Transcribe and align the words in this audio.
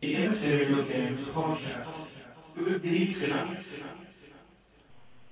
The 0.00 0.14
Immaterial 0.16 0.82
Gamers 0.84 1.24
Podcast 1.30 2.06
with 2.56 2.82
these 2.82 3.24
guys. 3.26 3.82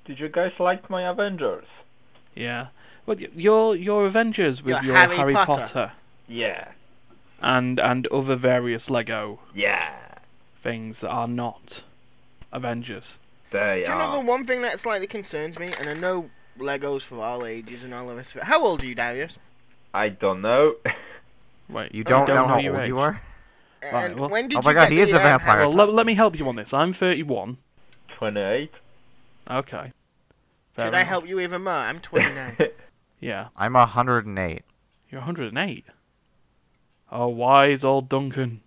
Did 0.05 0.21
you 0.21 0.29
guys 0.29 0.53
like 0.59 0.89
my 0.91 1.09
Avengers? 1.09 1.67
Yeah. 2.35 2.69
Well, 3.07 3.19
your 3.21 3.75
your 3.77 4.07
Avengers 4.07 4.63
with 4.63 4.77
Your 4.77 4.85
your 4.85 4.97
Harry 4.97 5.17
Harry, 5.17 5.33
Potter. 5.35 5.53
Potter. 5.63 5.93
Yeah. 6.27 6.69
and 7.41 7.79
and 7.81 8.07
other 8.09 8.37
various 8.37 8.91
Lego 8.91 9.41
Yeah. 9.55 9.95
things 10.63 11.01
that 11.01 11.09
are 11.09 11.29
not 11.29 11.83
Avengers. 12.53 13.17
They 13.51 13.59
are. 13.59 13.75
Do 13.87 13.93
you 13.93 13.99
know 13.99 14.13
the 14.21 14.27
one 14.27 14.45
thing 14.45 14.61
that 14.63 14.79
slightly 14.79 15.07
concerns 15.07 15.59
me? 15.59 15.71
And 15.79 15.89
I 15.89 15.95
know 15.95 16.29
Legos 16.59 17.03
for 17.03 17.23
all 17.23 17.47
ages 17.47 17.85
and 17.85 17.95
all 17.95 18.07
the 18.09 18.15
rest 18.17 18.35
of 18.35 18.43
it. 18.43 18.45
How 18.45 18.63
old 18.63 18.83
are 18.83 18.87
you, 18.87 18.95
Darius? 18.95 19.39
I 19.95 20.11
don't 20.11 20.43
know. 20.43 20.75
Wait, 21.71 21.91
oh, 21.93 21.97
You 21.97 22.05
don't, 22.05 22.29
know 22.29 22.47
how 22.47 22.57
old 22.57 22.65
age. 22.81 22.89
you 22.89 22.99
are? 22.99 23.23
Right, 23.83 24.11
And 24.11 24.19
well- 24.21 24.29
when 24.31 24.49
did 24.49 24.59
Oh 24.59 24.63
my 24.63 24.71
you 24.71 24.75
God, 24.77 24.89
he 24.93 25.01
is 25.01 25.13
a 25.13 25.19
vampire. 25.19 25.61
Well, 25.61 25.73
let, 25.73 25.93
let 25.93 26.07
me 26.07 26.15
help 26.15 26.39
you 26.39 26.49
on 26.49 26.57
this. 26.57 26.73
I'm 26.75 26.93
31. 26.93 27.59
28. 28.17 28.71
Okay. 29.51 29.93
Fair 30.75 30.87
Should 30.87 30.95
I 30.95 31.03
help 31.05 31.27
you 31.29 31.41
even 31.41 31.63
more? 31.65 31.73
I'm 31.73 32.01
29. 32.01 32.57
Yeah, 33.21 33.49
I'm 33.57 33.73
108. 33.73 34.63
you're 35.11 35.21
108. 35.21 35.85
Oh, 37.11 37.27
wise 37.29 37.83
old 37.83 38.09
Duncan. 38.09 38.61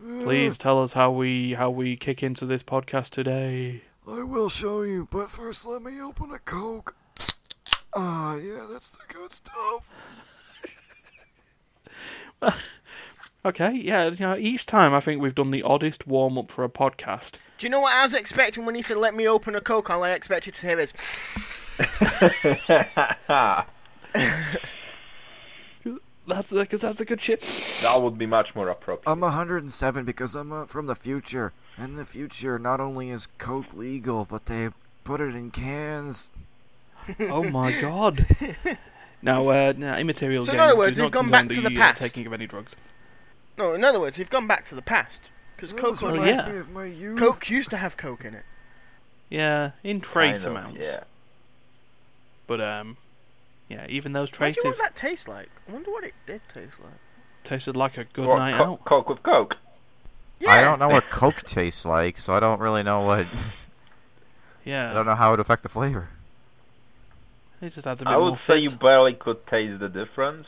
Please 0.00 0.56
tell 0.56 0.82
us 0.82 0.94
how 0.94 1.10
we 1.10 1.52
how 1.52 1.68
we 1.68 1.96
kick 1.96 2.22
into 2.22 2.46
this 2.46 2.62
podcast 2.62 3.10
today. 3.10 3.82
I 4.08 4.22
will 4.22 4.48
show 4.48 4.80
you, 4.80 5.06
but 5.10 5.28
first 5.30 5.66
let 5.66 5.82
me 5.82 6.00
open 6.00 6.30
a 6.30 6.38
Coke. 6.38 6.96
Ah, 7.94 8.36
yeah, 8.36 8.64
that's 8.70 8.88
the 8.88 8.98
good 9.08 9.32
stuff. 9.32 9.84
Okay, 13.42 13.72
yeah, 13.72 14.08
you 14.08 14.18
know, 14.18 14.36
each 14.36 14.66
time 14.66 14.92
I 14.92 15.00
think 15.00 15.22
we've 15.22 15.34
done 15.34 15.50
the 15.50 15.62
oddest 15.62 16.06
warm 16.06 16.36
up 16.36 16.50
for 16.50 16.62
a 16.62 16.68
podcast. 16.68 17.32
Do 17.56 17.66
you 17.66 17.70
know 17.70 17.80
what 17.80 17.94
I 17.94 18.04
was 18.04 18.12
expecting 18.12 18.66
when 18.66 18.74
he 18.74 18.82
said, 18.82 18.98
let 18.98 19.14
me 19.14 19.26
open 19.26 19.54
a 19.54 19.62
Coke? 19.62 19.88
All 19.88 20.04
I 20.04 20.10
expected 20.10 20.54
to 20.54 20.60
hear 20.60 20.78
is, 20.78 20.92
That's 26.26 26.52
because 26.52 26.82
that's 26.82 27.00
a 27.00 27.04
good 27.04 27.20
shit. 27.20 27.40
That 27.82 28.00
would 28.02 28.16
be 28.16 28.26
much 28.26 28.54
more 28.54 28.68
appropriate. 28.68 29.10
I'm 29.10 29.20
107 29.20 30.04
because 30.04 30.34
I'm 30.36 30.52
uh, 30.52 30.66
from 30.66 30.86
the 30.86 30.94
future. 30.94 31.52
And 31.76 31.92
in 31.92 31.96
the 31.96 32.04
future, 32.04 32.58
not 32.58 32.78
only 32.78 33.10
is 33.10 33.26
Coke 33.38 33.74
legal, 33.74 34.26
but 34.26 34.46
they 34.46 34.68
put 35.02 35.20
it 35.20 35.34
in 35.34 35.50
cans. 35.50 36.30
Oh 37.18 37.42
my 37.42 37.72
god. 37.80 38.26
Now, 39.22 39.48
uh, 39.48 39.74
now 39.76 39.98
immaterial 39.98 40.44
So 40.44 40.52
in 40.52 40.58
games 40.58 40.70
other 40.70 40.78
words, 40.78 40.96
do 40.96 41.02
you've 41.02 41.12
not 41.12 41.22
gone 41.22 41.30
back 41.30 41.48
to 41.48 41.60
the 41.60 41.68
the 41.68 41.76
uh, 41.76 41.78
past. 41.78 42.00
taking 42.00 42.26
of 42.26 42.32
any 42.32 42.46
drugs. 42.46 42.74
No, 43.60 43.74
in 43.74 43.84
other 43.84 44.00
words, 44.00 44.18
you've 44.18 44.30
gone 44.30 44.46
back 44.46 44.64
to 44.66 44.74
the 44.74 44.82
past. 44.82 45.20
Because 45.56 45.72
Well, 45.74 45.82
Coke, 45.82 45.92
this 46.00 46.02
reminds 46.02 46.40
yeah. 46.40 46.48
me 46.52 46.58
of 46.58 46.70
my 46.70 46.84
youth. 46.86 47.18
Coke 47.18 47.50
used 47.50 47.70
to 47.70 47.76
have 47.76 47.96
Coke 47.96 48.24
in 48.24 48.34
it. 48.34 48.44
Yeah, 49.28 49.72
in 49.84 50.00
trace 50.00 50.42
Kind 50.44 50.56
of, 50.56 50.64
amounts. 50.64 50.86
Yeah. 50.86 51.04
But 52.46 52.60
um, 52.60 52.96
yeah, 53.68 53.86
even 53.88 54.12
those 54.12 54.30
traces. 54.30 54.56
What 54.58 54.62
do 54.62 54.68
you 54.68 54.72
traces 54.74 54.80
want 54.80 54.94
that 54.94 55.00
taste 55.08 55.28
like? 55.28 55.48
I 55.68 55.72
wonder 55.72 55.90
what 55.90 56.04
it 56.04 56.14
did 56.26 56.40
taste 56.52 56.80
like. 56.82 56.92
tasted 57.44 57.76
like 57.76 57.96
a 57.98 58.04
good 58.04 58.26
What, 58.26 58.38
night 58.38 58.56
co- 58.56 58.72
out. 58.72 58.84
Coke 58.84 59.08
with 59.08 59.22
Coke. 59.22 59.56
Yeah. 60.40 60.52
I 60.52 60.62
don't 60.62 60.78
know 60.78 60.88
what 60.88 61.10
Coke 61.10 61.42
tastes 61.44 61.84
like, 61.84 62.18
so 62.18 62.32
I 62.34 62.40
don't 62.40 62.60
really 62.60 62.82
know 62.82 63.02
what. 63.02 63.26
Yeah. 64.62 64.90
I 64.90 64.94
don't 64.94 65.06
know 65.06 65.14
how 65.14 65.28
it 65.28 65.32
would 65.32 65.40
affect 65.40 65.62
the 65.62 65.70
flavor. 65.70 66.10
it 67.62 67.72
just 67.74 67.86
adds 67.86 68.02
a 68.02 68.04
bit 68.04 68.10
I 68.10 68.16
more 68.18 68.32
would 68.32 68.38
say 68.38 68.54
fizz. 68.60 68.64
you 68.64 68.70
barely 68.72 69.14
could 69.14 69.46
taste 69.46 69.80
the 69.80 69.88
difference. 69.88 70.46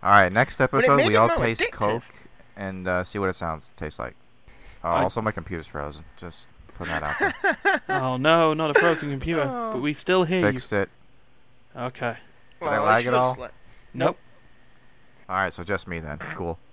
All 0.00 0.10
right, 0.10 0.32
next 0.32 0.60
episode 0.60 1.06
we 1.08 1.16
all 1.16 1.26
more 1.26 1.36
taste 1.36 1.60
addictive. 1.62 1.72
Coke 1.72 2.27
and 2.58 2.86
uh, 2.86 3.02
see 3.04 3.18
what 3.18 3.30
it 3.30 3.36
sounds 3.36 3.72
tastes 3.76 3.98
like. 3.98 4.14
Uh, 4.84 4.88
I- 4.88 5.02
also, 5.04 5.22
my 5.22 5.32
computer's 5.32 5.66
frozen. 5.66 6.04
Just 6.18 6.46
putting 6.74 6.92
that 6.92 7.02
out 7.02 7.18
there. 7.64 7.80
Oh 7.88 8.16
no, 8.18 8.52
not 8.52 8.76
a 8.76 8.78
frozen 8.78 9.10
computer, 9.10 9.42
Oh. 9.42 9.72
but 9.72 9.80
we 9.82 9.94
still 9.94 10.24
hear 10.24 10.42
Fixed 10.42 10.72
it. 10.74 10.90
you. 11.74 11.80
Okay. 11.82 12.16
Did 12.60 12.68
I 12.68 12.78
lag 12.80 13.00
it 13.00 13.04
should've 13.04 13.18
all? 13.20 13.34
slept. 13.36 13.54
Nope. 13.94 14.18
All 15.28 15.36
right, 15.36 15.52
so 15.54 15.62
just 15.64 15.88
me 15.88 16.00
then. 16.00 16.18
Cool. 16.34 16.58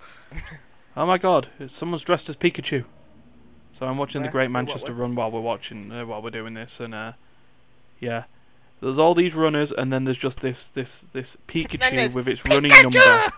Oh 0.98 1.06
my 1.06 1.18
god, 1.18 1.50
someone's 1.68 2.04
dressed 2.06 2.30
as 2.30 2.38
Pikachu. 2.38 2.86
So 3.74 3.86
I'm 3.86 3.98
watching 3.98 4.22
Where? 4.22 4.30
the 4.30 4.32
Great 4.32 4.46
Who, 4.48 4.54
what, 4.54 4.60
Manchester? 4.66 4.94
Run 4.94 5.14
while 5.14 5.30
we're 5.30 5.42
watching, 5.42 5.92
uh, 5.92 6.06
while 6.06 6.22
we're 6.22 6.30
doing 6.30 6.54
this, 6.54 6.80
and 6.80 6.96
uh, 6.96 7.12
yeah, 8.00 8.24
there's 8.80 8.98
all 8.98 9.14
these 9.14 9.36
runners, 9.36 9.74
and 9.74 9.92
then 9.92 10.06
there's 10.06 10.18
just 10.18 10.40
this 10.40 10.68
this 10.68 11.04
this 11.12 11.36
Pikachu 11.50 12.14
with 12.16 12.30
its 12.30 12.46
running 12.46 12.72
Pikachu! 12.72 12.94
number. 12.94 13.34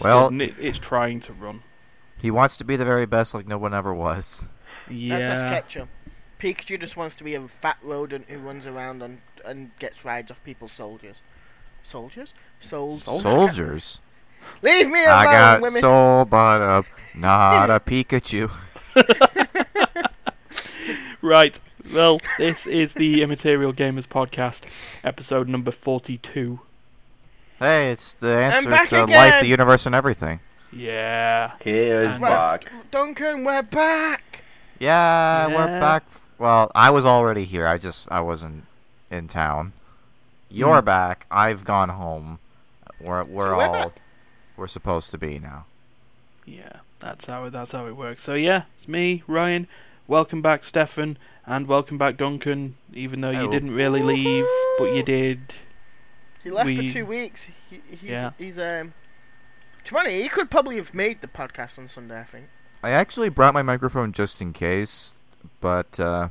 Well- 0.00 0.28
Stood, 0.28 0.40
and 0.40 0.54
it's 0.58 0.78
trying 0.78 1.20
to 1.20 1.32
run. 1.32 1.62
He 2.20 2.30
wants 2.30 2.56
to 2.58 2.64
be 2.64 2.76
the 2.76 2.84
very 2.84 3.06
best, 3.06 3.34
like 3.34 3.46
no 3.48 3.58
one 3.58 3.74
ever 3.74 3.92
was. 3.92 4.48
Yeah. 4.88 5.18
That's 5.18 5.42
a 5.42 5.48
Ketchum. 5.48 5.88
Pikachu 6.38 6.80
just 6.80 6.96
wants 6.96 7.14
to 7.16 7.24
be 7.24 7.34
a 7.34 7.46
fat 7.48 7.78
rodent 7.82 8.28
who 8.28 8.38
runs 8.38 8.66
around 8.66 9.02
on, 9.02 9.20
and 9.44 9.70
gets 9.78 10.04
rides 10.04 10.30
off 10.30 10.42
people's 10.44 10.72
soldiers. 10.72 11.22
Soldiers? 11.82 12.32
Soldiers. 12.60 13.22
Soldiers. 13.22 14.00
Leave 14.62 14.86
me 14.88 15.04
alone, 15.04 15.14
I 15.18 15.24
got 15.24 15.60
women. 15.62 15.80
soul, 15.80 16.24
but 16.24 16.60
uh, 16.60 16.82
not 17.16 17.70
a 17.70 17.80
Pikachu. 17.84 18.50
Right. 21.20 21.58
Well, 21.94 22.20
this 22.38 22.66
is 22.66 22.94
the 22.94 23.22
Immaterial 23.22 23.72
Gamers 23.72 24.06
podcast, 24.08 24.64
episode 25.04 25.48
number 25.48 25.70
42. 25.70 26.58
Hey, 27.62 27.92
it's 27.92 28.14
the 28.14 28.36
answer 28.36 28.68
back 28.68 28.88
to 28.88 29.04
life, 29.06 29.40
the 29.40 29.46
universe, 29.46 29.86
and 29.86 29.94
everything. 29.94 30.40
Yeah. 30.72 31.52
Here's 31.60 32.08
And- 32.08 32.20
back. 32.20 32.64
Duncan, 32.90 33.44
we're 33.44 33.62
back. 33.62 34.42
Yeah, 34.80 35.46
Yeah. 35.46 35.54
we're 35.54 35.80
back. 35.80 36.02
Well, 36.38 36.72
I 36.74 36.90
was 36.90 37.06
already 37.06 37.44
here. 37.44 37.68
I 37.68 37.78
just 37.78 38.10
I 38.10 38.20
wasn't 38.20 38.64
in 39.12 39.28
town. 39.28 39.74
You're 40.50 40.80
Hmm. 40.80 40.84
back. 40.86 41.26
I've 41.30 41.64
gone 41.64 41.90
home. 41.90 42.40
We're 43.00 43.22
we're 43.22 43.54
We're 43.56 43.64
all 43.64 43.72
back. 43.72 43.92
we're 44.56 44.66
supposed 44.66 45.12
to 45.12 45.18
be 45.18 45.38
now. 45.38 45.66
Yeah. 46.44 46.80
That's 46.98 47.26
how 47.26 47.44
it, 47.44 47.50
that's 47.50 47.70
how 47.70 47.86
it 47.86 47.94
works. 47.96 48.24
So 48.24 48.34
yeah, 48.34 48.62
it's 48.76 48.88
me, 48.88 49.22
Ryan. 49.28 49.68
Welcome 50.08 50.42
back, 50.42 50.64
Stefan, 50.64 51.16
and 51.46 51.68
welcome 51.68 51.96
back, 51.96 52.16
Duncan. 52.16 52.74
Even 52.92 53.20
though 53.20 53.30
you 53.30 53.38
Hello. 53.38 53.52
didn't 53.52 53.70
really 53.72 54.02
leave, 54.02 54.46
but 54.78 54.92
you 54.92 55.04
did. 55.04 55.54
He 56.44 56.50
left 56.50 56.66
We- 56.66 56.76
for 56.88 56.92
two 56.92 57.06
weeks. 57.06 57.50
He, 57.70 57.80
he's, 57.90 58.02
Yeah. 58.02 58.30
he's 58.38 58.58
um. 58.58 58.94
It's 59.80 59.90
funny. 59.90 60.22
He 60.22 60.28
could 60.28 60.50
probably 60.50 60.76
have 60.76 60.94
made 60.94 61.20
the 61.22 61.28
podcast 61.28 61.78
on 61.78 61.88
Sunday. 61.88 62.18
I 62.20 62.24
think. 62.24 62.46
I 62.82 62.90
actually 62.90 63.28
brought 63.28 63.54
my 63.54 63.62
microphone 63.62 64.12
just 64.12 64.40
in 64.40 64.52
case, 64.52 65.14
but 65.60 65.98
uh, 66.00 66.28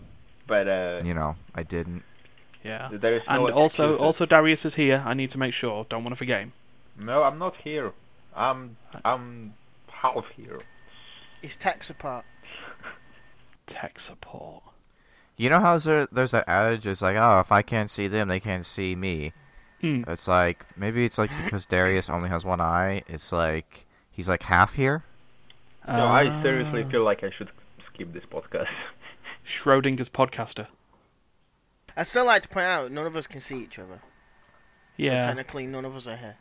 But 0.48 0.68
uh, 0.68 1.02
you 1.04 1.14
know 1.14 1.36
I 1.56 1.64
didn't. 1.64 2.04
Yeah. 2.64 2.90
there 2.92 3.16
is 3.18 3.24
And 3.28 3.42
also, 3.52 3.64
excuses. 3.94 4.02
also 4.02 4.26
Darius 4.26 4.66
is 4.66 4.76
here. 4.76 5.02
I 5.06 5.14
need 5.16 5.32
to 5.32 5.38
make 5.40 5.54
sure. 5.54 5.86
Don't 5.90 6.04
want 6.04 6.12
to 6.14 6.18
forget 6.18 6.42
him. 6.42 6.54
No, 6.98 7.24
I'm 7.24 7.40
not 7.40 7.56
here. 7.58 7.94
I'm 8.36 8.78
I'm 9.04 9.54
half 9.88 10.26
here. 10.36 10.60
His 11.42 11.56
tech 11.58 11.84
support. 11.84 12.24
Tech 13.68 14.00
support. 14.00 14.64
You 15.38 15.50
know 15.50 15.60
how 15.60 15.78
there, 15.78 16.08
there's 16.12 16.32
that 16.32 16.48
adage? 16.48 16.86
It's 16.86 17.02
like, 17.02 17.16
oh, 17.18 17.40
if 17.40 17.52
I 17.52 17.62
can't 17.62 17.90
see 17.90 18.08
them, 18.08 18.28
they 18.28 18.40
can't 18.40 18.66
see 18.66 18.96
me. 18.96 19.34
Hmm. 19.82 20.04
It's 20.08 20.28
like 20.28 20.66
maybe 20.78 21.06
it's 21.06 21.18
like 21.18 21.32
because 21.44 21.66
Darius 21.66 22.10
only 22.10 22.30
has 22.30 22.46
one 22.46 22.62
eye. 22.62 23.04
It's 23.08 23.32
like 23.32 23.86
he's 24.12 24.30
like 24.30 24.44
half 24.44 24.74
here. 24.74 25.04
No, 25.88 26.06
I 26.06 26.42
seriously 26.44 26.84
Ah. 26.84 26.90
feel 26.90 27.04
like 27.04 27.24
I 27.24 27.32
should 27.32 27.50
skip 27.94 28.14
this 28.14 28.24
podcast. 28.26 28.68
Schrodinger's 29.46 30.10
podcaster. 30.10 30.68
I 31.98 32.04
still 32.04 32.26
like 32.26 32.44
to 32.44 32.48
point 32.48 32.66
out 32.68 32.92
none 32.92 33.08
of 33.08 33.16
us 33.16 33.26
can 33.28 33.40
see 33.42 33.58
each 33.58 33.80
other. 33.80 34.00
Yeah. 34.98 35.10
So 35.10 35.16
Yeah. 35.16 35.22
technically, 35.24 35.66
none 35.68 35.86
of 35.86 35.96
us 35.96 36.08
are 36.08 36.16
here. 36.16 36.38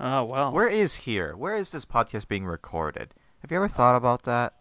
Oh 0.00 0.24
well. 0.24 0.50
Where 0.52 0.68
is 0.68 0.94
here? 0.94 1.36
Where 1.36 1.56
is 1.56 1.70
this 1.70 1.84
podcast 1.84 2.26
being 2.26 2.44
recorded? 2.44 3.14
Have 3.42 3.50
you 3.52 3.56
ever 3.58 3.68
thought 3.68 3.94
about 3.96 4.24
that? 4.24 4.54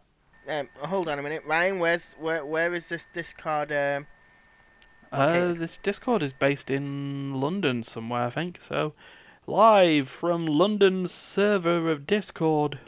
Um, 0.47 0.69
hold 0.77 1.07
on 1.07 1.17
a 1.19 1.21
minute, 1.23 1.43
Ryan. 1.45 1.79
Where's 1.79 2.13
where? 2.19 2.45
Where 2.45 2.73
is 2.75 2.87
this 2.89 3.07
Discord? 3.13 3.71
Um, 3.71 4.05
Uh, 5.11 5.53
this 5.53 5.77
Discord 5.77 6.23
is 6.23 6.31
based 6.33 6.71
in 6.71 7.33
London 7.35 7.83
somewhere, 7.83 8.27
I 8.27 8.29
think. 8.29 8.59
So, 8.65 8.93
live 9.45 10.07
from 10.07 10.45
London's 10.45 11.11
server 11.11 11.91
of 11.91 12.07
Discord. 12.07 12.79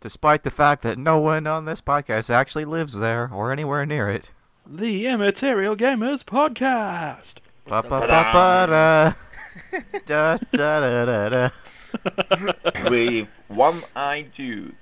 Despite 0.00 0.42
the 0.44 0.50
fact 0.50 0.82
that 0.82 0.98
no 0.98 1.18
one 1.20 1.46
on 1.46 1.64
this 1.64 1.80
podcast 1.80 2.30
actually 2.30 2.64
lives 2.64 2.94
there 2.94 3.30
or 3.32 3.52
anywhere 3.52 3.84
near 3.86 4.08
it. 4.08 4.30
The 4.66 5.06
Immaterial 5.06 5.76
Gamers 5.76 6.22
Podcast. 6.24 7.34
Ba 7.66 7.82
ba 7.82 8.00
ba 8.00 8.06
ba 8.32 8.66
da. 10.06 10.36
Da 10.36 10.36
da 10.52 10.80
da 10.80 11.04
da 11.04 11.28
da. 12.48 12.90
With 12.90 13.28
one-eyed 13.48 14.32
dude. 14.36 14.74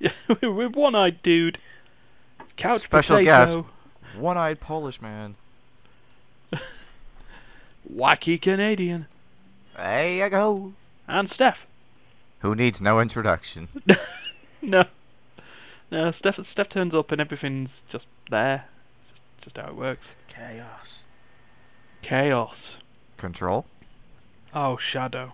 With 0.00 0.74
one-eyed 0.76 1.22
dude. 1.22 1.58
Couch 2.56 2.82
Special 2.82 3.16
potato. 3.16 3.30
guest. 3.30 3.58
One-eyed 4.18 4.60
Polish 4.60 5.00
man. 5.00 5.36
Wacky 7.92 8.40
Canadian. 8.40 9.06
There 9.76 10.24
you 10.24 10.28
go. 10.30 10.72
And 11.08 11.28
Steph. 11.28 11.66
Who 12.40 12.54
needs 12.54 12.80
no 12.80 13.00
introduction? 13.00 13.68
No. 14.62 14.84
No, 15.90 16.10
Steph 16.10 16.44
Steph 16.44 16.68
turns 16.68 16.94
up 16.94 17.10
and 17.10 17.20
everything's 17.20 17.82
just 17.88 18.06
there. 18.30 18.66
Just, 19.08 19.42
just 19.42 19.56
how 19.56 19.68
it 19.68 19.76
works. 19.76 20.16
Chaos. 20.28 21.04
Chaos. 22.02 22.76
Control. 23.16 23.66
Oh, 24.54 24.76
Shadow. 24.76 25.32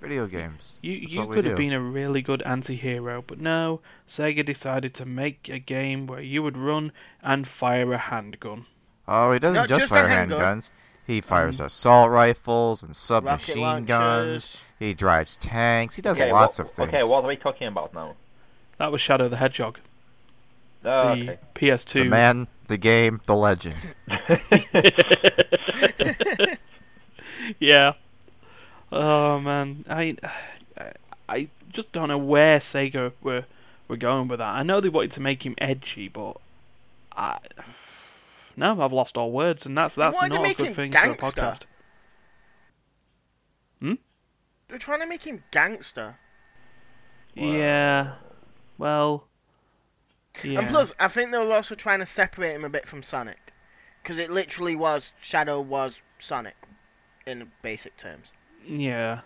Video 0.00 0.26
games. 0.26 0.76
You 0.82 1.00
That's 1.00 1.12
you 1.12 1.26
could 1.28 1.44
have 1.44 1.56
been 1.56 1.72
a 1.72 1.80
really 1.80 2.22
good 2.22 2.42
anti-hero, 2.42 3.22
but 3.24 3.38
no, 3.38 3.80
Sega 4.08 4.44
decided 4.44 4.94
to 4.94 5.04
make 5.04 5.48
a 5.48 5.60
game 5.60 6.08
where 6.08 6.20
you 6.20 6.42
would 6.42 6.56
run 6.56 6.90
and 7.22 7.46
fire 7.46 7.92
a 7.92 7.98
handgun. 7.98 8.66
Oh, 9.08 9.32
he 9.32 9.38
doesn't 9.38 9.54
Not 9.54 9.68
just, 9.68 9.82
just 9.82 9.92
a 9.92 9.94
fire 9.94 10.08
handgun. 10.08 10.58
handguns. 10.58 10.70
He 11.06 11.16
um, 11.16 11.22
fires 11.22 11.60
assault 11.60 12.10
rifles 12.10 12.82
and 12.82 12.94
submachine 12.94 13.84
guns. 13.84 14.56
He 14.78 14.94
drives 14.94 15.36
tanks. 15.36 15.96
He 15.96 16.02
does 16.02 16.20
okay, 16.20 16.32
lots 16.32 16.58
what, 16.58 16.68
of 16.68 16.74
things. 16.74 16.88
Okay, 16.88 17.04
what 17.04 17.24
are 17.24 17.28
we 17.28 17.36
talking 17.36 17.68
about 17.68 17.94
now? 17.94 18.14
That 18.78 18.92
was 18.92 19.00
Shadow 19.00 19.28
the 19.28 19.36
Hedgehog, 19.36 19.78
Oh, 20.84 21.14
the 21.14 21.22
okay. 21.22 21.38
PS2. 21.54 21.92
The 21.92 22.04
man, 22.04 22.48
the 22.66 22.76
game, 22.76 23.20
the 23.26 23.36
legend. 23.36 23.76
yeah. 27.60 27.92
Oh 28.90 29.38
man, 29.40 29.84
I, 29.88 30.16
I, 30.76 30.92
I 31.28 31.48
just 31.72 31.92
don't 31.92 32.08
know 32.08 32.18
where 32.18 32.58
Sega 32.58 33.12
were 33.22 33.44
were 33.88 33.96
going 33.96 34.28
with 34.28 34.38
that. 34.38 34.54
I 34.54 34.62
know 34.62 34.80
they 34.80 34.88
wanted 34.88 35.12
to 35.12 35.20
make 35.20 35.46
him 35.46 35.54
edgy, 35.58 36.08
but 36.08 36.36
I, 37.16 37.38
no, 38.56 38.80
I've 38.82 38.92
lost 38.92 39.16
all 39.16 39.30
words, 39.32 39.66
and 39.66 39.76
that's 39.76 39.94
that's 39.94 40.16
wanted 40.20 40.34
not 40.36 40.50
a 40.50 40.54
good 40.54 40.74
thing 40.74 40.90
gangster. 40.90 41.14
for 41.20 41.26
a 41.26 41.30
podcast. 41.30 41.60
Hmm? 43.80 43.94
They're 44.68 44.78
trying 44.78 45.00
to 45.00 45.06
make 45.06 45.22
him 45.26 45.42
gangster. 45.50 46.16
Yeah. 47.34 48.14
Well. 48.78 49.26
Yeah. 50.42 50.60
And 50.60 50.68
plus, 50.68 50.92
I 50.98 51.08
think 51.08 51.30
they 51.30 51.38
were 51.38 51.52
also 51.52 51.74
trying 51.74 51.98
to 52.00 52.06
separate 52.06 52.54
him 52.54 52.64
a 52.64 52.70
bit 52.70 52.88
from 52.88 53.02
Sonic. 53.02 53.52
Because 54.02 54.18
it 54.18 54.30
literally 54.30 54.74
was, 54.76 55.12
Shadow 55.20 55.60
was 55.60 56.00
Sonic. 56.18 56.56
In 57.26 57.50
basic 57.62 57.96
terms. 57.96 58.32
yeah. 58.66 59.20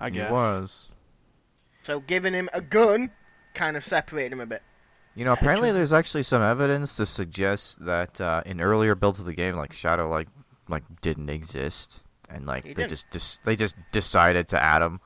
I 0.00 0.08
He 0.08 0.16
guess. 0.16 0.30
was. 0.30 0.90
So 1.82 2.00
giving 2.00 2.32
him 2.32 2.48
a 2.54 2.60
gun 2.62 3.10
kind 3.54 3.76
of 3.76 3.84
separated 3.84 4.32
him 4.32 4.40
a 4.40 4.46
bit. 4.46 4.62
You 5.14 5.24
know, 5.26 5.32
apparently 5.32 5.72
there's 5.72 5.92
actually 5.92 6.22
some 6.22 6.40
evidence 6.42 6.96
to 6.96 7.04
suggest 7.06 7.84
that 7.84 8.20
uh, 8.20 8.42
in 8.46 8.60
earlier 8.60 8.94
builds 8.94 9.20
of 9.20 9.26
the 9.26 9.34
game, 9.34 9.56
like 9.56 9.72
Shadow, 9.72 10.08
like 10.08 10.28
like 10.68 10.84
didn't 11.02 11.28
exist, 11.28 12.00
and 12.30 12.46
like 12.46 12.64
He 12.64 12.70
they 12.72 12.74
didn't. 12.74 12.90
just 12.90 13.10
dis- 13.10 13.38
they 13.44 13.54
just 13.56 13.74
decided 13.92 14.48
to 14.48 14.62
add 14.62 14.80
him. 14.80 15.00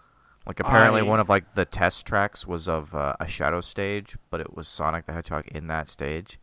Like 0.46 0.60
apparently 0.60 1.00
I- 1.00 1.04
one 1.04 1.18
of 1.18 1.28
like 1.28 1.54
the 1.54 1.64
test 1.64 2.06
tracks 2.06 2.46
was 2.46 2.68
of 2.68 2.94
uh, 2.94 3.16
a 3.18 3.26
Shadow 3.26 3.60
stage, 3.60 4.16
but 4.30 4.40
it 4.40 4.54
was 4.56 4.68
Sonic 4.68 5.06
the 5.06 5.12
Hedgehog 5.12 5.48
in 5.48 5.66
that 5.66 5.88
stage, 5.88 6.38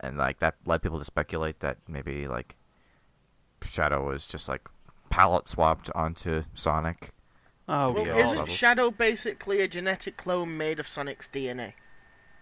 and 0.00 0.16
like 0.16 0.38
that 0.38 0.54
led 0.64 0.80
people 0.80 0.98
to 0.98 1.04
speculate 1.04 1.60
that 1.60 1.76
maybe 1.86 2.26
like 2.28 2.56
Shadow 3.62 4.08
was 4.08 4.26
just 4.26 4.48
like 4.48 4.62
palette 5.10 5.48
swapped 5.48 5.90
onto 5.94 6.42
Sonic. 6.54 7.10
Oh 7.68 7.88
So 7.88 7.92
well, 7.92 8.06
yeah, 8.06 8.12
god. 8.12 8.14
all 8.14 8.24
isn't 8.24 8.38
levels. 8.38 8.56
Shadow 8.56 8.90
basically 8.90 9.60
a 9.60 9.68
genetic 9.68 10.16
clone 10.16 10.56
made 10.56 10.80
of 10.80 10.86
Sonic's 10.88 11.28
DNA? 11.32 11.74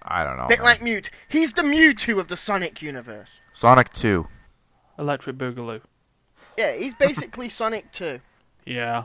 I 0.02 0.25
don't 0.25 0.37
know. 0.37 0.47
bit 0.49 0.58
man. 0.58 0.64
like 0.64 0.82
Mute. 0.82 1.11
He's 1.29 1.52
the 1.52 1.62
Mewtwo 1.62 2.19
of 2.19 2.29
the 2.29 2.37
Sonic 2.37 2.81
universe. 2.82 3.41
Sonic 3.52 3.93
Two. 3.93 4.26
Electric 4.99 5.37
Boogaloo. 5.37 5.81
Yeah, 6.56 6.73
he's 6.75 6.94
basically 6.94 7.49
Sonic 7.61 7.91
2. 7.93 8.20
Yeah. 8.67 9.05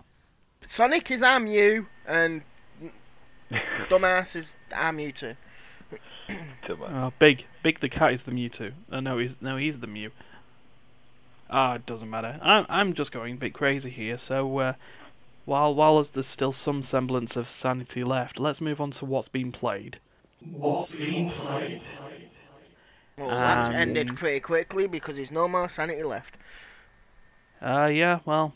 Sonic 0.67 1.09
is 1.09 1.23
our 1.23 1.39
Mew, 1.39 1.87
and 2.05 2.41
dumbass 3.89 4.35
is 4.35 4.55
our 4.73 4.91
Mewtwo. 4.91 5.35
Too 6.65 6.75
bad. 6.75 6.91
Oh, 6.91 7.13
big, 7.19 7.45
big. 7.63 7.79
The 7.79 7.89
cat 7.89 8.11
is 8.11 8.23
the 8.23 8.31
Mewtwo. 8.31 8.73
Uh, 8.91 8.99
no, 8.99 9.19
he's 9.19 9.37
no, 9.41 9.57
he's 9.57 9.79
the 9.79 9.87
Mew. 9.87 10.11
Ah, 11.49 11.75
it 11.75 11.85
doesn't 11.85 12.09
matter. 12.09 12.39
I'm 12.41 12.65
I'm 12.67 12.93
just 12.93 13.11
going 13.11 13.35
a 13.35 13.37
bit 13.37 13.53
crazy 13.53 13.91
here. 13.91 14.17
So, 14.17 14.57
uh, 14.57 14.73
while 15.45 15.73
while 15.75 16.03
there's 16.03 16.27
still 16.27 16.51
some 16.51 16.81
semblance 16.81 17.35
of 17.35 17.47
sanity 17.47 18.03
left, 18.03 18.39
let's 18.39 18.59
move 18.59 18.81
on 18.81 18.91
to 18.91 19.05
what's 19.05 19.29
been 19.29 19.51
played. 19.51 19.99
What's 20.51 20.95
being 20.95 21.29
played? 21.31 21.81
Well, 23.17 23.29
that 23.29 23.69
Um, 23.69 23.73
ended 23.75 24.15
pretty 24.15 24.39
quickly 24.41 24.87
because 24.87 25.15
there's 25.15 25.31
no 25.31 25.47
more 25.47 25.69
sanity 25.69 26.03
left. 26.03 26.37
Uh, 27.61 27.85
yeah. 27.91 28.19
Well, 28.25 28.53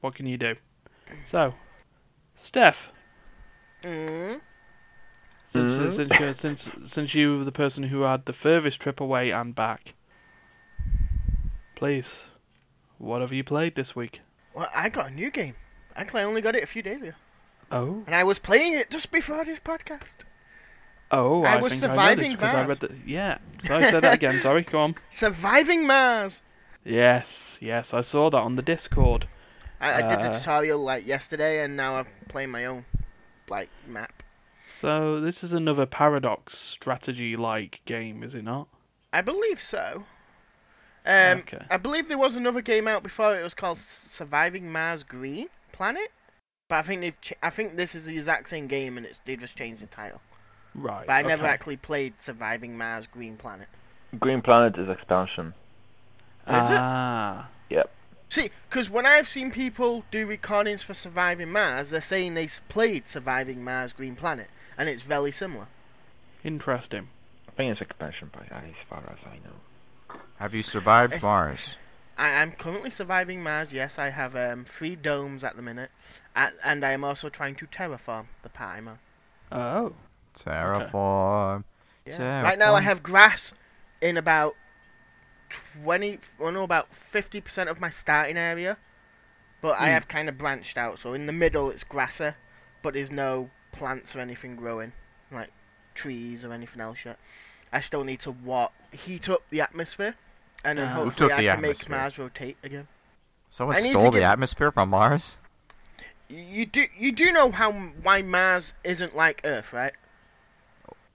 what 0.00 0.14
can 0.14 0.26
you 0.26 0.36
do? 0.38 0.54
So, 1.24 1.54
Steph, 2.36 2.90
Mm. 3.82 4.40
since 5.46 5.72
Mhm. 5.74 5.90
since 5.92 6.18
you 6.18 6.32
since 6.32 6.70
since 6.84 7.14
you 7.14 7.38
were 7.38 7.44
the 7.44 7.52
person 7.52 7.84
who 7.84 8.02
had 8.02 8.24
the 8.26 8.32
furthest 8.32 8.80
trip 8.80 9.00
away 9.00 9.30
and 9.30 9.54
back, 9.54 9.94
please, 11.74 12.26
what 12.98 13.20
have 13.20 13.32
you 13.32 13.44
played 13.44 13.74
this 13.74 13.94
week? 13.96 14.20
Well, 14.54 14.70
I 14.74 14.88
got 14.88 15.08
a 15.08 15.14
new 15.14 15.30
game. 15.30 15.54
Actually, 15.94 16.22
I 16.22 16.24
only 16.24 16.40
got 16.40 16.54
it 16.56 16.62
a 16.64 16.66
few 16.66 16.82
days 16.82 17.02
ago, 17.02 17.12
Oh, 17.70 18.02
and 18.06 18.14
I 18.14 18.24
was 18.24 18.38
playing 18.38 18.72
it 18.74 18.90
just 18.90 19.10
before 19.10 19.44
this 19.44 19.60
podcast. 19.60 20.24
Oh, 21.10 21.44
I 21.44 21.54
I, 21.54 21.60
was 21.60 21.72
think 21.72 21.84
I 21.84 22.14
know 22.14 22.14
this 22.14 22.32
because 22.32 22.54
I 22.54 22.64
read 22.66 22.78
the 22.78 22.94
yeah. 23.06 23.38
Sorry, 23.64 23.84
say 23.90 24.00
that 24.00 24.14
again. 24.14 24.38
Sorry, 24.40 24.62
go 24.62 24.80
on. 24.80 24.94
Surviving 25.10 25.86
Mars. 25.86 26.42
Yes, 26.84 27.58
yes, 27.60 27.92
I 27.92 28.00
saw 28.00 28.30
that 28.30 28.38
on 28.38 28.56
the 28.56 28.62
Discord. 28.62 29.28
I, 29.80 29.94
I 29.94 30.02
did 30.02 30.20
the 30.20 30.30
Uh, 30.30 30.38
tutorial 30.38 30.78
like 30.82 31.06
yesterday, 31.06 31.64
and 31.64 31.76
now 31.76 31.96
I'm 31.96 32.06
playing 32.28 32.50
my 32.50 32.66
own 32.66 32.84
like 33.48 33.68
map. 33.86 34.22
So 34.68 35.20
this 35.20 35.42
is 35.44 35.52
another 35.52 35.86
paradox 35.86 36.58
strategy-like 36.58 37.80
game, 37.84 38.22
is 38.22 38.34
it 38.34 38.42
not? 38.44 38.68
I 39.12 39.22
believe 39.22 39.60
so. 39.60 40.04
Um, 41.06 41.38
Okay. 41.38 41.64
I 41.70 41.76
believe 41.76 42.08
there 42.08 42.18
was 42.18 42.36
another 42.36 42.60
game 42.60 42.88
out 42.88 43.02
before. 43.02 43.38
It 43.38 43.42
was 43.42 43.54
called 43.54 43.78
Surviving 43.78 44.70
Mars 44.72 45.02
Green 45.04 45.48
Planet. 45.72 46.10
But 46.68 46.76
I 46.76 46.82
think 46.82 47.00
they've. 47.00 47.20
Ch- 47.20 47.32
I 47.42 47.50
think 47.50 47.76
this 47.76 47.94
is 47.94 48.06
the 48.06 48.14
exact 48.14 48.48
same 48.48 48.66
game, 48.66 48.96
and 48.96 49.06
it's 49.06 49.18
they 49.24 49.36
just 49.36 49.56
changed 49.56 49.82
the 49.82 49.86
title. 49.86 50.20
Right. 50.76 51.06
But 51.06 51.12
I 51.14 51.22
never 51.22 51.46
actually 51.46 51.76
played 51.78 52.14
Surviving 52.20 52.76
Mars 52.76 53.06
Green 53.06 53.36
Planet. 53.36 53.68
Green 54.20 54.42
Planet 54.42 54.76
is 54.78 54.88
expansion. 54.88 55.54
Is 56.46 56.70
it? 56.70 56.76
ah, 56.78 57.48
yep. 57.70 57.90
See, 58.28 58.50
because 58.68 58.88
when 58.90 59.06
I've 59.06 59.26
seen 59.26 59.50
people 59.50 60.04
do 60.10 60.26
recordings 60.26 60.82
for 60.82 60.94
Surviving 60.94 61.50
Mars, 61.50 61.90
they're 61.90 62.00
saying 62.00 62.34
they 62.34 62.44
s- 62.44 62.60
played 62.68 63.08
Surviving 63.08 63.64
Mars 63.64 63.92
Green 63.92 64.14
Planet, 64.16 64.48
and 64.78 64.88
it's 64.88 65.02
very 65.02 65.32
similar. 65.32 65.66
interesting. 66.44 67.08
I 67.48 67.52
think 67.52 67.72
it's 67.72 67.80
expansion, 67.80 68.30
but 68.32 68.42
as 68.52 68.74
far 68.88 68.98
as 69.10 69.18
I 69.26 69.36
know. 69.36 70.20
Have 70.38 70.52
you 70.54 70.62
survived 70.62 71.14
Eh. 71.14 71.18
Mars? 71.22 71.78
I 72.18 72.28
am 72.28 72.52
currently 72.52 72.90
surviving 72.90 73.42
Mars. 73.42 73.72
Yes, 73.72 73.98
I 73.98 74.10
have 74.10 74.36
um, 74.36 74.64
three 74.64 74.94
domes 74.94 75.42
at 75.42 75.56
the 75.56 75.62
minute, 75.62 75.90
a 76.36 76.50
and 76.64 76.84
I 76.84 76.92
am 76.92 77.02
also 77.02 77.28
trying 77.28 77.54
to 77.56 77.66
terraform 77.66 78.26
the 78.42 78.48
part 78.50 78.76
I'm 78.78 78.88
on. 78.88 78.98
Oh, 79.52 79.92
Terraform. 80.36 81.64
Yeah. 82.06 82.42
Right 82.42 82.58
now, 82.58 82.74
I 82.74 82.80
have 82.80 83.02
grass 83.02 83.52
in 84.00 84.16
about 84.16 84.54
twenty, 85.82 86.18
well, 86.38 86.52
no, 86.52 86.62
about 86.62 86.92
fifty 86.94 87.40
percent 87.40 87.68
of 87.68 87.80
my 87.80 87.90
starting 87.90 88.36
area, 88.36 88.76
but 89.62 89.78
I 89.78 89.86
Hmm. 89.86 89.92
have 89.92 90.08
kind 90.08 90.28
of 90.28 90.38
branched 90.38 90.78
out. 90.78 90.98
So 90.98 91.14
in 91.14 91.26
the 91.26 91.32
middle, 91.32 91.70
it's 91.70 91.84
grasser, 91.84 92.36
but 92.82 92.94
there's 92.94 93.10
no 93.10 93.50
plants 93.72 94.14
or 94.14 94.20
anything 94.20 94.56
growing, 94.56 94.92
like 95.30 95.50
trees 95.94 96.44
or 96.44 96.52
anything 96.52 96.80
else 96.80 97.04
yet. 97.04 97.18
I 97.72 97.80
still 97.80 98.04
need 98.04 98.20
to 98.20 98.32
what 98.32 98.72
heat 98.92 99.28
up 99.28 99.42
the 99.50 99.60
atmosphere, 99.62 100.14
and 100.64 100.78
then 100.78 100.86
Ah. 100.88 100.94
Who 100.94 101.04
hopefully 101.04 101.28
took 101.30 101.38
I 101.38 101.42
the 101.42 101.48
can 101.48 101.60
make 101.60 101.70
atmosphere? 101.72 101.96
Mars 101.98 102.18
rotate 102.18 102.56
again. 102.62 102.86
Someone 103.50 103.76
I 103.76 103.80
need 103.80 103.86
to 103.86 103.92
stole 103.92 104.10
the 104.10 104.20
get- 104.20 104.30
atmosphere 104.32 104.70
from 104.72 104.90
Mars? 104.90 105.38
You- 106.28 106.38
You 106.38 106.66
do 106.66 106.84
you 106.98 107.12
do 107.12 107.32
know 107.32 107.50
how 107.52 107.70
why 107.72 108.22
Mars 108.22 108.74
isn't 108.84 109.14
like 109.14 109.40
Earth, 109.44 109.72
right? 109.72 109.92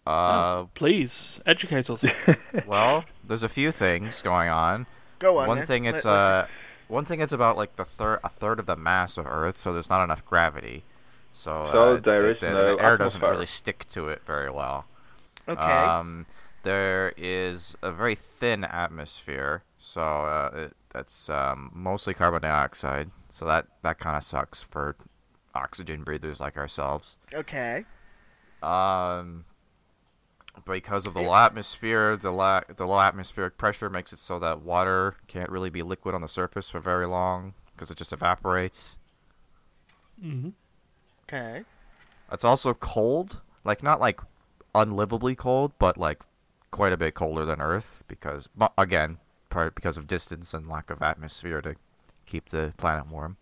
Uh, 0.06 0.64
please 0.74 1.40
educate 1.46 1.90
us. 1.90 2.04
well, 2.68 3.06
there's 3.28 3.44
a 3.44 3.50
few 3.50 3.72
things 3.72 4.22
going 4.22 4.50
on. 4.50 4.88
Go 5.20 5.38
on. 5.38 5.48
One 5.48 5.58
then. 5.60 5.68
thing 5.68 5.86
it's 5.86 6.06
Let- 6.06 6.14
uh, 6.20 6.46
one 6.88 7.06
thing 7.06 7.22
it's 7.22 7.32
about 7.32 7.56
like 7.56 7.76
the 7.76 7.86
third 7.86 8.20
a 8.24 8.30
third 8.30 8.60
of 8.60 8.66
the 8.66 8.76
mass 8.76 9.18
of 9.18 9.26
Earth, 9.26 9.58
so 9.58 9.72
there's 9.74 9.90
not 9.90 10.04
enough 10.04 10.26
gravity. 10.26 10.84
So, 11.34 11.70
So 11.72 11.96
uh, 11.96 12.00
there 12.02 12.22
the, 12.24 12.30
is 12.36 12.40
the, 12.42 12.50
no 12.50 12.76
the 12.76 12.84
air 12.84 12.98
doesn't 12.98 13.22
really 13.22 13.46
stick 13.46 13.88
to 13.92 14.10
it 14.10 14.22
very 14.26 14.50
well. 14.50 14.86
okay. 15.48 15.62
Um, 15.62 16.26
there 16.64 17.14
is 17.18 17.76
a 17.82 17.92
very 17.92 18.16
thin 18.16 18.64
atmosphere, 18.66 19.64
so 19.78 20.02
uh, 20.02 20.50
it, 20.66 20.74
that's 20.92 21.30
um, 21.30 21.72
mostly 21.74 22.14
carbon 22.14 22.42
dioxide. 22.42 23.10
So 23.32 23.46
that 23.46 23.68
that 23.84 23.98
kind 24.00 24.18
of 24.18 24.24
sucks 24.24 24.62
for 24.62 24.98
oxygen 25.56 26.04
breathers 26.04 26.40
like 26.42 26.58
ourselves. 26.58 27.16
okay. 27.34 27.86
Um, 28.62 29.46
because 30.66 31.06
of 31.08 31.14
the 31.14 31.22
Yeah. 31.22 31.28
low 31.28 31.36
atmosphere, 31.36 32.18
the 32.18 32.32
la- 32.32 32.62
the 32.68 32.86
low 32.86 33.00
atmospheric 33.00 33.58
pressure 33.58 33.90
makes 33.90 34.14
it 34.14 34.20
so 34.20 34.40
that 34.40 34.62
water 34.62 35.16
can't 35.28 35.50
really 35.50 35.70
be 35.70 35.82
liquid 35.82 36.14
on 36.16 36.22
the 36.22 36.28
surface 36.28 36.70
for 36.70 36.80
very 36.80 37.08
long 37.08 37.54
because 37.74 37.90
it 37.92 37.98
just 37.98 38.14
evaporates. 38.14 38.98
hmm 40.20 40.50
Okay. 41.24 41.64
It's 42.32 42.44
also 42.44 42.74
cold, 42.74 43.42
like 43.64 43.82
not 43.84 44.00
like 44.00 44.20
unlivably 44.76 45.36
cold, 45.36 45.74
but 45.80 45.98
like 45.98 46.24
quite 46.72 46.94
a 46.94 46.98
bit 46.98 47.14
colder 47.14 47.46
than 47.46 47.62
Earth 47.62 48.04
because 48.08 48.50
again, 48.78 49.18
part 49.50 49.76
because 49.76 49.98
of 49.98 50.08
distance 50.08 50.54
and 50.54 50.68
lack 50.70 50.90
of 50.90 51.02
atmosphere 51.02 51.62
to 51.62 51.76
keep 52.26 52.50
the 52.50 52.74
planet 52.78 53.08
warm. 53.08 53.38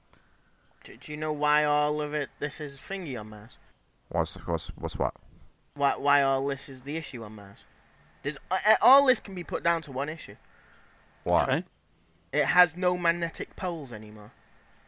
Do, 0.83 0.95
do 0.97 1.11
you 1.11 1.17
know 1.17 1.33
why 1.33 1.65
all 1.65 2.01
of 2.01 2.13
it? 2.13 2.29
This 2.39 2.59
is 2.59 2.77
thingy 2.77 3.19
on 3.19 3.29
Mars. 3.29 3.57
What's 4.09 4.35
what's 4.47 4.69
what's 4.69 4.97
what? 4.97 5.13
Why 5.75 5.95
why 5.97 6.21
all 6.23 6.45
this 6.47 6.69
is 6.69 6.81
the 6.81 6.97
issue 6.97 7.23
on 7.23 7.35
Mars? 7.35 7.65
There's 8.23 8.37
uh, 8.51 8.57
all 8.81 9.05
this 9.05 9.19
can 9.19 9.35
be 9.35 9.43
put 9.43 9.63
down 9.63 9.81
to 9.83 9.91
one 9.91 10.09
issue. 10.09 10.35
What? 11.23 11.49
Okay. 11.49 11.63
It 12.31 12.45
has 12.45 12.75
no 12.77 12.97
magnetic 12.97 13.55
poles 13.55 13.91
anymore. 13.91 14.31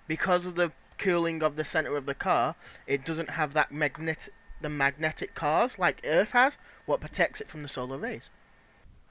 Because 0.07 0.45
of 0.45 0.55
the 0.55 0.71
cooling 0.97 1.41
of 1.41 1.55
the 1.55 1.63
center 1.65 1.95
of 1.97 2.05
the 2.05 2.13
car, 2.13 2.55
it 2.85 3.05
doesn't 3.05 3.29
have 3.29 3.53
that 3.53 3.71
magnet 3.71 4.29
the 4.61 4.69
magnetic 4.69 5.33
cars 5.33 5.79
like 5.79 6.01
Earth 6.05 6.31
has, 6.31 6.57
what 6.85 7.01
protects 7.01 7.41
it 7.41 7.49
from 7.49 7.63
the 7.63 7.67
solar 7.67 7.97
rays. 7.97 8.29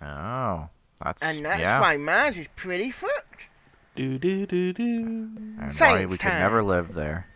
Oh, 0.01 0.69
that's 1.03 1.23
And 1.23 1.45
that's 1.45 1.61
yeah. 1.61 1.81
why 1.81 1.97
Mars 1.97 2.39
is 2.39 2.47
pretty 2.55 2.91
fucked. 2.93 3.49
Do 3.97 4.19
do 4.19 4.47
do 4.47 4.73
do. 4.73 4.85
And 4.85 5.59
why 5.59 5.69
Science 5.71 6.13
we 6.13 6.19
can 6.19 6.31
time. 6.31 6.41
never 6.41 6.63
live 6.63 6.95
there. 6.95 7.27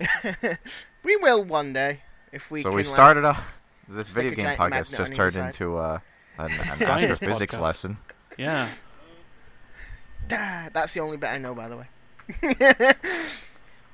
we 1.04 1.16
will 1.16 1.44
one 1.44 1.72
day 1.72 2.00
if 2.32 2.50
we 2.50 2.62
so 2.62 2.70
can. 2.70 2.76
we 2.76 2.82
like- 2.82 2.90
started 2.90 3.24
off 3.24 3.58
this 3.90 4.08
stick 4.08 4.24
video 4.24 4.32
a 4.32 4.36
game 4.36 4.56
podcast 4.58 4.70
magnet 4.70 4.94
just 4.96 5.14
turned 5.14 5.36
into 5.36 5.76
uh, 5.76 5.98
an, 6.38 6.46
an 6.52 6.60
astrophysics 6.60 7.56
podcast. 7.56 7.60
lesson. 7.60 7.96
Yeah. 8.38 8.68
Ah, 10.32 10.68
That's 10.72 10.92
the 10.94 11.00
only 11.00 11.16
bit 11.16 11.26
I 11.28 11.38
know, 11.38 11.54
by 11.54 11.68
the 11.68 11.76
way. 11.76 11.86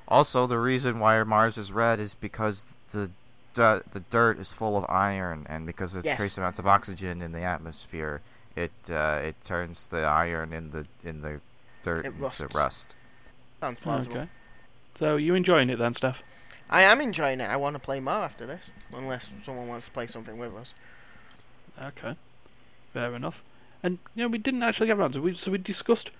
Also, 0.09 0.47
the 0.47 0.57
reason 0.57 0.99
why 0.99 1.21
Mars 1.23 1.57
is 1.57 1.71
red 1.73 1.99
is 1.99 2.15
because 2.15 2.63
the 2.91 3.09
du- 3.53 3.83
the 3.91 3.99
dirt 4.09 4.39
is 4.39 4.53
full 4.53 4.77
of 4.77 4.85
iron, 4.87 5.45
and 5.49 5.65
because 5.65 5.95
of 5.95 6.05
Yes. 6.05 6.15
trace 6.15 6.37
amounts 6.37 6.59
of 6.59 6.65
oxygen 6.65 7.21
in 7.21 7.33
the 7.33 7.41
atmosphere, 7.41 8.21
it 8.55 8.71
uh, 8.89 9.19
it 9.21 9.35
turns 9.43 9.87
the 9.87 10.03
iron 10.03 10.53
in 10.53 10.71
the 10.71 10.85
in 11.03 11.21
the 11.23 11.41
dirt 11.83 12.05
It 12.05 12.13
into 12.13 12.21
rusts. 12.23 12.55
rust. 12.55 12.95
Sounds 13.59 13.79
plausible. 13.81 14.17
Okay. 14.19 14.29
So 14.95 15.17
you 15.17 15.35
enjoying 15.35 15.69
it 15.69 15.77
then, 15.77 15.93
Steph? 15.93 16.23
I 16.69 16.83
am 16.83 16.99
enjoying 17.01 17.39
it. 17.39 17.49
I 17.49 17.55
want 17.57 17.75
to 17.75 17.81
play 17.81 17.99
more 17.99 18.13
after 18.13 18.45
this, 18.45 18.71
unless 18.93 19.31
someone 19.43 19.67
wants 19.67 19.85
to 19.85 19.91
play 19.91 20.07
something 20.07 20.37
with 20.37 20.53
us. 20.55 20.73
Okay. 21.81 22.15
Fair 22.93 23.15
enough. 23.15 23.43
And 23.83 23.99
you 24.15 24.23
know, 24.23 24.29
we 24.29 24.37
didn't 24.37 24.63
actually 24.63 24.87
get 24.87 24.97
around 24.97 25.13
to 25.13 25.21
we 25.21 25.35
so 25.35 25.51
we 25.51 25.59
discussed 25.59 26.11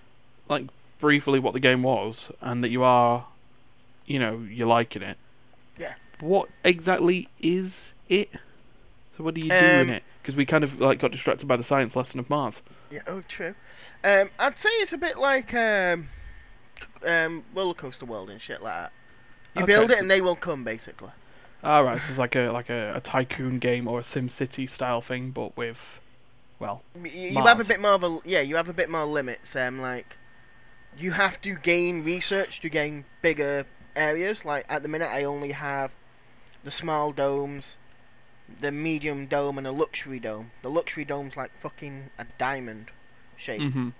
like 0.48 0.66
briefly 0.98 1.38
what 1.38 1.52
the 1.52 1.60
game 1.60 1.82
was 1.82 2.30
and 2.40 2.62
that 2.64 2.70
you 2.70 2.82
are 2.82 3.26
you 4.06 4.18
know, 4.18 4.38
you're 4.50 4.66
liking 4.66 5.02
it. 5.02 5.18
Yeah. 5.78 5.94
What 6.20 6.48
exactly 6.64 7.28
is 7.40 7.92
it? 8.08 8.30
So 9.16 9.24
what 9.24 9.34
do 9.34 9.40
you 9.40 9.50
do 9.50 9.54
in 9.54 9.80
Um, 9.80 9.90
it? 9.90 10.02
Because 10.22 10.34
we 10.34 10.46
kind 10.46 10.64
of 10.64 10.80
like 10.80 10.98
got 10.98 11.12
distracted 11.12 11.46
by 11.46 11.56
the 11.56 11.62
science 11.62 11.94
lesson 11.94 12.18
of 12.18 12.30
Mars. 12.30 12.62
Yeah, 12.90 13.00
oh, 13.06 13.22
true. 13.28 13.54
Um, 14.02 14.30
I'd 14.38 14.56
say 14.56 14.70
it's 14.70 14.92
a 14.94 14.98
bit 14.98 15.18
like 15.18 15.52
um, 15.54 16.08
um, 17.04 17.44
roller 17.54 17.74
coaster 17.74 18.06
world 18.06 18.30
and 18.30 18.40
shit 18.40 18.62
like 18.62 18.74
that. 18.74 18.92
You 19.54 19.64
Okay, 19.64 19.72
build 19.72 19.90
it 19.90 19.94
so- 19.94 20.00
and 20.00 20.10
they 20.10 20.20
will 20.20 20.36
come, 20.36 20.64
basically. 20.64 21.10
All 21.64 21.82
right, 21.82 22.00
so 22.00 22.10
it's 22.10 22.18
like 22.18 22.36
a 22.36 22.50
like 22.50 22.70
a, 22.70 22.94
a 22.96 23.00
tycoon 23.00 23.58
game 23.58 23.88
or 23.88 23.98
a 23.98 24.02
Sim 24.04 24.28
City 24.28 24.66
style 24.68 25.00
thing, 25.00 25.32
but 25.32 25.56
with 25.56 25.98
well, 26.60 26.82
You, 27.02 27.10
you 27.10 27.42
have 27.42 27.60
a 27.60 27.64
bit 27.64 27.80
more 27.80 27.92
of 27.92 28.04
a 28.04 28.18
yeah. 28.24 28.40
You 28.40 28.56
have 28.56 28.68
a 28.68 28.72
bit 28.72 28.88
more 28.88 29.04
limits. 29.06 29.56
Um, 29.56 29.80
like 29.80 30.16
you 30.96 31.12
have 31.12 31.40
to 31.42 31.54
gain 31.54 32.04
research 32.04 32.60
to 32.60 32.68
gain 32.68 33.04
bigger 33.22 33.66
areas. 33.96 34.44
Like 34.44 34.66
at 34.68 34.82
the 34.82 34.88
minute, 34.88 35.08
I 35.10 35.24
only 35.24 35.52
have 35.52 35.90
the 36.64 36.70
small 36.70 37.12
domes, 37.12 37.76
the 38.60 38.70
medium 38.72 39.26
dome, 39.26 39.58
and 39.58 39.66
a 39.66 39.72
luxury 39.72 40.20
dome. 40.20 40.52
The 40.62 40.70
luxury 40.70 41.04
dome's 41.04 41.36
like 41.36 41.50
fucking 41.60 42.10
a 42.18 42.26
diamond 42.38 42.90
shape, 43.36 43.62
hmm 43.72 43.90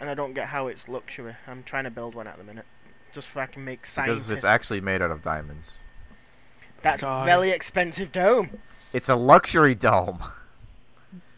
and 0.00 0.10
I 0.10 0.14
don't 0.14 0.32
get 0.34 0.48
how 0.48 0.66
it's 0.66 0.88
luxury. 0.88 1.36
I'm 1.46 1.62
trying 1.62 1.84
to 1.84 1.90
build 1.90 2.14
one 2.14 2.26
at 2.26 2.38
the 2.38 2.44
minute, 2.44 2.66
just 3.12 3.32
so 3.32 3.40
I 3.40 3.46
can 3.46 3.64
make 3.64 3.82
Because 3.82 4.30
it's 4.30 4.44
actually 4.44 4.80
made 4.80 5.02
out 5.02 5.10
of 5.10 5.22
diamonds. 5.22 5.78
that's 6.82 7.00
Sky. 7.00 7.24
very 7.24 7.50
expensive 7.50 8.10
dome. 8.12 8.58
It's 8.92 9.08
a 9.08 9.14
luxury 9.16 9.74
dome. 9.74 10.22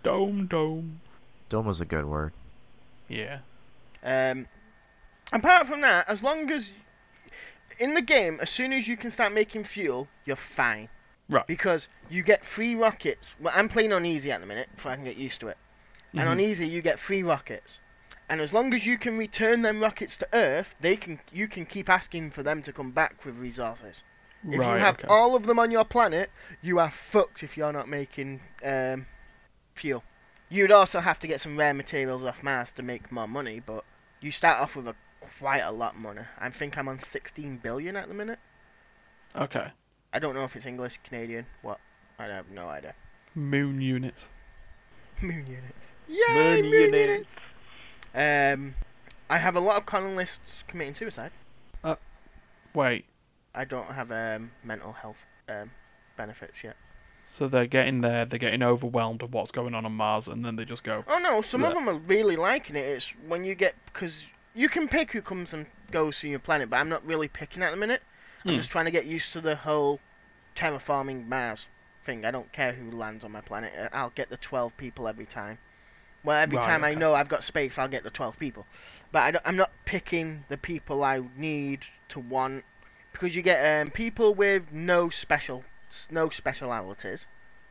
dome 0.03 0.47
dome. 0.47 1.01
Dome 1.49 1.67
was 1.67 1.81
a 1.81 1.85
good 1.85 2.05
word. 2.07 2.33
Yeah. 3.09 3.39
Um, 4.03 4.47
apart 5.33 5.67
from 5.67 5.81
that, 5.83 6.09
as 6.09 6.23
long 6.23 6.51
as 6.51 6.73
in 7.79 7.95
the 7.95 8.03
game, 8.03 8.39
as 8.41 8.51
soon 8.51 8.73
as 8.73 8.87
you 8.89 8.97
can 8.97 9.11
start 9.11 9.33
making 9.33 9.65
fuel, 9.65 10.09
you're 10.25 10.37
fine. 10.37 10.89
Right. 11.29 11.47
Because 11.47 11.89
you 12.11 12.23
get 12.23 12.45
free 12.45 12.75
rockets. 12.75 13.35
Well, 13.41 13.53
I'm 13.57 13.69
playing 13.69 13.93
on 13.93 14.05
easy 14.05 14.31
at 14.31 14.41
the 14.41 14.47
minute, 14.47 14.69
so 14.77 14.91
I 14.91 14.95
can 14.97 15.05
get 15.05 15.17
used 15.17 15.41
to 15.41 15.49
it. 15.49 15.57
And 16.13 16.29
on 16.29 16.37
Mhm. 16.39 16.43
easy, 16.43 16.69
you 16.69 16.83
get 16.83 16.99
free 16.99 17.23
rockets. 17.23 17.81
And 18.29 18.41
as 18.41 18.55
long 18.55 18.73
as 18.73 18.87
you 18.87 18.97
can 18.97 19.19
return 19.19 19.63
them 19.63 19.81
rockets 19.81 20.19
to 20.19 20.29
Earth, 20.33 20.75
they 20.81 20.97
can 20.97 21.21
you 21.33 21.47
can 21.49 21.67
keep 21.67 21.89
asking 21.89 22.31
for 22.31 22.43
them 22.43 22.63
to 22.63 22.73
come 22.73 22.91
back 22.91 23.25
with 23.25 23.39
resources. 23.39 24.03
If 24.47 24.59
right. 24.59 24.75
you 24.75 24.79
have 24.79 24.99
okay. 24.99 25.09
all 25.09 25.37
of 25.37 25.47
them 25.47 25.59
on 25.59 25.71
your 25.71 25.85
planet, 25.85 26.31
you 26.63 26.79
are 26.79 26.91
fucked 26.91 27.43
if 27.43 27.57
you're 27.57 27.73
not 27.73 27.89
making 27.89 28.41
um, 28.63 29.07
fuel. 29.75 30.05
You'd 30.51 30.73
also 30.73 31.01
have 31.01 31.19
to 31.21 31.27
get 31.27 31.41
some 31.41 31.57
rare 31.57 31.73
materials 31.73 32.25
off 32.25 32.43
Mars 32.43 32.71
to 32.73 32.83
make 32.83 33.11
more 33.11 33.27
money, 33.27 33.61
but 33.65 33.85
you 34.21 34.31
start 34.31 34.61
off 34.61 34.77
with 34.77 34.89
a 34.89 34.95
quite 35.39 35.61
a 35.61 35.71
lot 35.71 35.95
of 35.95 36.01
money. 36.01 36.23
I 36.39 36.51
think 36.51 36.77
I'm 36.77 36.89
on 36.89 36.99
16 36.99 37.59
billion 37.59 37.97
at 37.97 38.09
the 38.09 38.15
minute. 38.15 38.39
Okay. 39.35 39.69
I 40.13 40.19
don't 40.19 40.35
know 40.35 40.45
if 40.45 40.55
it's 40.55 40.67
English, 40.67 41.01
Canadian, 41.05 41.47
what? 41.63 41.81
I 42.19 42.27
have 42.27 42.51
no 42.51 42.69
idea. 42.69 42.95
Moon 43.35 43.81
units. 43.81 44.27
Moon 45.21 45.47
units. 45.47 45.93
Yay, 46.09 46.63
Moon 46.63 46.71
moon, 46.71 46.73
units. 46.73 46.95
units. 46.95 47.35
Um, 48.15 48.75
I 49.29 49.39
have 49.39 49.57
a 49.57 49.61
lot 49.61 49.77
of 49.77 49.87
colonists 49.87 50.65
committing 50.69 50.95
suicide. 50.95 51.33
Wait. 52.75 53.05
I 53.55 53.65
don't 53.65 53.87
have 53.87 54.11
um, 54.11 54.51
mental 54.65 54.93
health 54.93 55.25
um, 55.49 55.71
benefits 56.17 56.65
yet. 56.65 56.77
So 57.25 57.47
they're 57.47 57.67
getting 57.67 58.01
there, 58.01 58.25
they're 58.25 58.39
getting 58.39 58.63
overwhelmed 58.63 59.23
of 59.23 59.33
what's 59.33 59.53
going 59.53 59.75
on 59.75 59.87
on 59.87 59.93
Mars, 59.93 60.27
and 60.29 60.45
then 60.45 60.57
they 60.57 60.65
just 60.65 60.83
go, 60.83 61.05
Oh 61.07 61.19
no, 61.19 61.41
some 61.41 61.63
of 61.63 61.73
them 61.75 61.89
are 61.89 61.95
really 61.95 62.35
liking 62.37 62.75
it. 62.77 62.81
It's 62.81 63.11
when 63.29 63.45
you 63.45 63.55
get 63.55 63.75
because 63.87 64.27
you 64.55 64.69
can 64.69 64.89
pick 64.89 65.13
who 65.13 65.23
comes 65.23 65.53
and 65.53 65.67
goes 65.93 66.19
to 66.21 66.29
your 66.29 66.41
planet, 66.41 66.69
but 66.69 66.77
I'm 66.79 66.89
not 66.89 67.07
really 67.07 67.29
picking 67.29 67.63
at 67.63 67.71
the 67.71 67.77
minute. 67.77 68.03
I'm 68.45 68.53
Hmm. 68.53 68.57
just 68.59 68.71
trying 68.71 68.85
to 68.87 68.91
get 68.91 69.07
used 69.07 69.33
to 69.35 69.41
the 69.41 69.55
whole 69.57 70.01
terraforming 70.57 71.29
Mars 71.29 71.69
thing. 72.05 72.25
I 72.27 72.31
don't 72.33 72.53
care 72.53 72.73
who 72.73 72.91
lands 72.91 73.25
on 73.25 73.33
my 73.33 73.41
planet. 73.41 73.73
uh, 73.79 73.89
I'll 73.93 74.11
get 74.11 74.29
the 74.31 74.37
12 74.37 74.77
people 74.77 75.07
every 75.09 75.27
time. 75.27 75.59
Well, 76.25 76.37
every 76.37 76.57
Right, 76.57 76.59
time 76.59 76.85
I 76.85 76.95
know 76.95 77.15
I've 77.15 77.29
got 77.29 77.45
space, 77.45 77.79
I'll 77.79 77.89
get 77.89 78.03
the 78.05 78.11
12 78.11 78.39
people. 78.39 78.67
But 79.13 79.37
I 79.37 79.41
I'm 79.49 79.57
not 79.57 79.73
picking 79.85 80.45
the 80.49 80.59
people 80.59 81.05
I 81.05 81.21
need 81.37 81.87
to 82.09 82.21
want 82.21 82.65
because 83.13 83.37
you 83.37 83.43
get 83.43 83.83
um, 83.83 83.91
people 83.93 84.35
with 84.35 84.73
no 84.73 85.11
special 85.11 85.65
no 86.11 86.31
specialities. 86.31 87.27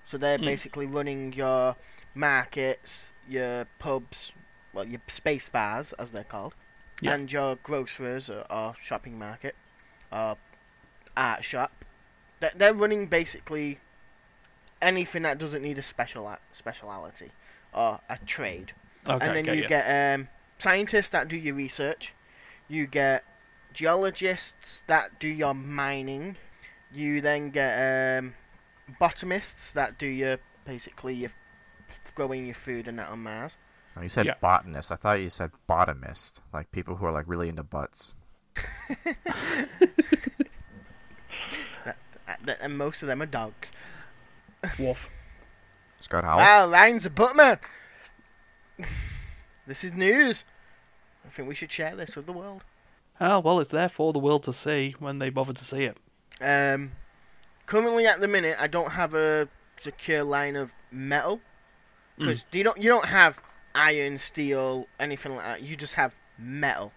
So 0.05 0.17
they're 0.17 0.39
Hmm. 0.39 0.53
basically 0.53 0.85
running 0.87 1.33
your 1.33 1.75
markets, 2.13 3.03
your 3.27 3.65
pubs, 3.79 4.31
well, 4.73 4.85
your 4.87 5.01
space 5.07 5.49
bars 5.49 5.93
as 5.93 6.11
they're 6.13 6.23
called, 6.23 6.55
Yeah. 7.01 7.13
and 7.13 7.31
your 7.31 7.55
groceries 7.57 8.29
or, 8.29 8.45
or 8.51 8.75
shopping 8.81 9.17
market 9.19 9.57
or 10.11 10.37
art 11.17 11.43
shop. 11.43 11.85
They're, 12.39 12.51
they're 12.55 12.73
running 12.73 13.07
basically 13.07 13.79
anything 14.81 15.23
that 15.23 15.37
doesn't 15.39 15.63
need 15.63 15.77
a 15.77 15.81
special 15.83 16.35
speciality 16.53 17.31
or 17.73 17.99
a 18.09 18.17
trade. 18.25 18.73
okay, 19.07 19.25
and 19.25 19.35
then 19.35 19.45
get 19.45 19.55
you 19.55 19.61
ya. 19.63 19.67
get 19.67 20.15
um, 20.19 20.27
scientists 20.59 21.09
that 21.09 21.27
do 21.27 21.37
your 21.37 21.55
research. 21.55 22.13
You 22.67 22.87
get 22.87 23.23
geologists 23.73 24.83
that 24.87 25.19
do 25.19 25.27
your 25.27 25.53
mining. 25.53 26.35
You 26.91 27.21
then 27.21 27.49
get 27.49 28.19
um, 28.19 28.33
botanists 28.99 29.71
that 29.73 29.97
do 29.97 30.07
your 30.07 30.37
basically 30.65 31.15
your 31.15 31.31
growing 32.15 32.45
your 32.45 32.55
food 32.55 32.87
and 32.87 32.97
that 32.99 33.09
on 33.09 33.23
Mars. 33.23 33.57
Oh, 33.97 34.01
you 34.01 34.09
said 34.09 34.25
Yeah. 34.25 34.35
botanist. 34.41 34.91
I 34.91 34.95
thought 34.95 35.19
you 35.19 35.29
said 35.29 35.51
botanist, 35.67 36.41
like 36.53 36.71
people 36.71 36.95
who 36.95 37.05
are 37.05 37.11
like 37.11 37.25
really 37.27 37.49
into 37.49 37.63
butts. 37.63 38.15
That, 42.25 42.39
that, 42.45 42.57
and 42.61 42.77
most 42.77 43.01
of 43.01 43.07
them 43.07 43.21
are 43.21 43.25
dogs. 43.25 43.71
Wolf. 44.79 45.09
Scott 46.03 46.23
Howell. 46.25 46.37
Wow, 46.37 46.69
Ryan's 46.69 47.05
a 47.05 47.09
buttman. 47.09 47.59
this 49.67 49.83
is 49.83 49.93
news. 49.93 50.43
I 51.25 51.29
think 51.29 51.47
we 51.47 51.55
should 51.55 51.71
share 51.71 51.95
this 51.95 52.15
with 52.15 52.25
the 52.25 52.33
world. 52.33 52.61
Oh, 53.21 53.39
well, 53.39 53.59
it's 53.61 53.71
there 53.71 53.87
for 53.87 54.11
the 54.11 54.19
world 54.19 54.43
to 54.43 54.53
see 54.53 54.95
when 54.99 55.19
they 55.19 55.29
bother 55.29 55.53
to 55.53 55.63
see 55.63 55.85
it. 55.85 55.97
Um, 56.41 56.91
currently 57.65 58.05
at 58.05 58.19
the 58.19 58.27
minute, 58.27 58.57
I 58.59 58.67
don't 58.67 58.91
have 58.91 59.13
a 59.13 59.47
secure 59.79 60.23
line 60.23 60.57
of 60.57 60.73
metal 60.91 61.39
because 62.17 62.45
you 62.51 62.63
don't 62.63 62.77
you 62.77 62.89
don't 62.89 63.05
have 63.05 63.39
iron, 63.73 64.17
steel, 64.17 64.87
anything 64.99 65.35
like 65.35 65.45
that. 65.45 65.61
You 65.63 65.77
just 65.77 65.95
have 65.95 66.15
metal. 66.37 66.91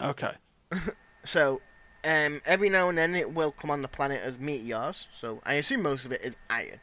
Okay. 0.00 0.32
So, 1.26 1.62
um, 2.04 2.42
every 2.44 2.68
now 2.68 2.90
and 2.90 2.98
then 2.98 3.14
it 3.14 3.32
will 3.32 3.50
come 3.50 3.70
on 3.70 3.80
the 3.80 3.88
planet 3.88 4.20
as 4.22 4.38
meteors. 4.38 5.08
So 5.18 5.40
I 5.46 5.54
assume 5.54 5.80
most 5.80 6.04
of 6.04 6.12
it 6.12 6.20
is 6.20 6.36
iron. 6.50 6.78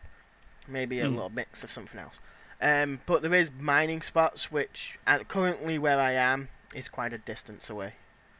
Maybe 0.67 0.99
a 1.01 1.07
Hmm. 1.07 1.15
little 1.15 1.29
mix 1.29 1.63
of 1.63 1.71
something 1.71 1.99
else. 1.99 2.19
Um, 2.61 3.01
but 3.05 3.21
there 3.21 3.33
is 3.33 3.49
mining 3.51 4.01
spots 4.01 4.51
which, 4.51 4.97
at 5.07 5.27
currently 5.27 5.79
where 5.79 5.99
I 5.99 6.11
am, 6.13 6.49
is 6.73 6.89
quite 6.89 7.13
a 7.13 7.17
distance 7.17 7.69
away. 7.69 7.93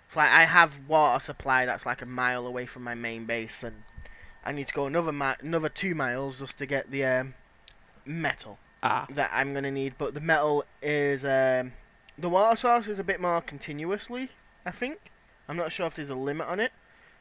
It's 0.08 0.16
like 0.16 0.30
I 0.30 0.44
have 0.44 0.88
water 0.88 1.20
supply 1.24 1.66
that's 1.66 1.86
like 1.86 2.02
a 2.02 2.06
mile 2.06 2.46
away 2.48 2.66
from 2.66 2.84
my 2.84 2.96
main 2.96 3.26
base, 3.26 3.64
and 3.64 3.84
I 4.44 4.52
need 4.52 4.68
to 4.68 4.74
go 4.74 4.86
another 4.88 5.12
mi- 5.12 5.36
another 5.42 5.70
two 5.70 5.96
miles 5.96 6.40
just 6.40 6.58
to 6.60 6.66
get 6.66 6.92
the 6.92 7.06
um, 7.06 7.34
metal 8.06 8.60
Ah, 8.84 9.06
that 9.10 9.32
I'm 9.34 9.54
gonna 9.54 9.72
need. 9.72 9.98
But 9.98 10.14
the 10.14 10.22
metal 10.22 10.66
is 10.82 11.24
um, 11.26 11.74
the 12.18 12.30
water 12.30 12.56
source 12.56 12.88
is 12.88 13.00
a 13.00 13.04
bit 13.04 13.20
more 13.20 13.42
continuously. 13.42 14.30
I 14.66 14.72
think 14.72 15.12
I'm 15.48 15.58
not 15.58 15.72
sure 15.72 15.88
if 15.88 15.96
there's 15.96 16.10
a 16.10 16.16
limit 16.16 16.48
on 16.48 16.60
it, 16.60 16.72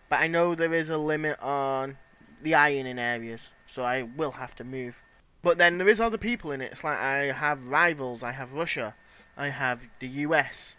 but 0.09 0.21
I 0.21 0.27
know 0.27 0.55
there 0.55 0.75
is 0.75 0.91
a 0.91 0.99
limit 0.99 1.39
on 1.41 1.97
the 2.43 2.55
iron 2.55 2.87
in 2.87 2.99
areas, 2.99 3.51
so 3.75 3.83
I 3.83 4.03
will 4.03 4.33
have 4.33 4.55
to 4.57 4.65
move. 4.65 4.97
But 5.43 5.59
then 5.59 5.79
there 5.79 5.89
is 5.89 6.01
other 6.01 6.19
people 6.19 6.53
in 6.53 6.61
it. 6.61 6.73
It's 6.73 6.85
like 6.85 6.99
I 6.99 7.33
have 7.33 7.65
rivals. 7.67 8.23
I 8.23 8.33
have 8.33 8.53
Russia. 8.53 8.95
I 9.37 9.49
have 9.49 9.81
the 10.01 10.09
US. 10.09 10.77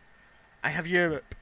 I 0.63 0.69
have 0.69 0.88
Europe. 0.88 1.36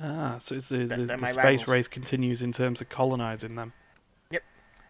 ah, 0.00 0.36
so 0.38 0.56
it's 0.56 0.68
the, 0.68 0.84
the, 0.86 0.96
the 0.96 1.18
space 1.18 1.36
rivals. 1.36 1.68
race 1.68 1.88
continues 1.88 2.42
in 2.42 2.50
terms 2.50 2.80
of 2.80 2.88
colonizing 2.88 3.54
them. 3.54 3.72
Yep. 4.30 4.42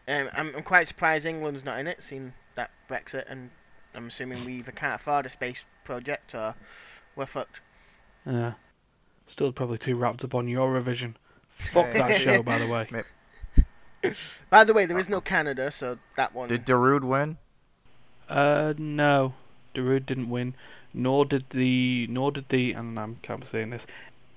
Um, 0.08 0.28
I'm, 0.32 0.56
I'm 0.56 0.62
quite 0.62 0.88
surprised 0.88 1.26
England's 1.26 1.64
not 1.64 1.78
in 1.78 1.86
it, 1.86 2.02
seeing 2.02 2.32
that 2.54 2.70
Brexit, 2.88 3.24
and 3.28 3.50
I'm 3.94 4.06
assuming 4.06 4.44
we 4.44 4.54
either 4.54 4.72
can't 4.72 4.94
afford 4.94 5.26
a 5.26 5.28
space 5.28 5.64
project 5.84 6.34
or 6.34 6.54
we're 7.16 7.26
fucked. 7.26 7.60
Yeah. 8.24 8.54
Still 9.26 9.52
probably 9.52 9.78
too 9.78 9.96
wrapped 9.96 10.24
up 10.24 10.34
on 10.34 10.46
Eurovision. 10.46 11.14
Fuck 11.48 11.92
that 11.92 12.20
show, 12.20 12.42
by 12.42 12.58
the 12.58 12.66
way. 12.66 12.88
By 14.50 14.64
the 14.64 14.74
way, 14.74 14.86
there 14.86 14.98
is 14.98 15.08
no 15.08 15.20
Canada, 15.20 15.70
so 15.70 15.98
that 16.16 16.34
one. 16.34 16.48
Did 16.48 16.64
Darude 16.64 17.04
win? 17.04 17.38
Uh, 18.28 18.74
no, 18.78 19.34
Darude 19.74 20.06
didn't 20.06 20.30
win, 20.30 20.54
nor 20.92 21.24
did 21.24 21.50
the, 21.50 22.06
nor 22.08 22.32
did 22.32 22.48
the, 22.48 22.72
and 22.72 22.98
I'm 22.98 23.16
can't 23.22 23.40
be 23.40 23.46
saying 23.46 23.70
this, 23.70 23.86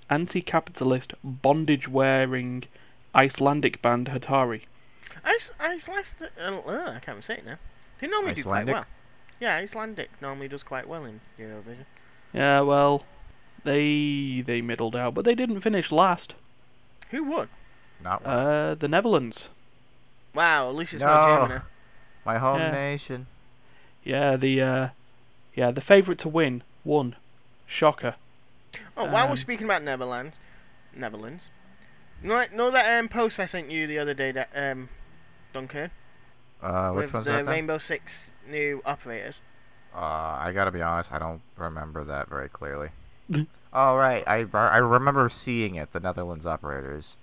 anti-capitalist, 0.10 1.14
bondage-wearing 1.24 2.66
Icelandic 3.16 3.82
band 3.82 4.08
Hatari. 4.08 4.62
Ice, 5.24 5.52
Icelandic. 5.60 6.32
Uh, 6.40 6.60
uh, 6.68 6.94
I 6.96 7.00
can't 7.00 7.24
say 7.24 7.36
it 7.36 7.46
now. 7.46 7.58
They 8.00 8.08
normally 8.08 8.34
do 8.34 8.44
quite 8.44 8.66
well. 8.66 8.86
Yeah, 9.40 9.56
Icelandic 9.56 10.10
normally 10.22 10.48
does 10.48 10.64
quite 10.64 10.88
well 10.88 11.06
in 11.06 11.22
Eurovision. 11.40 11.86
Yeah, 12.34 12.62
well, 12.62 13.04
they 13.64 14.44
they 14.46 14.62
middled 14.62 14.96
out, 14.96 15.14
but 15.14 15.26
they 15.26 15.36
didn't 15.36 15.62
finish 15.62 15.92
last. 15.92 16.36
Who 17.12 17.24
won? 17.24 17.50
Not 18.04 18.26
one. 18.26 18.36
Uh, 18.36 18.76
the 18.76 18.88
Netherlands. 18.88 19.50
Wow, 20.36 20.70
at 20.70 20.75
least 20.75 20.94
it's 20.94 21.01
No. 21.01 21.08
not 21.08 21.42
Germany. 21.48 21.62
My 22.25 22.38
home 22.38 22.60
yeah. 22.60 22.72
nation. 22.72 23.27
Yeah, 24.04 24.36
the 24.36 24.62
uh, 24.62 24.88
yeah, 25.56 25.72
the 25.72 25.82
favourite 25.82 26.20
to 26.20 26.30
win 26.30 26.63
won. 26.84 27.15
Shocker. 27.65 28.15
Oh, 28.98 29.06
while 29.06 29.24
Um, 29.24 29.30
we're 29.32 29.36
speaking 29.38 29.65
about 29.65 29.82
Netherlands, 29.82 30.36
Netherlands. 30.94 31.50
Know, 32.22 32.44
know 32.54 32.70
that 32.72 33.00
um, 33.00 33.08
post 33.10 33.39
I 33.39 33.46
sent 33.46 33.72
you 33.72 33.88
the 33.88 33.98
other 34.00 34.13
day, 34.13 34.32
that 34.32 34.50
um, 34.56 34.89
Duncan, 35.54 35.89
Uh, 36.62 36.92
which 36.92 37.06
with 37.06 37.13
one's 37.13 37.25
the 37.25 37.32
that? 37.34 37.46
Then? 37.46 37.54
Rainbow 37.54 37.77
Six 37.77 38.32
new 38.48 38.82
operators. 38.86 39.42
Uh, 39.96 40.00
I 40.00 40.51
gotta 40.54 40.72
be 40.72 40.82
honest, 40.82 41.12
I 41.12 41.20
don't 41.20 41.42
remember 41.58 42.04
that 42.04 42.27
very 42.30 42.50
clearly. 42.50 42.89
oh 43.74 43.96
right, 43.96 44.24
I 44.27 44.46
I 44.54 44.77
remember 44.77 45.27
seeing 45.30 45.75
it. 45.75 45.92
The 45.94 46.00
Netherlands 46.00 46.46
operators. 46.46 47.18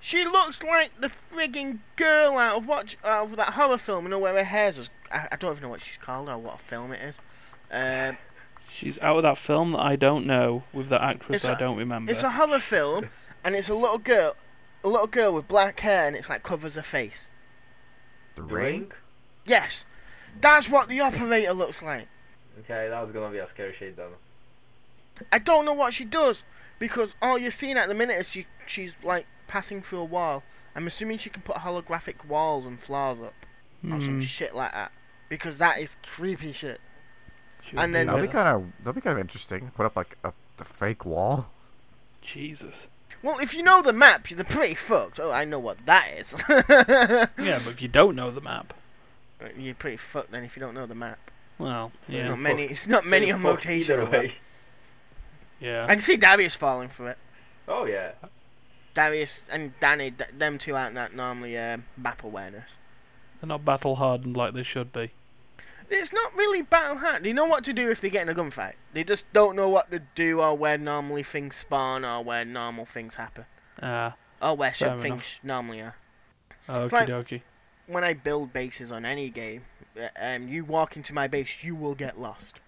She 0.00 0.24
looks 0.24 0.62
like 0.62 0.90
the 1.00 1.10
frigging 1.32 1.78
girl 1.96 2.36
out 2.38 2.56
of 2.56 2.66
what 2.68 2.94
out 3.04 3.30
of 3.30 3.36
that 3.36 3.50
horror 3.54 3.78
film. 3.78 4.04
You 4.04 4.10
know 4.10 4.18
where 4.18 4.34
her 4.34 4.44
hair's 4.44 4.78
was. 4.78 4.90
I, 5.10 5.28
I 5.32 5.36
don't 5.36 5.50
even 5.52 5.62
know 5.64 5.68
what 5.70 5.80
she's 5.80 5.96
called 5.96 6.28
or 6.28 6.38
what 6.38 6.60
film 6.60 6.92
it 6.92 7.00
is. 7.02 7.18
Um, 7.70 8.16
She's 8.72 8.98
out 8.98 9.16
of 9.16 9.22
that 9.22 9.38
film 9.38 9.72
that 9.72 9.80
I 9.80 9.96
don't 9.96 10.26
know 10.26 10.62
with 10.72 10.90
that 10.90 11.00
actress 11.00 11.36
It's 11.36 11.44
I 11.46 11.54
a- 11.54 11.58
don't 11.58 11.76
remember. 11.78 12.12
it's 12.12 12.22
a 12.22 12.30
horror 12.30 12.60
film, 12.60 13.08
and 13.44 13.54
it's 13.56 13.68
a 13.70 13.74
little 13.74 13.98
girl, 13.98 14.36
a 14.84 14.88
little 14.88 15.06
girl 15.06 15.32
with 15.32 15.48
black 15.48 15.80
hair, 15.80 16.06
and 16.06 16.14
it's 16.14 16.28
like 16.28 16.42
covers 16.42 16.74
her 16.74 16.82
face. 16.82 17.30
The, 18.34 18.42
The 18.42 18.46
ring. 18.48 18.80
ring? 18.80 18.92
Yes, 19.46 19.84
that's 20.40 20.68
what 20.68 20.88
the 20.88 21.00
operator 21.00 21.52
looks 21.54 21.80
like. 21.82 22.06
Okay, 22.60 22.88
that 22.90 23.02
was 23.02 23.12
gonna 23.12 23.30
be 23.32 23.38
a 23.38 23.48
scary 23.50 23.74
shade 23.78 23.96
though. 23.96 24.10
I 25.32 25.38
don't 25.38 25.64
know 25.64 25.74
what 25.74 25.94
she 25.94 26.04
does 26.04 26.42
because 26.78 27.14
all 27.22 27.38
you're 27.38 27.50
seeing 27.50 27.78
at 27.78 27.88
the 27.88 27.94
minute 27.94 28.18
is 28.20 28.28
she 28.28 28.46
she's 28.66 28.94
like 29.02 29.26
passing 29.46 29.82
through 29.82 30.00
a 30.00 30.04
wall. 30.04 30.42
I'm 30.74 30.86
assuming 30.86 31.18
she 31.18 31.30
can 31.30 31.42
put 31.42 31.56
holographic 31.56 32.24
walls 32.26 32.66
and 32.66 32.78
floors 32.78 33.20
up 33.20 33.34
or 33.84 34.00
some 34.00 34.16
Hmm, 34.16 34.20
shit 34.20 34.54
like 34.54 34.72
that 34.72 34.92
because 35.28 35.58
that 35.58 35.78
is 35.78 35.96
creepy 36.02 36.52
shit. 36.52 36.80
should 37.68 37.78
and 37.78 37.94
then- 37.94 38.06
That'd 38.06 38.22
be 38.22 38.28
kind 38.28 38.48
of 38.48 38.64
that'd 38.82 38.94
be 38.94 39.00
kind 39.00 39.16
of 39.16 39.20
interesting. 39.20 39.70
Put 39.74 39.86
up 39.86 39.96
like 39.96 40.16
a 40.24 40.32
the 40.58 40.64
fake 40.64 41.04
wall. 41.04 41.46
Jesus. 42.22 42.88
Well, 43.22 43.38
if 43.38 43.54
you 43.54 43.62
know 43.62 43.82
the 43.82 43.92
map, 43.92 44.30
you're 44.30 44.42
pretty 44.44 44.74
fucked. 44.74 45.18
Oh, 45.20 45.30
I 45.32 45.44
know 45.44 45.58
what 45.58 45.78
that 45.86 46.08
is. 46.18 46.34
Yeah, 46.48 47.58
but 47.64 47.68
if 47.72 47.80
you 47.82 47.88
don't 47.88 48.14
know 48.16 48.30
the 48.30 48.40
map, 48.40 48.74
you're 49.56 49.74
pretty 49.74 49.96
fucked 49.96 50.30
then 50.32 50.44
if 50.44 50.56
you 50.56 50.60
don't 50.60 50.74
know 50.74 50.86
the 50.86 50.94
map. 50.94 51.18
well, 51.58 51.92
There's 52.08 52.22
yeah, 52.22 52.28
not 52.28 52.38
many. 52.38 52.64
It's 52.64 52.86
not 52.86 53.06
many 53.06 53.30
on 53.32 53.42
Fuck 53.42 53.56
rotation. 53.56 54.10
way. 54.10 54.34
yeah. 55.60 55.84
I 55.88 55.94
can 55.94 56.00
see 56.02 56.16
Darius 56.16 56.56
falling 56.56 56.88
for 56.88 57.10
it. 57.10 57.18
Oh 57.68 57.84
yeah. 57.84 58.12
Darius 58.96 59.42
and 59.52 59.72
Danny, 59.78 60.10
th- 60.10 60.30
them 60.30 60.58
two 60.58 60.74
aren't 60.74 60.94
that 60.96 61.14
normally 61.14 61.56
uh, 61.56 61.76
map 61.96 62.24
awareness. 62.24 62.78
They're 63.40 63.48
not 63.48 63.64
battle 63.64 63.94
hardened 63.94 64.36
like 64.36 64.54
they 64.54 64.62
should 64.64 64.92
be. 64.92 65.12
It's 65.90 66.12
not 66.12 66.34
really 66.34 66.62
battle 66.62 66.96
hardened. 66.96 67.26
They 67.26 67.32
know 67.32 67.44
what 67.44 67.62
to 67.64 67.72
do 67.72 67.90
if 67.90 68.00
they 68.00 68.10
get 68.10 68.22
in 68.22 68.28
a 68.28 68.34
gunfight. 68.34 68.72
They 68.94 69.04
just 69.04 69.30
don't 69.32 69.54
know 69.54 69.68
what 69.68 69.90
to 69.90 70.00
do 70.16 70.40
or 70.40 70.56
where 70.56 70.78
normally 70.78 71.22
things 71.22 71.54
spawn 71.54 72.04
or 72.04 72.24
where 72.24 72.44
normal 72.44 72.86
things 72.86 73.14
happen. 73.14 73.44
Ah, 73.82 74.16
Or 74.42 74.56
where 74.56 74.72
shit 74.72 74.98
things 75.00 75.38
normally 75.44 75.82
are. 75.82 75.94
okie 76.68 76.92
like- 76.92 77.08
dokie. 77.08 77.42
When 77.88 78.02
I 78.02 78.14
build 78.14 78.52
bases 78.52 78.90
on 78.90 79.04
any 79.04 79.28
game, 79.30 79.62
uh, 80.00 80.08
um, 80.20 80.48
you 80.48 80.64
walk 80.64 80.96
into 80.96 81.14
my 81.14 81.28
base, 81.28 81.62
you 81.62 81.76
will 81.76 81.94
get 81.94 82.18
lost. 82.18 82.58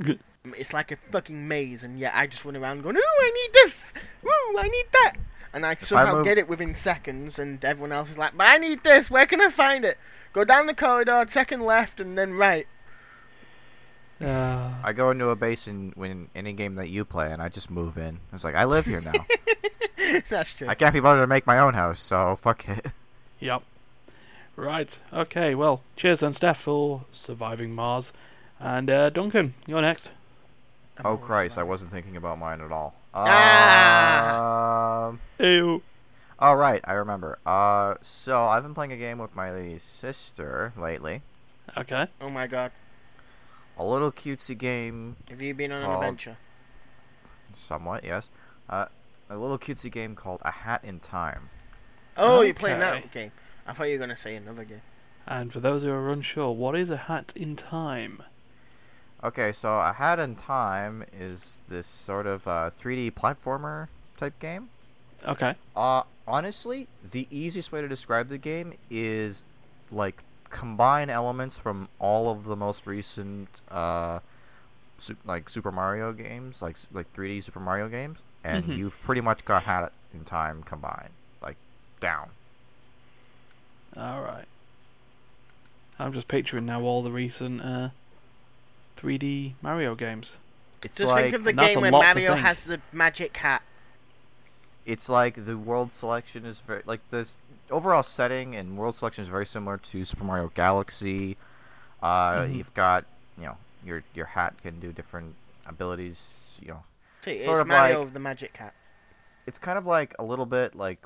Good. 0.00 0.20
It's 0.56 0.72
like 0.72 0.90
a 0.90 0.96
fucking 1.12 1.46
maze, 1.48 1.82
and 1.82 1.98
yet 1.98 2.12
I 2.14 2.26
just 2.26 2.44
run 2.46 2.56
around 2.56 2.82
going, 2.82 2.96
"Ooh, 2.96 3.00
I 3.00 3.30
need 3.34 3.52
this! 3.52 3.92
Ooh, 4.24 4.58
I 4.58 4.68
need 4.68 4.86
that!" 4.94 5.14
And 5.54 5.64
I 5.64 5.76
somehow 5.80 6.16
move- 6.16 6.24
get 6.24 6.36
it 6.36 6.48
within 6.48 6.74
seconds, 6.74 7.38
and 7.38 7.64
everyone 7.64 7.92
else 7.92 8.10
is 8.10 8.18
like, 8.18 8.36
"But 8.36 8.48
I 8.48 8.58
need 8.58 8.82
this! 8.84 9.10
Where 9.10 9.24
can 9.24 9.40
I 9.40 9.48
find 9.50 9.84
it?" 9.84 9.96
Go 10.32 10.44
down 10.44 10.66
the 10.66 10.74
corridor, 10.74 11.24
second 11.28 11.62
left, 11.62 12.00
and 12.00 12.18
then 12.18 12.34
right. 12.34 12.66
Uh, 14.20 14.72
I 14.82 14.92
go 14.92 15.10
into 15.10 15.28
a 15.28 15.36
base 15.36 15.66
in 15.68 15.92
when 15.96 16.28
any 16.34 16.52
game 16.52 16.74
that 16.74 16.88
you 16.88 17.04
play, 17.04 17.32
and 17.32 17.40
I 17.40 17.48
just 17.48 17.70
move 17.70 17.96
in. 17.96 18.18
It's 18.32 18.44
like 18.44 18.54
I 18.56 18.64
live 18.64 18.84
here 18.84 19.00
now. 19.00 19.12
That's 20.28 20.54
true. 20.54 20.68
I 20.68 20.74
can't 20.74 20.92
be 20.92 21.00
bothered 21.00 21.22
to 21.22 21.26
make 21.26 21.46
my 21.46 21.58
own 21.58 21.74
house, 21.74 22.00
so 22.00 22.36
fuck 22.36 22.68
it. 22.68 22.86
yep. 23.40 23.62
Right. 24.56 24.96
Okay. 25.12 25.54
Well, 25.54 25.82
cheers 25.96 26.20
then, 26.20 26.32
Steph, 26.32 26.58
for 26.58 27.04
surviving 27.12 27.74
Mars. 27.74 28.12
And 28.60 28.88
uh, 28.88 29.10
Duncan, 29.10 29.54
you're 29.66 29.82
next. 29.82 30.10
I'm 30.98 31.06
Oh 31.06 31.10
always 31.10 31.24
Christ, 31.24 31.58
I 31.58 31.64
wasn't 31.64 31.90
thinking 31.90 32.16
about 32.16 32.38
mine 32.38 32.60
at 32.60 32.70
all. 32.70 32.94
Ah! 33.14 35.06
Um. 35.08 35.20
Ew. 35.38 35.82
All 36.38 36.56
right, 36.56 36.80
I 36.84 36.94
remember. 36.94 37.38
Uh, 37.46 37.94
so 38.02 38.44
I've 38.44 38.62
been 38.62 38.74
playing 38.74 38.92
a 38.92 38.96
game 38.96 39.18
with 39.18 39.34
my 39.34 39.76
sister 39.78 40.72
lately. 40.76 41.22
Okay. 41.76 42.06
Oh 42.20 42.28
my 42.28 42.46
god. 42.46 42.72
A 43.76 43.84
little 43.84 44.12
cutesy 44.12 44.56
game, 44.56 45.16
Have 45.28 45.42
you 45.42 45.54
been 45.54 45.72
on 45.72 45.82
an 45.82 45.90
adventure? 45.90 46.36
somewhat, 47.56 48.04
yes. 48.04 48.30
Uh, 48.68 48.86
a 49.30 49.36
little 49.36 49.58
cutesy 49.58 49.90
game 49.90 50.14
called 50.14 50.40
A 50.44 50.50
Hat 50.50 50.84
in 50.84 51.00
Time. 51.00 51.50
Oh, 52.16 52.42
you're 52.42 52.54
playing 52.54 52.78
that 52.80 53.10
game. 53.10 53.32
I 53.66 53.72
thought 53.72 53.84
you 53.84 53.94
were 53.98 54.06
gonna 54.06 54.16
say 54.16 54.36
another 54.36 54.64
game. 54.64 54.82
And 55.26 55.52
for 55.52 55.60
those 55.60 55.82
who 55.82 55.90
are 55.90 56.10
unsure, 56.12 56.52
what 56.52 56.76
is 56.76 56.90
a 56.90 56.96
hat 56.96 57.32
in 57.34 57.56
time? 57.56 58.22
Okay, 59.24 59.52
so 59.52 59.78
A 59.78 59.92
Hat 59.94 60.18
in 60.18 60.36
Time 60.36 61.04
is 61.18 61.60
this 61.68 61.86
sort 61.86 62.26
of 62.26 62.46
uh, 62.46 62.70
3D 62.70 63.12
platformer 63.12 63.88
type 64.18 64.38
game. 64.38 64.68
Okay. 65.26 65.54
Uh, 65.74 66.02
honestly, 66.28 66.88
the 67.10 67.26
easiest 67.30 67.72
way 67.72 67.80
to 67.80 67.88
describe 67.88 68.28
the 68.28 68.36
game 68.36 68.74
is 68.90 69.42
like 69.90 70.22
combine 70.50 71.08
elements 71.08 71.56
from 71.56 71.88
all 71.98 72.30
of 72.30 72.44
the 72.44 72.54
most 72.54 72.86
recent 72.86 73.62
uh, 73.70 74.18
su- 74.98 75.16
like 75.24 75.48
Super 75.48 75.72
Mario 75.72 76.12
games, 76.12 76.60
like 76.60 76.76
like 76.92 77.10
3D 77.14 77.42
Super 77.42 77.60
Mario 77.60 77.88
games, 77.88 78.22
and 78.44 78.66
Mhm. 78.66 78.76
you've 78.78 79.00
pretty 79.02 79.22
much 79.22 79.46
got 79.46 79.62
Hat 79.62 79.90
in 80.12 80.24
Time 80.24 80.62
combined, 80.62 81.10
like 81.40 81.56
down. 81.98 82.28
All 83.96 84.20
right. 84.20 84.44
I'm 85.98 86.12
just 86.12 86.28
picturing 86.28 86.66
now 86.66 86.82
all 86.82 87.02
the 87.02 87.12
recent 87.12 87.62
uh, 87.62 87.88
3D 89.04 89.54
Mario 89.62 89.94
games. 89.94 90.36
It's 90.82 90.98
Just 90.98 91.10
like 91.12 91.24
think 91.24 91.34
of 91.36 91.44
the 91.44 91.52
that's 91.52 91.68
game 91.74 91.78
a 91.78 91.80
where 91.82 91.90
lot 91.92 92.02
to 92.02 92.14
Mario 92.14 92.32
think. 92.34 92.44
has 92.46 92.64
the 92.64 92.80
magic 92.92 93.36
hat. 93.38 93.62
it's 94.86 95.08
like 95.08 95.44
the 95.46 95.56
world 95.56 95.94
selection 95.94 96.44
is 96.44 96.60
very 96.60 96.82
like 96.84 97.08
this. 97.08 97.36
overall 97.70 98.02
setting 98.02 98.54
and 98.54 98.76
world 98.76 98.94
selection 98.94 99.22
is 99.22 99.28
very 99.28 99.46
similar 99.46 99.78
to 99.78 100.04
Super 100.04 100.24
Mario 100.24 100.50
Galaxy. 100.54 101.36
Uh, 102.02 102.46
You've 102.50 102.74
got 102.74 103.04
you 103.38 103.44
know 103.46 103.56
your 103.84 104.04
your 104.14 104.26
hat 104.26 104.54
can 104.62 104.78
do 104.80 104.92
different 104.92 105.34
abilities. 105.66 106.58
You 106.62 106.68
know, 106.68 106.82
See, 107.24 107.32
it's 107.32 107.44
Sort 107.46 107.60
of 107.60 107.66
Mario 107.66 107.98
like- 108.00 108.08
of 108.08 108.12
the 108.14 108.20
Magic 108.20 108.56
Hat. 108.56 108.74
it's 109.46 109.58
kind 109.58 109.78
of 109.78 109.86
like 109.86 110.14
a 110.18 110.24
little 110.24 110.46
bit 110.46 110.74
like 110.74 111.00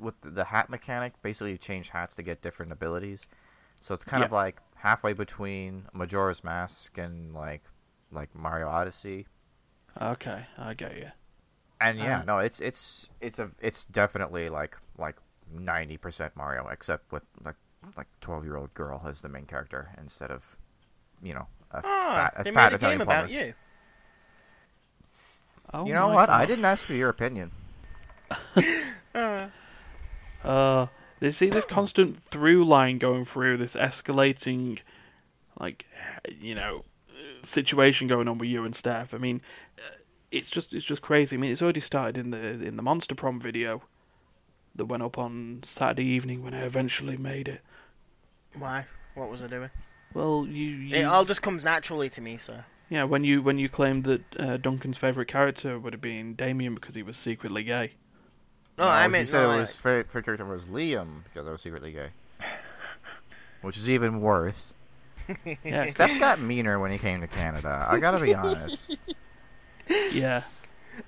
with 0.00 0.20
the, 0.22 0.30
the 0.30 0.44
hat 0.44 0.68
mechanic. 0.68 1.12
Basically, 1.22 1.52
you 1.52 1.58
change 1.58 1.90
hats 1.90 2.14
to 2.16 2.22
get 2.24 2.42
different 2.42 2.72
abilities. 2.72 3.28
So 3.80 3.94
it's 3.94 4.04
kind 4.04 4.24
of 4.24 4.32
like 4.32 4.60
halfway 4.76 5.12
between 5.12 5.86
Majora's 5.92 6.44
Mask 6.44 6.96
and 6.98 7.34
like 7.34 7.62
like 8.10 8.34
Mario 8.34 8.68
Odyssey. 8.68 9.26
Okay, 10.00 10.46
I 10.58 10.74
get 10.74 10.96
you. 10.96 11.10
And 11.80 12.00
yeah, 12.00 12.22
Uh, 12.22 12.24
no, 12.26 12.38
it's 12.38 12.60
it's 12.60 13.08
it's 13.20 13.38
a 13.38 13.50
it's 13.60 13.84
definitely 13.84 14.48
like 14.48 14.76
like 14.96 15.16
ninety 15.52 15.96
percent 15.98 16.34
Mario, 16.34 16.68
except 16.68 17.12
with 17.12 17.28
like 17.44 17.56
like 17.96 18.06
twelve 18.20 18.44
year 18.44 18.56
old 18.56 18.72
girl 18.74 19.02
as 19.06 19.20
the 19.20 19.28
main 19.28 19.44
character 19.44 19.90
instead 19.98 20.30
of 20.30 20.56
you 21.22 21.34
know 21.34 21.48
a 21.72 21.82
Ah, 21.82 22.06
fat 22.06 22.34
a 22.36 22.44
they 22.44 22.50
fat 22.52 22.72
made 22.72 22.72
a 22.72 22.76
Italian 22.76 23.00
game 23.00 23.02
plumber. 23.02 23.28
about 23.28 23.30
you. 23.30 23.54
Oh 25.72 25.86
You 25.86 25.94
know 25.94 26.08
my 26.08 26.10
what? 26.10 26.28
I 26.28 26.44
didn't 26.44 26.66
ask 26.66 26.84
for 26.86 26.92
your 26.92 27.08
opinion. 27.08 27.52
Uh, 29.14 29.48
Uh, 30.44 30.86
they 31.20 31.30
see 31.30 31.48
this 31.50 31.64
constant 31.64 32.22
through 32.24 32.64
line 32.64 32.98
going 32.98 33.24
through 33.24 33.56
this 33.58 33.74
escalating, 33.74 34.80
like, 35.58 35.86
you 36.38 36.54
know, 36.54 36.84
situation 37.42 38.06
going 38.06 38.28
on 38.28 38.38
with 38.38 38.48
you 38.48 38.64
and 38.64 38.74
Steph. 38.74 39.14
I 39.14 39.18
mean, 39.18 39.40
uh, 39.78 39.96
it's 40.30 40.50
just 40.50 40.72
it's 40.72 40.86
just 40.86 41.02
crazy. 41.02 41.36
I 41.36 41.38
mean, 41.38 41.52
it's 41.52 41.62
already 41.62 41.80
started 41.80 42.18
in 42.18 42.30
the 42.30 42.38
in 42.38 42.76
the 42.76 42.82
Monster 42.82 43.14
Prom 43.14 43.40
video 43.40 43.82
that 44.74 44.86
went 44.86 45.02
up 45.02 45.16
on 45.16 45.60
Saturday 45.64 46.04
evening 46.04 46.42
when 46.42 46.52
I 46.54 46.64
eventually 46.64 47.16
made 47.16 47.48
it. 47.48 47.62
why? 48.58 48.86
What 49.14 49.30
was 49.30 49.42
I 49.42 49.46
doing? 49.46 49.70
Well, 50.12 50.46
you, 50.46 50.66
you 50.66 50.96
It 50.96 51.02
all 51.04 51.24
just 51.24 51.40
comes 51.40 51.64
naturally 51.64 52.08
to 52.10 52.20
me, 52.20 52.36
sir. 52.36 52.64
yeah 52.90 53.04
when 53.04 53.24
you 53.24 53.40
when 53.42 53.58
you 53.58 53.68
claimed 53.68 54.04
that 54.04 54.22
uh, 54.38 54.56
Duncan's 54.58 54.98
favorite 54.98 55.28
character 55.28 55.78
would 55.78 55.92
have 55.94 56.02
been 56.02 56.34
Damien 56.34 56.74
because 56.74 56.94
he 56.94 57.02
was 57.02 57.16
secretly 57.16 57.64
gay. 57.64 57.92
No, 58.78 58.84
No, 58.84 58.90
I 58.90 59.02
he 59.04 59.08
meant 59.08 59.28
said 59.28 59.42
no, 59.42 59.50
it 59.50 59.54
I- 59.54 59.58
was 59.60 59.78
favorite, 59.78 60.06
favorite 60.08 60.24
character 60.24 60.44
was 60.44 60.64
Liam 60.64 61.24
because 61.24 61.46
I 61.46 61.50
was 61.52 61.62
secretly 61.62 61.92
gay, 61.92 62.08
which 63.62 63.76
is 63.76 63.88
even 63.88 64.20
worse. 64.20 64.74
Yeah, 65.64 65.82
'cause- 65.84 65.92
Steph 65.92 66.18
got 66.20 66.40
meaner 66.40 66.78
when 66.78 66.90
he 66.92 66.98
came 66.98 67.20
to 67.20 67.26
Canada. 67.26 67.86
I 67.90 67.98
gotta 67.98 68.22
be 68.24 68.34
honest. 68.34 68.96
yeah. 70.12 70.42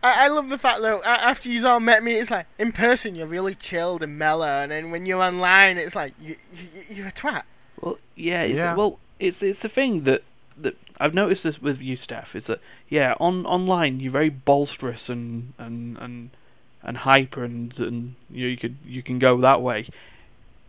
I, 0.03 0.25
I 0.27 0.29
love 0.29 0.49
the 0.49 0.59
fact 0.59 0.81
though. 0.83 1.01
After 1.03 1.49
you 1.49 1.67
all 1.67 1.81
met 1.81 2.03
me, 2.03 2.15
it's 2.15 2.31
like 2.31 2.47
in 2.59 2.73
person 2.73 3.15
you're 3.15 3.27
really 3.27 3.55
chilled 3.55 4.03
and 4.03 4.19
mellow, 4.19 4.47
and 4.47 4.71
then 4.73 4.91
when 4.91 5.07
you're 5.07 5.23
online, 5.23 5.79
it's 5.79 5.95
like 5.95 6.13
you, 6.21 6.37
you 6.53 6.83
you're 6.91 7.07
a 7.09 7.13
twat. 7.13 7.43
Well, 7.81 7.99
yeah, 8.17 8.43
it's, 8.43 8.57
Yeah. 8.57 8.75
well, 8.75 8.99
it's 9.19 9.43
it's 9.43 9.65
a 9.65 9.69
thing 9.69 10.03
that 10.05 10.25
that 10.59 10.77
I've 11.01 11.15
noticed 11.15 11.45
this 11.45 11.63
with 11.63 11.81
you, 11.81 11.97
Steph. 11.97 12.35
Is 12.37 12.47
that 12.49 12.61
yeah, 12.89 13.15
on 13.21 13.47
online 13.47 14.01
you're 14.01 14.13
very 14.13 14.31
bolsterous 14.31 15.09
and 15.09 15.55
and 15.59 15.97
and 15.99 16.31
and 16.89 16.97
hyper, 16.97 17.45
and 17.45 17.79
and 17.79 18.15
you, 18.31 18.47
know, 18.47 18.51
you 18.51 18.57
could 18.57 18.77
you 18.85 19.03
can 19.03 19.19
go 19.19 19.39
that 19.41 19.61
way. 19.61 19.87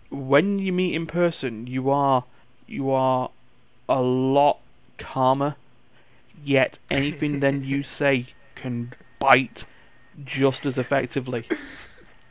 When 0.10 0.60
you 0.60 0.74
meet 0.74 0.94
in 0.94 1.08
person, 1.08 1.66
you 1.66 1.90
are 1.90 2.26
you 2.68 2.92
are 2.92 3.32
a 3.88 4.02
lot 4.02 4.60
calmer. 4.98 5.56
Yet 6.44 6.78
anything 6.92 7.40
then 7.40 7.64
you 7.64 7.84
say 8.00 8.28
can 8.56 8.94
bite 9.18 9.64
just 10.24 10.66
as 10.66 10.78
effectively. 10.78 11.48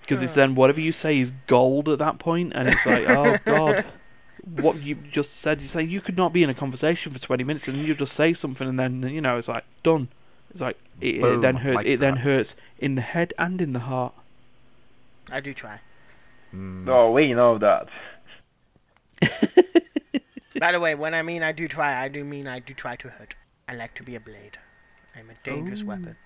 Because 0.03 0.23
it's 0.23 0.33
oh. 0.33 0.41
then 0.41 0.55
whatever 0.55 0.81
you 0.81 0.93
say 0.93 1.19
is 1.19 1.33
gold 1.47 1.89
at 1.89 1.99
that 1.99 2.19
point, 2.19 2.53
and 2.55 2.69
it's 2.69 2.85
like, 2.85 3.09
oh 3.09 3.37
god, 3.47 3.87
what 4.61 4.83
you 4.83 4.97
just 4.97 5.39
said. 5.39 5.63
You 5.63 5.69
say 5.69 5.83
you 5.83 6.03
could 6.03 6.17
not 6.17 6.35
be 6.35 6.43
in 6.43 6.51
a 6.51 6.55
conversation 6.55 7.11
for 7.11 7.19
twenty 7.19 7.45
minutes, 7.45 7.69
and 7.69 7.79
you 7.79 7.95
just 7.95 8.13
say 8.13 8.35
something, 8.35 8.69
and 8.69 8.79
then 8.79 9.03
you 9.03 9.23
know 9.23 9.39
it's 9.39 9.49
like 9.49 9.65
done. 9.83 10.09
It's 10.51 10.61
like 10.61 10.79
it, 11.01 11.17
it 11.23 11.41
then 11.41 11.57
hurts. 11.57 11.77
like 11.77 11.87
it 11.87 12.01
then 12.01 12.17
hurts 12.17 12.55
in 12.79 12.95
the 12.95 13.01
head 13.03 13.35
and 13.39 13.61
in 13.61 13.73
the 13.73 13.81
heart. 13.81 14.15
I 15.31 15.41
do 15.41 15.53
try. 15.53 15.81
Mm, 16.55 16.85
No, 16.85 17.11
we 17.13 17.33
know 17.35 17.59
that. 17.59 17.89
By 20.59 20.73
the 20.73 20.81
way, 20.81 20.95
when 20.95 21.15
I 21.15 21.23
mean 21.23 21.43
I 21.43 21.53
do 21.53 21.69
try, 21.69 22.03
I 22.03 22.09
do 22.09 22.25
mean 22.25 22.47
I 22.47 22.59
do 22.59 22.75
try 22.75 22.97
to 22.97 23.09
hurt. 23.09 23.37
I 23.69 23.75
like 23.75 23.95
to 23.95 24.03
be 24.03 24.15
a 24.15 24.21
blade. 24.21 24.59
I'm 25.15 25.29
a 25.31 25.35
dangerous 25.45 25.83
Ooh. 25.83 25.87
weapon. 25.87 26.17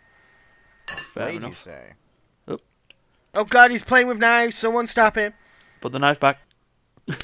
Fair 0.87 1.25
Blade, 1.27 1.33
you 1.33 1.39
enough. 1.39 1.59
say? 1.59 1.83
Oh 3.35 3.45
god, 3.45 3.71
he's 3.71 3.83
playing 3.83 4.09
with 4.09 4.19
knives. 4.19 4.57
Someone 4.57 4.87
stop 4.87 5.17
him. 5.17 5.33
Put 5.81 5.93
the 5.93 5.99
knife 5.99 6.21
back. 6.21 6.39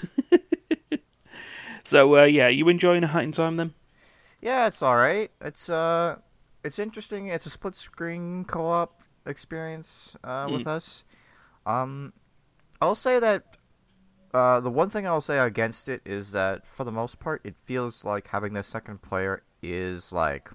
so 1.84 2.16
uh, 2.18 2.24
yeah, 2.24 2.48
you 2.48 2.68
enjoying 2.68 3.04
a 3.04 3.08
Hat 3.08 3.22
in 3.24 3.32
Time 3.32 3.56
then? 3.56 3.74
Yeah, 4.40 4.66
it's 4.66 4.82
all 4.82 4.96
right. 4.96 5.30
It's 5.40 5.68
uh, 5.68 6.16
it's 6.64 6.78
interesting. 6.78 7.28
It's 7.28 7.46
a 7.46 7.50
split 7.50 7.74
screen 7.74 8.44
co-op 8.44 9.02
experience 9.26 10.16
uh, 10.24 10.48
with 10.50 10.66
us. 10.66 11.04
Um, 11.66 12.12
I'll 12.80 12.94
say 12.94 13.18
that 13.18 13.56
uh, 14.32 14.60
the 14.60 14.70
one 14.70 14.90
thing 14.90 15.06
I'll 15.06 15.20
say 15.20 15.38
against 15.38 15.88
it 15.88 16.00
is 16.04 16.32
that 16.32 16.66
for 16.66 16.84
the 16.84 16.92
most 16.92 17.20
part, 17.20 17.40
it 17.44 17.54
feels 17.64 18.04
like 18.04 18.28
having 18.28 18.52
the 18.52 18.62
second 18.62 19.02
player 19.02 19.42
is 19.62 20.12
like 20.12 20.50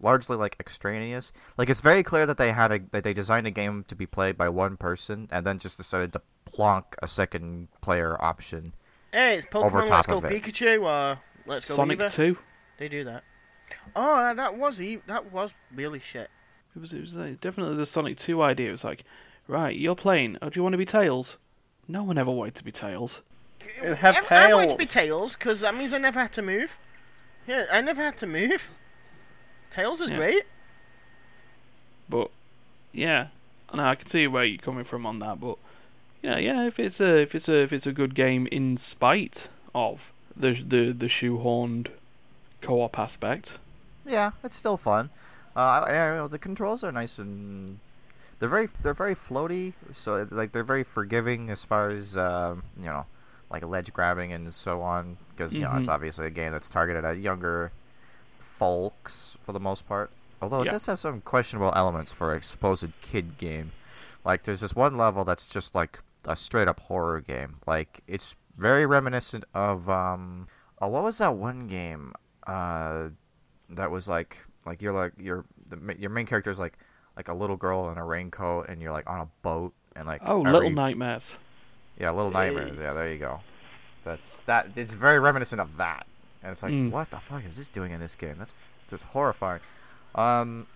largely 0.00 0.36
like 0.36 0.56
extraneous. 0.60 1.32
Like 1.56 1.68
it's 1.68 1.80
very 1.80 2.02
clear 2.02 2.26
that 2.26 2.36
they 2.36 2.52
had 2.52 2.72
a 2.72 2.78
that 2.90 3.04
they 3.04 3.12
designed 3.12 3.46
a 3.46 3.50
game 3.50 3.84
to 3.88 3.94
be 3.94 4.06
played 4.06 4.36
by 4.36 4.48
one 4.48 4.76
person 4.76 5.28
and 5.30 5.46
then 5.46 5.58
just 5.58 5.76
decided 5.76 6.12
to 6.12 6.22
plonk 6.44 6.96
a 7.02 7.08
second 7.08 7.68
player 7.80 8.22
option. 8.22 8.74
Hey, 9.12 9.36
it's 9.36 9.46
Over 9.52 9.82
Pokemon 9.82 9.86
top 9.86 9.90
Let's 9.90 10.06
Go 10.06 10.18
of. 10.18 10.24
Pikachu 10.24 10.82
or 10.82 11.20
Let's 11.46 11.66
Go 11.66 11.74
Sonic 11.74 11.98
Eevee. 11.98 12.12
Two. 12.12 12.38
They 12.78 12.88
do 12.88 13.04
that. 13.04 13.24
Oh, 13.96 14.16
that- 14.18 14.36
that 14.36 14.56
was 14.56 14.80
e- 14.80 15.00
that 15.06 15.32
was 15.32 15.52
really 15.74 16.00
shit. 16.00 16.30
It 16.76 16.80
was 16.80 16.92
it 16.92 17.00
was 17.00 17.14
like, 17.14 17.40
definitely 17.40 17.76
the 17.76 17.86
Sonic 17.86 18.18
Two 18.18 18.42
idea. 18.42 18.68
It 18.68 18.72
was 18.72 18.84
like, 18.84 19.04
right, 19.48 19.76
you're 19.76 19.94
playing. 19.94 20.38
Oh, 20.42 20.48
do 20.50 20.58
you 20.58 20.62
want 20.62 20.72
to 20.74 20.78
be 20.78 20.84
Tails? 20.86 21.36
No 21.86 22.02
one 22.02 22.18
ever 22.18 22.30
wanted 22.30 22.54
to 22.56 22.64
be 22.64 22.72
Tails. 22.72 23.20
It 23.82 23.94
have 23.96 24.16
I, 24.30 24.50
I 24.50 24.54
want 24.54 24.70
to 24.70 24.76
be 24.76 24.86
Tails 24.86 25.36
because 25.36 25.60
that 25.60 25.74
means 25.74 25.92
I 25.94 25.98
never 25.98 26.18
had 26.20 26.32
to 26.34 26.42
move. 26.42 26.76
Yeah, 27.46 27.66
I 27.72 27.80
never 27.80 28.02
had 28.02 28.18
to 28.18 28.26
move. 28.26 28.62
Tails 29.70 30.00
is 30.00 30.10
Yeah. 30.10 30.16
great. 30.16 30.42
But 32.08 32.30
yeah, 32.92 33.28
no, 33.72 33.84
I 33.84 33.94
can 33.94 34.08
see 34.08 34.26
where 34.26 34.44
you're 34.44 34.58
coming 34.58 34.84
from 34.84 35.06
on 35.06 35.18
that. 35.20 35.40
But 35.40 35.58
yeah, 36.22 36.38
yeah, 36.38 36.66
if 36.66 36.78
it's 36.78 37.00
a 37.00 37.22
if 37.22 37.34
it's 37.34 37.48
a 37.48 37.62
if 37.62 37.72
it's 37.72 37.86
a 37.86 37.92
good 37.92 38.14
game 38.14 38.46
in 38.48 38.76
spite 38.76 39.48
of 39.74 40.12
the 40.36 40.52
the 40.62 40.92
the 40.92 41.06
shoehorned 41.06 41.88
co-op 42.60 42.98
aspect, 42.98 43.52
Yeah, 44.04 44.32
it's 44.42 44.56
still 44.56 44.76
fun. 44.76 45.10
Uh, 45.56 45.60
I, 45.60 45.88
I 45.88 45.92
don't 46.08 46.16
know 46.18 46.28
the 46.28 46.38
controls 46.38 46.82
are 46.84 46.90
nice 46.92 47.18
and 47.18 47.78
they're 48.38 48.48
very 48.48 48.68
they're 48.82 48.92
very 48.94 49.14
floaty. 49.14 49.74
So 49.92 50.26
like 50.30 50.52
they're 50.52 50.64
very 50.64 50.82
forgiving 50.82 51.48
as 51.50 51.64
far 51.64 51.90
as 51.90 52.18
um, 52.18 52.64
you 52.76 52.84
know, 52.86 53.06
like 53.50 53.64
ledge 53.64 53.92
grabbing 53.92 54.32
and 54.32 54.52
so 54.52 54.82
on. 54.82 55.16
Because 55.30 55.54
you 55.54 55.62
know 55.62 55.72
it's 55.76 55.88
Mhm. 55.88 55.92
obviously 55.92 56.26
a 56.26 56.30
game 56.30 56.52
that's 56.52 56.68
targeted 56.68 57.04
at 57.04 57.18
younger 57.18 57.72
folks 58.58 59.36
for 59.42 59.52
the 59.52 59.60
most 59.60 59.86
part. 59.88 60.10
Although 60.42 60.62
it 60.62 60.66
Yeah. 60.66 60.72
does 60.72 60.86
have 60.86 61.00
some 61.00 61.20
questionable 61.20 61.72
elements 61.74 62.12
for 62.12 62.34
a 62.34 62.42
supposed 62.42 62.88
kid 63.00 63.38
game. 63.38 63.72
Like 64.24 64.42
there's 64.44 64.60
this 64.60 64.74
one 64.74 64.96
level 64.96 65.24
that's 65.24 65.46
just 65.46 65.74
like 65.74 66.00
a 66.26 66.36
straight 66.36 66.68
up 66.68 66.80
horror 66.80 67.20
game. 67.20 67.56
Like 67.66 68.02
it's 68.06 68.34
very 68.56 68.86
reminiscent 68.86 69.44
of 69.54 69.88
um, 69.88 70.48
oh, 70.80 70.88
what 70.88 71.02
was 71.04 71.18
that 71.18 71.36
one 71.36 71.66
game? 71.68 72.12
Uh, 72.46 73.08
that 73.76 73.90
was 73.90 74.08
like 74.08 74.44
like 74.66 74.80
you're 74.82 74.92
like 74.92 75.12
you're 75.18 75.44
the, 75.68 75.96
your 75.98 76.10
main 76.10 76.26
character 76.26 76.50
is 76.50 76.58
like 76.58 76.78
like 77.16 77.28
a 77.28 77.34
little 77.34 77.56
girl 77.56 77.90
in 77.90 77.98
a 77.98 78.04
raincoat 78.04 78.68
and 78.68 78.80
you're 78.82 78.92
like 78.92 79.08
on 79.08 79.20
a 79.20 79.28
boat 79.42 79.72
and 79.96 80.06
like 80.06 80.20
oh, 80.26 80.40
every- 80.40 80.52
Little 80.52 80.70
Nightmares. 80.70 81.36
yeah 81.98 82.10
little 82.10 82.30
Hey. 82.30 82.48
nightmares 82.50 82.76
yeah 82.78 82.92
there 82.92 83.12
you 83.12 83.18
go 83.18 83.40
that's 84.04 84.38
that 84.46 84.68
it's 84.76 84.94
very 84.94 85.18
reminiscent 85.20 85.60
of 85.60 85.76
that 85.76 86.06
and 86.42 86.52
it's 86.52 86.62
like 86.62 86.72
Mm. 86.72 86.90
what 86.90 87.10
the 87.10 87.18
fuck 87.18 87.44
is 87.44 87.56
this 87.56 87.68
doing 87.68 87.92
in 87.92 88.00
this 88.00 88.14
game 88.16 88.34
that's 88.38 88.54
just 88.88 89.04
horrifying 89.04 89.60
um 90.14 90.66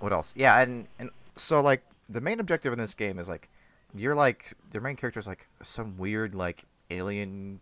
what 0.00 0.12
else 0.12 0.32
yeah 0.36 0.60
and 0.60 0.86
and 0.98 1.10
so 1.36 1.60
like 1.60 1.82
the 2.08 2.20
main 2.20 2.40
objective 2.40 2.72
in 2.72 2.78
this 2.78 2.94
game 2.94 3.18
is 3.18 3.28
like 3.28 3.48
you're 3.94 4.14
like 4.14 4.54
your 4.72 4.82
main 4.82 4.96
character 4.96 5.20
is 5.20 5.26
like 5.26 5.46
some 5.62 5.96
weird 5.96 6.34
like 6.34 6.64
alien 6.90 7.60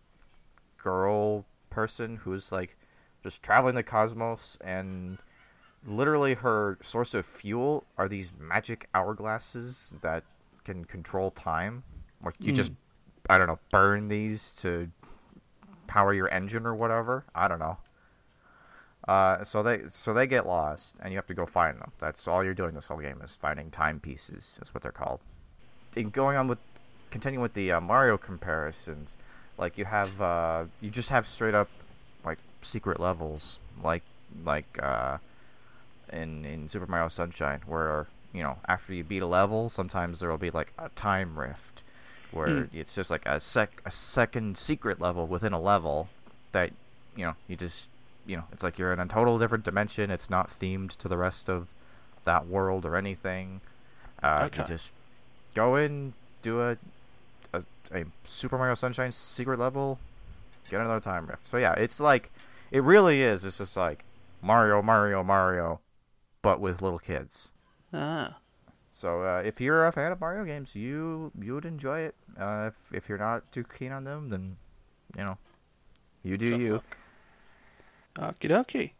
girl 0.83 1.44
person 1.70 2.16
who's 2.16 2.50
like 2.52 2.76
just 3.22 3.42
traveling 3.42 3.74
the 3.74 3.82
cosmos 3.82 4.58
and 4.64 5.18
literally 5.85 6.35
her 6.35 6.78
source 6.82 7.14
of 7.14 7.26
fuel 7.26 7.85
are 7.98 8.08
these 8.08 8.32
magic 8.38 8.88
hourglasses 8.94 10.00
that 10.02 10.24
can 10.64 10.85
control 10.85 11.30
time. 11.30 11.82
Or 12.22 12.32
you 12.38 12.50
Hmm. 12.52 12.54
just 12.54 12.72
i 13.30 13.38
don't 13.38 13.46
know 13.46 13.58
burn 13.70 14.08
these 14.08 14.52
to 14.52 14.90
power 15.87 16.12
your 16.14 16.28
engine 16.32 16.66
or 16.66 16.74
whatever. 16.74 17.24
I 17.35 17.48
don't 17.48 17.58
know. 17.58 17.78
Uh, 19.08 19.42
so 19.42 19.62
they 19.64 19.82
so 19.90 20.14
they 20.14 20.26
get 20.28 20.46
lost 20.46 20.96
and 21.02 21.12
you 21.12 21.18
have 21.18 21.26
to 21.26 21.35
go 21.35 21.44
find 21.44 21.78
them. 21.80 21.90
That's 21.98 22.28
all 22.28 22.44
you're 22.44 22.54
doing 22.54 22.74
this 22.74 22.87
whole 22.87 22.98
game 22.98 23.20
is 23.22 23.35
finding 23.35 23.70
timepieces 23.70 24.56
that's 24.58 24.72
what 24.72 24.82
they're 24.82 24.92
called. 24.92 25.20
And 25.96 26.12
going 26.12 26.37
on 26.37 26.46
with 26.48 26.58
continuing 27.11 27.42
with 27.42 27.54
the 27.54 27.72
uh, 27.72 27.80
Mario 27.80 28.16
comparisons, 28.16 29.16
like 29.58 29.76
you 29.76 29.85
have 29.87 30.20
uh, 30.20 30.64
you 30.80 30.88
just 30.90 31.08
have 31.11 31.26
straight 31.26 31.54
up 31.54 31.68
like 31.81 31.81
secret 32.64 32.98
levels, 33.01 33.59
like 33.83 34.03
like 34.44 34.79
uh, 34.83 35.18
in 36.12 36.44
in 36.44 36.68
Super 36.68 36.87
Mario 36.87 37.09
Sunshine, 37.09 37.61
where 37.66 38.07
you 38.33 38.42
know 38.42 38.57
after 38.68 38.92
you 38.94 39.05
beat 39.05 39.22
a 39.22 39.27
level, 39.27 39.68
sometimes 39.70 40.20
there 40.20 40.31
will 40.31 40.38
be 40.38 40.51
like 40.51 40.72
a 40.79 40.88
time 40.90 41.38
rift, 41.38 41.83
where 42.31 42.48
Mm. 42.48 42.68
it's 42.72 42.94
just 42.94 43.11
like 43.11 43.25
a 43.27 43.40
sec 43.40 43.81
a 43.85 43.90
second 43.90 44.57
secret 44.59 45.01
level 45.01 45.27
within 45.27 45.53
a 45.53 45.61
level 45.61 46.09
that 46.53 46.70
you 47.16 47.25
know 47.25 47.35
you 47.48 47.57
just 47.57 47.88
you 48.27 48.37
know 48.37 48.44
it's 48.53 48.62
like 48.62 48.79
you're 48.79 48.92
in 48.92 49.01
a 49.01 49.07
total 49.07 49.38
different 49.38 49.64
dimension. 49.64 50.11
It's 50.11 50.31
not 50.31 50.48
themed 50.48 50.96
to 50.96 51.09
the 51.09 51.16
rest 51.16 51.48
of 51.48 51.75
that 52.25 52.46
world 52.46 52.85
or 52.87 52.96
anything. 52.96 53.61
Uh, 54.22 54.44
Okay. 54.46 54.61
You 54.61 54.66
just 54.66 54.92
go 55.55 55.77
in, 55.77 56.12
do 56.40 56.61
a, 56.62 56.77
a 57.53 57.64
a 57.92 58.05
Super 58.25 58.57
Mario 58.57 58.75
Sunshine 58.75 59.11
secret 59.12 59.59
level, 59.59 59.98
get 60.70 60.81
another 60.81 61.01
time 61.01 61.27
rift. 61.27 61.48
So 61.48 61.59
yeah, 61.59 61.72
it's 61.75 61.98
like 62.01 62.31
it 62.72 62.82
really 62.82 63.22
is. 63.22 63.44
It's 63.44 63.58
just 63.58 63.76
like 63.76 64.04
Mario, 64.42 64.82
Mario, 64.82 65.22
Mario, 65.22 65.80
but 66.42 66.61
with 66.61 66.82
little 66.82 66.98
kids. 66.98 67.52
Ah. 67.92 68.38
So 68.92 69.22
uh, 69.22 69.42
if 69.44 69.61
you're 69.61 69.87
a 69.87 69.92
fan 69.92 70.11
of 70.12 70.20
Mario 70.20 70.44
games, 70.44 70.74
you 70.74 71.30
you 71.40 71.54
would 71.54 71.64
enjoy 71.64 72.00
it. 72.00 72.14
Uh, 72.38 72.70
if 72.72 72.92
if 72.92 73.08
you're 73.08 73.18
not 73.18 73.50
too 73.52 73.64
keen 73.64 73.92
on 73.92 74.04
them, 74.04 74.28
then 74.30 74.56
you 75.16 75.24
know, 75.24 75.38
you 76.22 76.37
do 76.38 76.50
Tough 76.50 76.61
you. 76.61 76.72
luck. 76.74 76.96
Okie 78.16 78.50
dokie. 78.50 78.90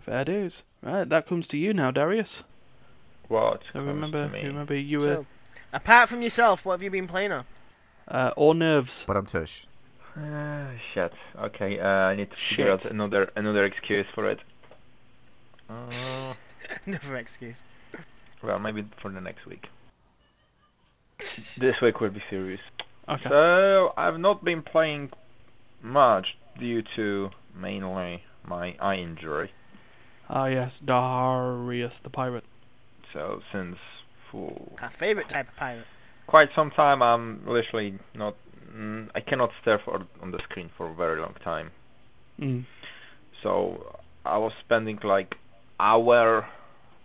Fair 0.00 0.24
dues. 0.24 0.62
Right, 0.82 1.08
that 1.08 1.26
comes 1.26 1.46
to 1.48 1.56
you 1.56 1.72
now, 1.74 1.90
Darius. 1.90 2.44
What? 3.28 3.62
So 3.72 3.80
comes 3.80 3.88
remember, 3.88 4.26
to 4.26 4.32
me? 4.32 4.44
remember 4.44 4.74
you 4.76 4.98
were 5.00 5.04
So, 5.04 5.26
apart 5.72 6.08
from 6.08 6.22
yourself, 6.22 6.64
what 6.64 6.72
have 6.74 6.82
you 6.82 6.90
been 6.90 7.08
playing 7.08 7.32
on? 7.32 7.44
uh, 8.08 8.30
or 8.36 8.54
nerves. 8.54 9.04
But 9.06 9.16
I'm 9.16 9.26
tush. 9.26 9.66
Ah, 10.18 10.68
shit. 10.94 11.12
Okay, 11.38 11.78
uh, 11.78 11.86
I 11.86 12.14
need 12.16 12.30
to 12.30 12.36
figure 12.36 12.72
out 12.72 12.84
another 12.86 13.30
another 13.36 13.64
excuse 13.64 14.06
for 14.14 14.30
it. 14.30 14.40
Uh, 15.68 16.34
Another 16.86 17.16
excuse. 17.16 17.62
well, 18.42 18.58
maybe 18.58 18.84
for 19.00 19.10
the 19.10 19.20
next 19.20 19.46
week. 19.46 19.66
This 21.58 21.80
week 21.80 22.00
will 22.00 22.10
be 22.10 22.22
serious. 22.30 22.60
Okay. 23.08 23.28
So 23.28 23.92
I've 23.96 24.18
not 24.18 24.44
been 24.44 24.62
playing 24.62 25.10
much 25.82 26.36
due 26.58 26.82
to 26.96 27.30
mainly 27.54 28.22
my 28.44 28.74
eye 28.80 28.96
injury. 28.96 29.50
Ah 30.28 30.46
yes, 30.46 30.78
Darius 30.80 31.98
the 32.00 32.10
pirate. 32.10 32.44
So 33.12 33.42
since 33.52 33.78
for 34.30 34.52
Our 34.82 34.90
favourite 34.90 35.28
type 35.28 35.48
of 35.48 35.56
pirate. 35.56 35.86
quite 36.26 36.48
some 36.54 36.70
time, 36.70 37.02
I'm 37.02 37.42
literally 37.46 37.98
not. 38.14 38.34
Mm, 38.76 39.08
I 39.14 39.20
cannot 39.20 39.50
stare 39.62 39.80
for 39.82 40.06
on 40.20 40.30
the 40.30 40.38
screen 40.48 40.70
for 40.76 40.90
a 40.90 40.94
very 40.94 41.20
long 41.20 41.34
time. 41.42 41.70
Mm. 42.38 42.66
So 43.42 43.96
I 44.24 44.38
was 44.38 44.52
spending 44.64 44.98
like 45.02 45.34
hour 45.80 46.46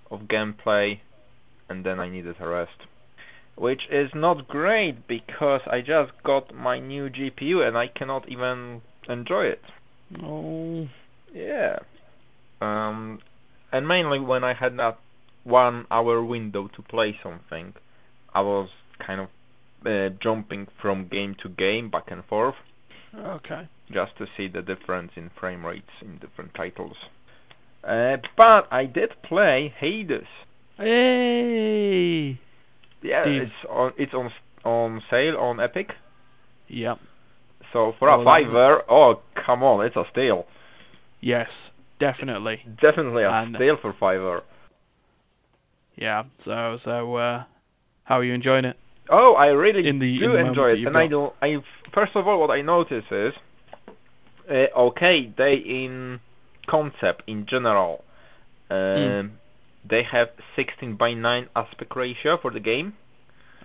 of 0.09 0.21
gameplay, 0.21 0.99
and 1.69 1.85
then 1.85 1.99
I 1.99 2.09
needed 2.09 2.35
a 2.39 2.47
rest, 2.47 2.87
which 3.55 3.83
is 3.89 4.09
not 4.13 4.47
great 4.47 5.07
because 5.07 5.61
I 5.65 5.79
just 5.79 6.11
got 6.23 6.53
my 6.53 6.79
new 6.79 7.09
GPU 7.09 7.65
and 7.65 7.77
I 7.77 7.87
cannot 7.87 8.27
even 8.27 8.81
enjoy 9.07 9.45
it. 9.45 9.61
Oh. 10.21 10.89
Yeah. 11.33 11.79
Um, 12.59 13.19
and 13.71 13.87
mainly 13.87 14.19
when 14.19 14.43
I 14.43 14.53
had 14.53 14.77
that 14.77 14.99
one 15.43 15.85
hour 15.89 16.23
window 16.23 16.67
to 16.75 16.81
play 16.81 17.17
something, 17.23 17.73
I 18.33 18.41
was 18.41 18.69
kind 19.05 19.21
of 19.21 19.29
uh, 19.85 20.09
jumping 20.21 20.67
from 20.81 21.07
game 21.07 21.35
to 21.43 21.49
game 21.49 21.89
back 21.89 22.11
and 22.11 22.23
forth 22.25 22.55
Okay. 23.17 23.67
just 23.91 24.15
to 24.17 24.25
see 24.37 24.47
the 24.47 24.61
difference 24.61 25.11
in 25.15 25.29
frame 25.39 25.65
rates 25.65 25.91
in 26.01 26.17
different 26.19 26.53
titles. 26.53 26.95
Uh, 27.83 28.17
but 28.37 28.67
I 28.71 28.85
did 28.85 29.21
play 29.23 29.73
Hades. 29.77 30.27
Hey. 30.77 32.37
Yeah, 33.01 33.23
These- 33.23 33.41
it's 33.53 33.55
on 33.69 33.93
it's 33.97 34.13
on 34.13 34.31
on 34.63 35.01
sale 35.09 35.37
on 35.37 35.59
Epic. 35.59 35.95
Yep. 36.67 36.99
So 37.73 37.93
for 37.97 38.09
Oh, 38.09 38.21
a 38.21 38.23
fiver, 38.23 38.83
oh 38.89 39.21
come 39.33 39.63
on, 39.63 39.85
it's 39.85 39.95
a 39.95 40.05
steal. 40.11 40.45
Yes. 41.19 41.71
Definitely. 41.99 42.63
Definitely 42.81 43.23
a 43.23 43.31
And- 43.31 43.55
steal 43.55 43.77
for 43.77 43.93
fiver. 43.93 44.43
Yeah. 45.95 46.23
So 46.37 46.75
so 46.77 47.15
uh, 47.15 47.43
how 48.03 48.19
are 48.19 48.23
you 48.23 48.33
enjoying 48.33 48.65
it? 48.65 48.77
Oh, 49.13 49.33
I 49.35 49.47
really 49.47 49.85
In 49.87 49.99
the- 49.99 50.17
do 50.19 50.25
in 50.25 50.31
the 50.33 50.39
enjoy 50.47 50.67
it, 50.69 50.87
and 50.87 50.97
I 50.97 51.07
got. 51.07 51.39
do. 51.41 51.47
I 51.47 51.61
first 51.93 52.15
of 52.15 52.27
all, 52.27 52.39
what 52.39 52.49
I 52.49 52.61
notice 52.61 53.03
is, 53.11 53.33
uh, 54.49 54.53
okay, 54.87 55.31
they 55.37 55.55
in 55.55 56.19
concept 56.67 57.23
in 57.27 57.45
general, 57.45 58.03
um, 58.69 58.77
Mm. 58.77 59.29
they 59.85 60.03
have 60.03 60.29
16 60.55 60.95
by 60.95 61.13
9 61.13 61.49
aspect 61.55 61.93
ratio 61.95 62.37
for 62.37 62.51
the 62.51 62.61
game, 62.61 62.93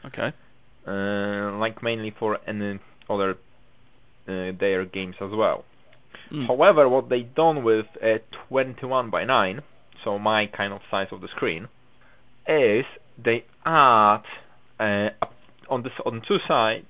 Okay. 0.05 0.33
uh, 0.87 1.53
like 1.59 1.83
mainly 1.83 2.11
for 2.11 2.39
any 2.47 2.79
other 3.09 3.37
uh, 4.29 4.51
their 4.59 4.85
games 4.85 5.15
as 5.21 5.31
well. 5.31 5.65
Mm. 6.33 6.49
However, 6.49 6.89
what 6.89 7.09
they 7.09 7.23
done 7.23 7.63
with 7.63 7.87
uh, 8.03 8.19
21 8.49 9.09
by 9.11 9.23
9, 9.25 9.63
so 10.03 10.19
my 10.19 10.47
kind 10.47 10.73
of 10.73 10.81
size 10.91 11.07
of 11.13 11.21
the 11.21 11.29
screen, 11.29 11.69
is 12.49 12.85
they 13.17 13.45
add 13.65 14.23
uh, 14.81 15.11
on 15.69 15.83
the 15.83 15.91
on 16.05 16.23
two 16.27 16.39
sides 16.47 16.87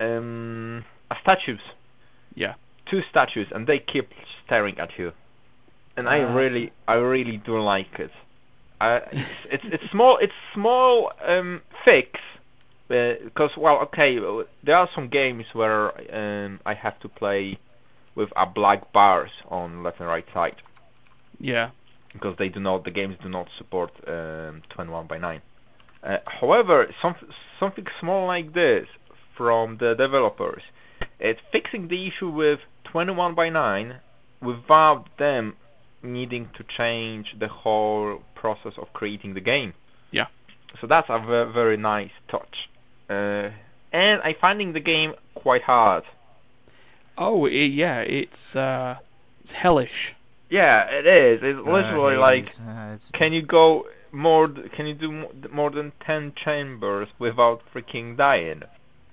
um, 0.00 0.84
a 1.10 1.16
statues. 1.22 1.60
Yeah. 2.34 2.54
Two 2.90 3.02
statues, 3.10 3.48
and 3.52 3.66
they 3.66 3.78
keep 3.78 4.10
staring 4.44 4.78
at 4.78 4.90
you. 4.98 5.12
And 5.96 6.08
I 6.08 6.16
I 6.16 6.32
really, 6.32 6.72
I 6.88 6.94
really 6.94 7.36
do 7.36 7.60
like 7.60 7.98
it. 7.98 8.10
I, 8.80 8.96
it's, 9.12 9.46
it's 9.46 9.64
it's 9.64 9.90
small, 9.90 10.18
it's 10.20 10.32
small 10.54 11.12
um, 11.26 11.62
fix. 11.84 12.20
Because 12.88 13.50
well, 13.56 13.78
okay, 13.82 14.18
uh, 14.18 14.42
there 14.62 14.76
are 14.76 14.88
some 14.94 15.08
games 15.08 15.46
where 15.54 15.92
um, 16.14 16.60
I 16.66 16.74
have 16.74 16.98
to 17.00 17.08
play 17.08 17.58
with 18.14 18.30
a 18.36 18.44
black 18.46 18.92
bars 18.92 19.30
on 19.48 19.82
left 19.82 20.00
and 20.00 20.08
right 20.08 20.26
side 20.34 20.56
Yeah. 21.40 21.70
because 22.12 22.36
they 22.36 22.50
do 22.50 22.60
not 22.60 22.84
the 22.84 22.90
games 22.90 23.16
do 23.22 23.30
not 23.30 23.48
support 23.56 23.90
um, 24.06 24.60
21 24.68 25.06
by 25.06 25.16
9 25.16 25.40
uh, 26.04 26.18
however 26.26 26.86
some, 27.00 27.14
something 27.62 27.86
small 28.00 28.22
like 28.34 28.48
this 28.62 28.86
from 29.38 29.64
the 29.82 29.90
developers 30.04 30.62
it's 31.28 31.40
fixing 31.56 31.82
the 31.88 32.00
issue 32.08 32.30
with 32.42 32.60
21 32.84 33.34
by 33.40 33.48
9 33.48 33.96
without 34.50 35.04
them 35.18 35.44
needing 36.18 36.44
to 36.56 36.62
change 36.78 37.26
the 37.38 37.48
whole 37.62 38.08
process 38.42 38.74
of 38.82 38.86
creating 38.98 39.32
the 39.38 39.44
game 39.52 39.70
Yeah. 40.18 40.26
so 40.80 40.86
that's 40.92 41.08
a 41.16 41.18
ve- 41.30 41.52
very 41.60 41.76
nice 41.94 42.14
touch 42.34 42.54
uh, 43.08 43.46
and 44.02 44.16
I'm 44.26 44.34
finding 44.46 44.72
the 44.78 44.84
game 44.94 45.10
quite 45.44 45.62
hard 45.74 46.04
Oh, 47.18 47.46
i 47.46 47.50
yeah. 47.50 47.98
It's 48.20 48.56
uh, 48.56 48.96
it's 49.42 49.52
hellish. 49.64 50.00
yeah 50.60 50.76
it 50.98 51.06
is 51.06 51.40
it's 51.42 51.66
Uh, 51.66 51.70
literally 51.76 52.16
like 52.28 52.44
Hades, 52.46 52.60
uh, 52.60 52.94
it's- 52.96 53.10
Can 53.20 53.30
you 53.36 53.42
go 53.42 53.86
more? 54.12 54.48
Can 54.48 54.86
you 54.86 54.94
do 54.94 55.26
more 55.52 55.70
than 55.70 55.92
ten 56.06 56.32
chambers 56.44 57.08
without 57.18 57.62
freaking 57.74 58.16
dying? 58.16 58.62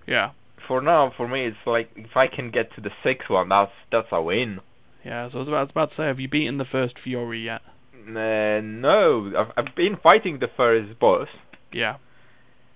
Yeah. 0.08 0.32
For 0.68 0.82
now, 0.82 1.12
for 1.16 1.28
me, 1.28 1.46
it's 1.46 1.58
like 1.66 1.90
if 1.96 2.16
I 2.16 2.28
can 2.28 2.52
get 2.52 2.74
to 2.76 2.82
the 2.82 2.92
sixth 3.04 3.30
one, 3.30 3.50
that's 3.50 3.72
that's 3.92 4.08
a 4.12 4.22
win. 4.22 4.60
Yeah. 5.04 5.28
So 5.28 5.38
I 5.38 5.40
was 5.40 5.48
about, 5.48 5.58
I 5.58 5.62
was 5.62 5.72
about 5.72 5.90
to 5.90 5.96
say, 5.96 6.06
have 6.08 6.20
you 6.20 6.28
beaten 6.28 6.58
the 6.58 6.66
first 6.66 7.00
Fury 7.00 7.40
yet? 7.46 7.62
Uh, 8.08 8.62
no, 8.62 9.32
I've 9.38 9.52
I've 9.68 9.76
been 9.76 9.98
fighting 9.98 10.40
the 10.40 10.50
first 10.56 11.00
boss. 11.00 11.28
Yeah. 11.72 11.96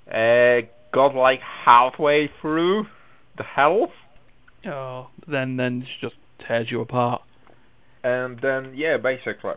Uh, 0.08 0.68
got 0.92 1.16
like 1.16 1.40
halfway 1.42 2.30
through 2.42 2.88
the 3.38 3.44
health, 3.44 3.92
Oh. 4.66 5.08
Then 5.28 5.58
then 5.58 5.82
it 5.82 5.88
just 6.00 6.16
tears 6.38 6.72
you 6.72 6.82
apart. 6.82 7.22
and 8.04 8.40
then 8.40 8.74
yeah, 8.76 8.98
basically. 8.98 9.54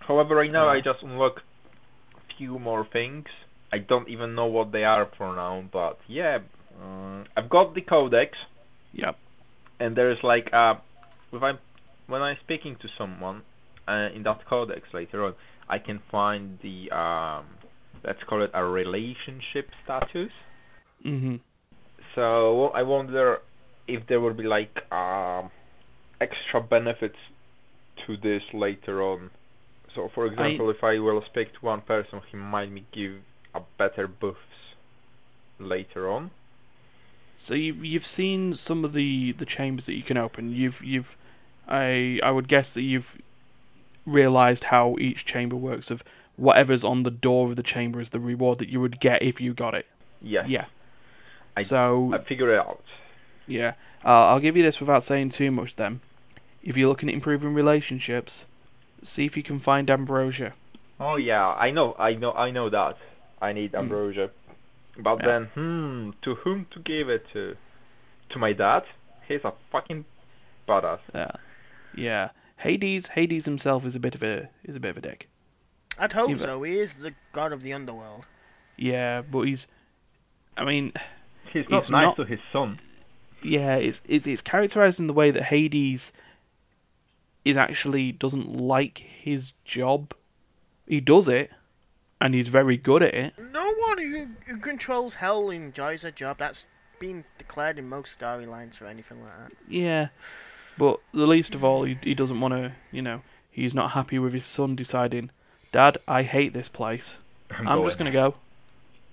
However, 0.00 0.36
right 0.36 0.50
now 0.52 0.68
I 0.68 0.80
just 0.80 1.02
unlock 1.02 1.42
few 2.38 2.58
more 2.58 2.86
things. 2.92 3.24
I 3.72 3.78
don't 3.78 4.08
even 4.08 4.34
know 4.34 4.46
what 4.46 4.72
they 4.72 4.84
are 4.84 5.08
for 5.18 5.34
now, 5.34 5.64
but 5.72 5.98
yeah, 6.08 6.38
uh, 6.82 7.24
I've 7.36 7.50
got 7.50 7.74
the 7.74 7.82
codex. 7.82 8.32
Yep. 8.92 9.16
and 9.80 9.96
there's 9.96 10.18
like 10.22 10.48
uh 10.52 10.74
if 11.32 11.42
I'm 11.42 11.58
when 12.06 12.22
I'm 12.22 12.36
speaking 12.44 12.76
to 12.82 12.88
someone 12.96 13.42
uh, 13.88 14.08
in 14.14 14.22
that 14.24 14.46
codex 14.48 14.82
later 14.94 15.24
on, 15.24 15.34
I 15.68 15.78
can 15.78 16.00
find 16.10 16.58
the 16.62 16.90
um 16.96 17.46
let's 18.04 18.22
call 18.28 18.42
it 18.42 18.50
a 18.54 18.64
relationship 18.64 19.68
status. 19.84 20.30
Mhm. 21.04 21.40
So 22.14 22.68
I 22.68 22.82
wonder 22.82 23.40
if 23.86 24.06
there 24.08 24.20
will 24.20 24.34
be 24.34 24.44
like 24.44 24.76
um 24.92 25.50
extra 26.20 26.60
benefits 26.60 27.18
to 28.06 28.16
this 28.16 28.42
later 28.54 29.02
on. 29.02 29.30
So 29.96 30.08
for 30.14 30.26
example, 30.26 30.70
if 30.70 30.84
I 30.84 30.98
will 31.00 31.22
speak 31.24 31.52
to 31.54 31.58
one 31.64 31.80
person, 31.80 32.20
he 32.30 32.36
might 32.36 32.70
me 32.70 32.84
give 32.92 33.14
a 33.54 33.62
better 33.78 34.06
buffs 34.06 34.38
later 35.58 36.08
on. 36.08 36.30
So 37.38 37.54
you've 37.54 37.84
you've 37.84 38.06
seen 38.06 38.54
some 38.54 38.84
of 38.84 38.92
the, 38.92 39.32
the 39.32 39.44
chambers 39.46 39.86
that 39.86 39.94
you 39.94 40.02
can 40.02 40.16
open. 40.16 40.52
You've 40.52 40.82
you've 40.84 41.16
I 41.66 42.20
I 42.22 42.30
would 42.30 42.46
guess 42.46 42.72
that 42.74 42.82
you've 42.82 43.16
realized 44.06 44.64
how 44.64 44.96
each 45.00 45.24
chamber 45.24 45.56
works. 45.56 45.90
Of 45.90 46.04
whatever's 46.36 46.84
on 46.84 47.02
the 47.02 47.10
door 47.10 47.48
of 47.48 47.56
the 47.56 47.62
chamber 47.62 48.00
is 48.00 48.10
the 48.10 48.20
reward 48.20 48.58
that 48.58 48.68
you 48.68 48.80
would 48.80 49.00
get 49.00 49.22
if 49.22 49.40
you 49.40 49.54
got 49.54 49.74
it. 49.74 49.86
Yeah. 50.22 50.44
Yeah. 50.46 50.66
I- 51.56 51.62
so 51.62 52.12
I 52.14 52.18
figured 52.18 52.50
it 52.50 52.58
out. 52.58 52.84
yeah, 53.46 53.72
uh, 54.04 54.26
I'll 54.28 54.40
give 54.40 54.56
you 54.58 54.62
this 54.62 54.78
without 54.78 55.02
saying 55.02 55.30
too 55.30 55.50
much. 55.50 55.76
Then, 55.76 56.00
if 56.62 56.76
you're 56.76 56.88
looking 56.88 57.08
at 57.08 57.14
improving 57.14 57.54
relationships, 57.54 58.44
see 59.08 59.24
if 59.24 59.36
you 59.36 59.42
can 59.42 59.58
find 59.58 59.90
ambrosia. 59.90 60.54
Oh 60.98 61.16
yeah, 61.16 61.46
I 61.48 61.70
know, 61.70 61.94
I 61.98 62.14
know, 62.14 62.32
I 62.32 62.50
know 62.50 62.70
that. 62.70 62.96
I 63.40 63.52
need 63.52 63.70
Hmm. 63.72 63.76
ambrosia. 63.78 64.30
But 64.98 65.20
Yeah. 65.20 65.26
then, 65.26 65.44
hmm, 65.54 66.10
to 66.22 66.34
whom 66.36 66.66
to 66.72 66.80
give 66.80 67.08
it 67.10 67.26
to? 67.32 67.56
To 68.30 68.38
my 68.38 68.52
dad? 68.52 68.84
He's 69.28 69.44
a 69.44 69.52
fucking 69.70 70.04
badass. 70.68 71.00
Yeah, 71.14 71.30
yeah. 71.94 72.28
Hades, 72.58 73.08
Hades 73.08 73.44
himself 73.44 73.84
is 73.84 73.94
a 73.94 74.00
bit 74.00 74.14
of 74.14 74.22
a 74.22 74.48
is 74.64 74.74
a 74.76 74.80
bit 74.80 74.90
of 74.90 74.96
a 74.96 75.00
dick. 75.02 75.28
I'd 75.98 76.12
hope 76.12 76.30
Either- 76.30 76.44
so. 76.46 76.62
He 76.62 76.78
is 76.78 76.94
the 76.94 77.12
god 77.32 77.52
of 77.52 77.60
the 77.62 77.72
underworld. 77.72 78.26
Yeah, 78.76 79.22
but 79.22 79.42
he's. 79.42 79.66
I 80.56 80.64
mean, 80.64 80.92
He's 81.52 81.68
not 81.68 81.82
He's 81.84 81.90
nice 81.90 82.04
not- 82.04 82.16
to 82.16 82.24
his 82.24 82.40
son. 82.52 82.78
yeah, 83.42 83.76
it's 83.76 84.00
it's, 84.06 84.26
it's 84.26 84.42
characterized 84.42 84.98
in 84.98 85.06
the 85.06 85.12
way 85.14 85.30
that 85.30 85.44
Hades 85.44 86.12
is 87.46 87.56
actually 87.56 88.10
doesn't 88.12 88.54
like 88.56 88.98
his 88.98 89.52
job. 89.64 90.12
He 90.86 91.00
does 91.00 91.28
it, 91.28 91.50
and 92.20 92.34
he's 92.34 92.48
very 92.48 92.76
good 92.76 93.02
at 93.02 93.14
it. 93.14 93.34
No 93.52 93.72
one 93.86 93.98
who, 93.98 94.26
who 94.46 94.58
controls 94.58 95.14
hell 95.14 95.50
enjoys 95.50 96.02
a 96.04 96.10
job. 96.10 96.38
That's 96.38 96.64
been 96.98 97.24
declared 97.38 97.78
in 97.78 97.88
most 97.88 98.18
storylines 98.18 98.74
for 98.74 98.86
anything 98.86 99.22
like 99.22 99.38
that. 99.38 99.52
Yeah, 99.68 100.08
but 100.76 100.98
the 101.12 101.26
least 101.26 101.54
of 101.54 101.62
all, 101.62 101.84
he 101.84 101.96
he 102.02 102.14
doesn't 102.14 102.40
want 102.40 102.52
to. 102.54 102.72
You 102.90 103.02
know, 103.02 103.22
he's 103.50 103.74
not 103.74 103.92
happy 103.92 104.18
with 104.18 104.32
his 104.32 104.44
son 104.46 104.74
deciding, 104.74 105.30
Dad, 105.72 105.98
I 106.08 106.24
hate 106.24 106.52
this 106.52 106.68
place. 106.68 107.16
I'm 107.50 107.84
just 107.84 107.96
gonna 107.96 108.10
go. 108.10 108.34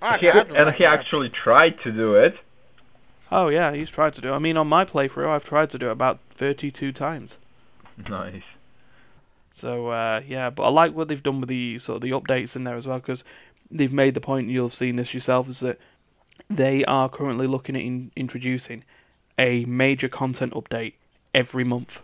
I'd, 0.02 0.20
He, 0.22 0.28
and 0.28 0.50
like 0.50 0.76
he 0.76 0.84
that. 0.86 1.00
actually 1.00 1.30
tried 1.30 1.80
to 1.84 1.92
do 1.92 2.16
it. 2.16 2.36
Oh 3.32 3.50
yeah, 3.50 3.74
he's 3.74 3.90
tried 3.92 4.14
to 4.16 4.22
do. 4.22 4.30
it. 4.30 4.36
I 4.36 4.40
mean, 4.40 4.58
on 4.58 4.68
my 4.68 4.86
playthrough, 4.86 5.28
I've 5.28 5.46
tried 5.46 5.70
to 5.70 5.78
do 5.78 5.90
it 5.90 5.92
about 5.92 6.20
thirty-two 6.32 6.92
times. 6.92 7.38
Nice. 8.10 8.44
So 9.54 9.90
uh, 9.90 10.22
yeah, 10.28 10.50
but 10.50 10.64
I 10.64 10.70
like 10.70 10.94
what 10.96 11.08
they've 11.08 11.22
done 11.22 11.40
with 11.40 11.50
the 11.50 11.78
sort 11.80 11.98
of 11.98 12.02
the 12.02 12.12
updates 12.12 12.56
in 12.56 12.64
there 12.64 12.76
as 12.76 12.88
well 12.88 12.98
because 13.00 13.24
they've 13.70 13.94
made 13.94 14.16
the 14.16 14.22
point. 14.22 14.50
You'll 14.50 14.66
have 14.66 14.74
seen 14.74 14.96
this 14.96 15.14
yourself 15.14 15.48
is 15.48 15.60
that 15.60 15.78
they 16.50 16.84
are 16.86 17.08
currently 17.08 17.46
looking 17.46 17.76
at 17.76 17.84
in, 17.84 18.12
introducing 18.16 18.84
a 19.38 19.66
major 19.66 20.08
content 20.08 20.54
update 20.54 20.94
every 21.34 21.64
month, 21.64 22.02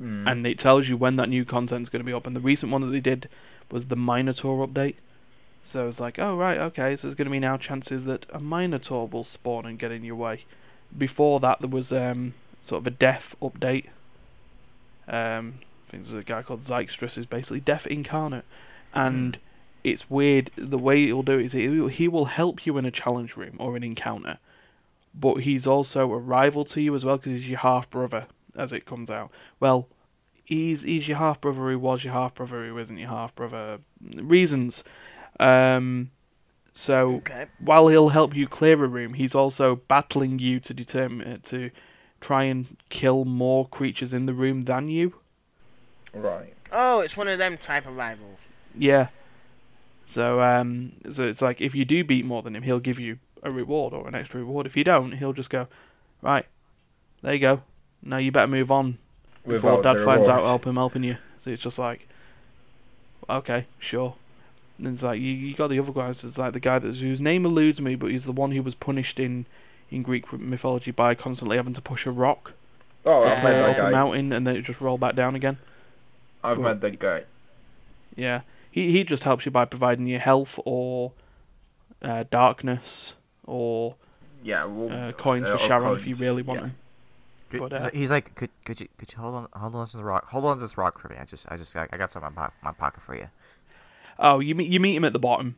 Mm. 0.00 0.30
and 0.30 0.46
it 0.46 0.60
tells 0.60 0.88
you 0.88 0.96
when 0.96 1.16
that 1.16 1.28
new 1.28 1.44
content's 1.44 1.88
going 1.90 1.98
to 1.98 2.06
be 2.06 2.12
up. 2.12 2.24
And 2.24 2.36
the 2.36 2.40
recent 2.40 2.70
one 2.70 2.82
that 2.82 2.88
they 2.88 3.00
did 3.00 3.28
was 3.68 3.86
the 3.86 3.96
Minotaur 3.96 4.64
update. 4.64 4.94
So 5.64 5.88
it's 5.88 5.98
like, 5.98 6.20
oh 6.20 6.36
right, 6.36 6.56
okay, 6.58 6.94
so 6.94 7.08
there's 7.08 7.16
going 7.16 7.26
to 7.26 7.32
be 7.32 7.40
now 7.40 7.56
chances 7.56 8.04
that 8.04 8.24
a 8.30 8.38
Minotaur 8.38 9.08
will 9.08 9.24
spawn 9.24 9.66
and 9.66 9.76
get 9.76 9.90
in 9.90 10.04
your 10.04 10.14
way. 10.14 10.44
Before 10.96 11.40
that, 11.40 11.58
there 11.60 11.68
was 11.68 11.92
um, 11.92 12.34
sort 12.62 12.80
of 12.82 12.86
a 12.86 12.90
death 12.90 13.34
update. 13.42 13.86
Um, 15.08 15.60
I 15.88 15.90
think 15.90 16.04
there's 16.04 16.12
a 16.12 16.22
guy 16.22 16.42
called 16.42 16.62
Zykstrus 16.62 17.14
who's 17.14 17.26
basically 17.26 17.60
death 17.60 17.86
incarnate, 17.86 18.44
and 18.92 19.38
it's 19.82 20.10
weird. 20.10 20.50
The 20.56 20.78
way 20.78 21.06
he'll 21.06 21.22
do 21.22 21.38
it 21.38 21.46
is 21.46 21.52
he 21.52 21.88
he 21.88 22.08
will 22.08 22.26
help 22.26 22.66
you 22.66 22.76
in 22.78 22.84
a 22.84 22.90
challenge 22.90 23.36
room 23.36 23.56
or 23.58 23.76
an 23.76 23.82
encounter, 23.82 24.38
but 25.14 25.36
he's 25.36 25.66
also 25.66 26.12
a 26.12 26.18
rival 26.18 26.64
to 26.66 26.80
you 26.82 26.94
as 26.94 27.04
well 27.04 27.16
because 27.16 27.32
he's 27.32 27.48
your 27.48 27.60
half 27.60 27.88
brother 27.88 28.26
as 28.54 28.72
it 28.72 28.84
comes 28.84 29.08
out. 29.10 29.30
Well, 29.60 29.88
he's 30.44 30.82
he's 30.82 31.08
your 31.08 31.16
half 31.18 31.40
brother 31.40 31.70
who 31.70 31.78
was 31.78 32.04
your 32.04 32.12
half 32.12 32.34
brother 32.34 32.66
who 32.66 32.76
isn't 32.78 32.98
your 32.98 33.08
half 33.08 33.34
brother. 33.34 33.78
Reasons. 34.02 34.84
Um, 35.40 36.10
so 36.74 37.16
Okay. 37.16 37.46
while 37.58 37.88
he'll 37.88 38.10
help 38.10 38.36
you 38.36 38.46
clear 38.46 38.84
a 38.84 38.88
room, 38.88 39.14
he's 39.14 39.34
also 39.34 39.76
battling 39.76 40.38
you 40.38 40.60
to 40.60 40.74
determine 40.74 41.26
uh, 41.26 41.38
to 41.44 41.70
try 42.20 42.44
and 42.44 42.76
kill 42.88 43.24
more 43.24 43.66
creatures 43.68 44.12
in 44.12 44.26
the 44.26 44.34
room 44.34 44.62
than 44.62 44.88
you. 44.88 45.14
Right. 46.12 46.54
Oh, 46.72 47.00
it's 47.00 47.16
one 47.16 47.28
of 47.28 47.38
them 47.38 47.56
type 47.58 47.86
of 47.86 47.96
rivals. 47.96 48.38
Yeah. 48.76 49.08
So 50.06 50.40
um, 50.40 50.92
so 51.10 51.24
it's 51.24 51.42
like 51.42 51.60
if 51.60 51.74
you 51.74 51.84
do 51.84 52.02
beat 52.04 52.24
more 52.24 52.42
than 52.42 52.56
him, 52.56 52.62
he'll 52.62 52.80
give 52.80 52.98
you 52.98 53.18
a 53.42 53.50
reward 53.50 53.92
or 53.92 54.08
an 54.08 54.14
extra 54.14 54.40
reward. 54.40 54.66
If 54.66 54.76
you 54.76 54.84
don't, 54.84 55.12
he'll 55.12 55.32
just 55.32 55.50
go, 55.50 55.68
right, 56.22 56.46
there 57.22 57.34
you 57.34 57.40
go. 57.40 57.62
Now 58.02 58.16
you 58.16 58.32
better 58.32 58.46
move 58.46 58.70
on 58.70 58.98
before 59.46 59.76
Without 59.76 59.82
Dad 59.82 60.00
the 60.00 60.04
finds 60.04 60.28
reward. 60.28 60.42
out 60.42 60.46
help 60.46 60.66
him 60.66 60.76
helping 60.76 61.04
you. 61.04 61.18
So 61.44 61.50
it's 61.50 61.62
just 61.62 61.78
like, 61.78 62.08
okay, 63.28 63.66
sure. 63.78 64.14
And 64.78 64.86
it's 64.86 65.02
like 65.02 65.20
you, 65.20 65.32
you 65.32 65.54
got 65.54 65.68
the 65.68 65.78
other 65.78 65.92
guys. 65.92 66.24
It's 66.24 66.38
like 66.38 66.52
the 66.52 66.60
guy 66.60 66.78
that's, 66.78 67.00
whose 67.00 67.20
name 67.20 67.44
eludes 67.44 67.80
me, 67.80 67.94
but 67.94 68.10
he's 68.10 68.24
the 68.24 68.32
one 68.32 68.52
who 68.52 68.62
was 68.62 68.74
punished 68.74 69.18
in 69.20 69.46
in 69.90 70.02
Greek 70.02 70.30
mythology 70.32 70.90
by 70.90 71.14
constantly 71.14 71.56
having 71.56 71.74
to 71.74 71.80
push 71.80 72.06
a 72.06 72.10
rock 72.10 72.52
Oh, 73.06 73.24
Yeah. 73.24 73.32
I've 73.34 73.42
met 73.44 73.54
up 73.54 73.66
that 73.76 73.78
a 73.78 73.82
guy. 73.84 73.90
mountain 73.90 74.32
and 74.32 74.46
then 74.46 74.56
it 74.56 74.62
just 74.62 74.80
roll 74.80 74.98
back 74.98 75.14
down 75.14 75.34
again. 75.34 75.56
I've 76.44 76.58
Well- 76.58 76.68
met 76.74 76.80
that 76.82 76.98
guy. 76.98 77.24
Yeah, 78.16 78.40
he 78.70 78.90
he 78.92 79.04
just 79.04 79.22
helps 79.24 79.46
you 79.46 79.52
by 79.52 79.64
providing 79.64 80.06
you 80.06 80.18
health 80.18 80.58
or 80.64 81.12
uh, 82.02 82.24
darkness 82.30 83.14
or 83.46 83.94
Yeah. 84.42 84.64
Well, 84.64 84.92
uh, 85.08 85.12
coins 85.12 85.48
uh, 85.48 85.56
for 85.56 85.64
or 85.64 85.68
Charon 85.68 85.88
coins. 85.90 86.02
if 86.02 86.08
you 86.08 86.16
really 86.16 86.42
want 86.42 86.60
yeah. 86.60 86.66
them. 86.66 86.74
Could, 87.50 87.60
But, 87.60 87.72
he's 87.72 87.80
uh, 87.80 87.84
like- 87.84 87.94
he's 87.94 88.10
like, 88.10 88.34
could 88.34 88.50
could 88.64 88.80
you 88.80 88.88
could 88.98 89.12
you 89.12 89.18
hold 89.18 89.34
on 89.36 89.48
hold 89.54 89.74
on 89.76 89.86
to 89.86 89.96
the 89.96 90.04
rock? 90.04 90.26
Hold 90.28 90.44
on 90.44 90.56
to 90.58 90.60
this 90.62 90.76
rock 90.76 90.98
for 90.98 91.08
me. 91.08 91.16
I 91.18 91.24
just 91.24 91.46
I 91.50 91.56
just 91.56 91.74
I, 91.76 91.86
I 91.92 91.96
got 91.96 92.10
something 92.12 92.28
in 92.28 92.34
my, 92.34 92.50
my 92.62 92.72
pocket 92.72 93.02
for 93.02 93.14
you. 93.16 93.28
Oh, 94.18 94.40
you 94.40 94.54
meet 94.54 94.68
you 94.70 94.80
meet 94.80 94.96
him 94.96 95.04
at 95.04 95.12
the 95.12 95.18
bottom. 95.18 95.56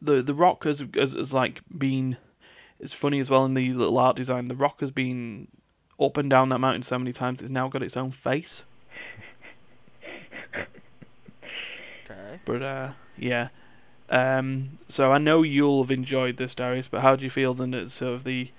The 0.00 0.20
the 0.22 0.34
rock 0.34 0.64
has 0.64 0.84
has, 0.94 1.12
has 1.14 1.32
like 1.32 1.62
been. 1.76 2.16
It's 2.82 2.92
funny 2.92 3.20
as 3.20 3.30
well 3.30 3.44
in 3.44 3.54
the 3.54 3.72
little 3.72 3.96
art 3.96 4.16
design. 4.16 4.48
The 4.48 4.56
rock 4.56 4.80
has 4.80 4.90
been 4.90 5.46
up 6.00 6.16
and 6.16 6.28
down 6.28 6.48
that 6.48 6.58
mountain 6.58 6.82
so 6.82 6.98
many 6.98 7.12
times. 7.12 7.40
It's 7.40 7.50
now 7.50 7.68
got 7.68 7.82
its 7.82 7.96
own 7.96 8.10
face. 8.10 8.64
Okay. 12.04 12.40
But 12.44 12.62
uh, 12.62 12.92
yeah. 13.16 13.48
Um, 14.10 14.78
so 14.88 15.12
I 15.12 15.18
know 15.18 15.42
you'll 15.42 15.82
have 15.82 15.90
enjoyed 15.90 16.36
this, 16.36 16.54
Darius. 16.54 16.88
But 16.88 17.02
how 17.02 17.16
do 17.16 17.24
you 17.24 17.30
feel 17.30 17.54
then 17.54 17.70
that 17.70 17.90
sort 17.90 18.14
of 18.14 18.24
the 18.24 18.50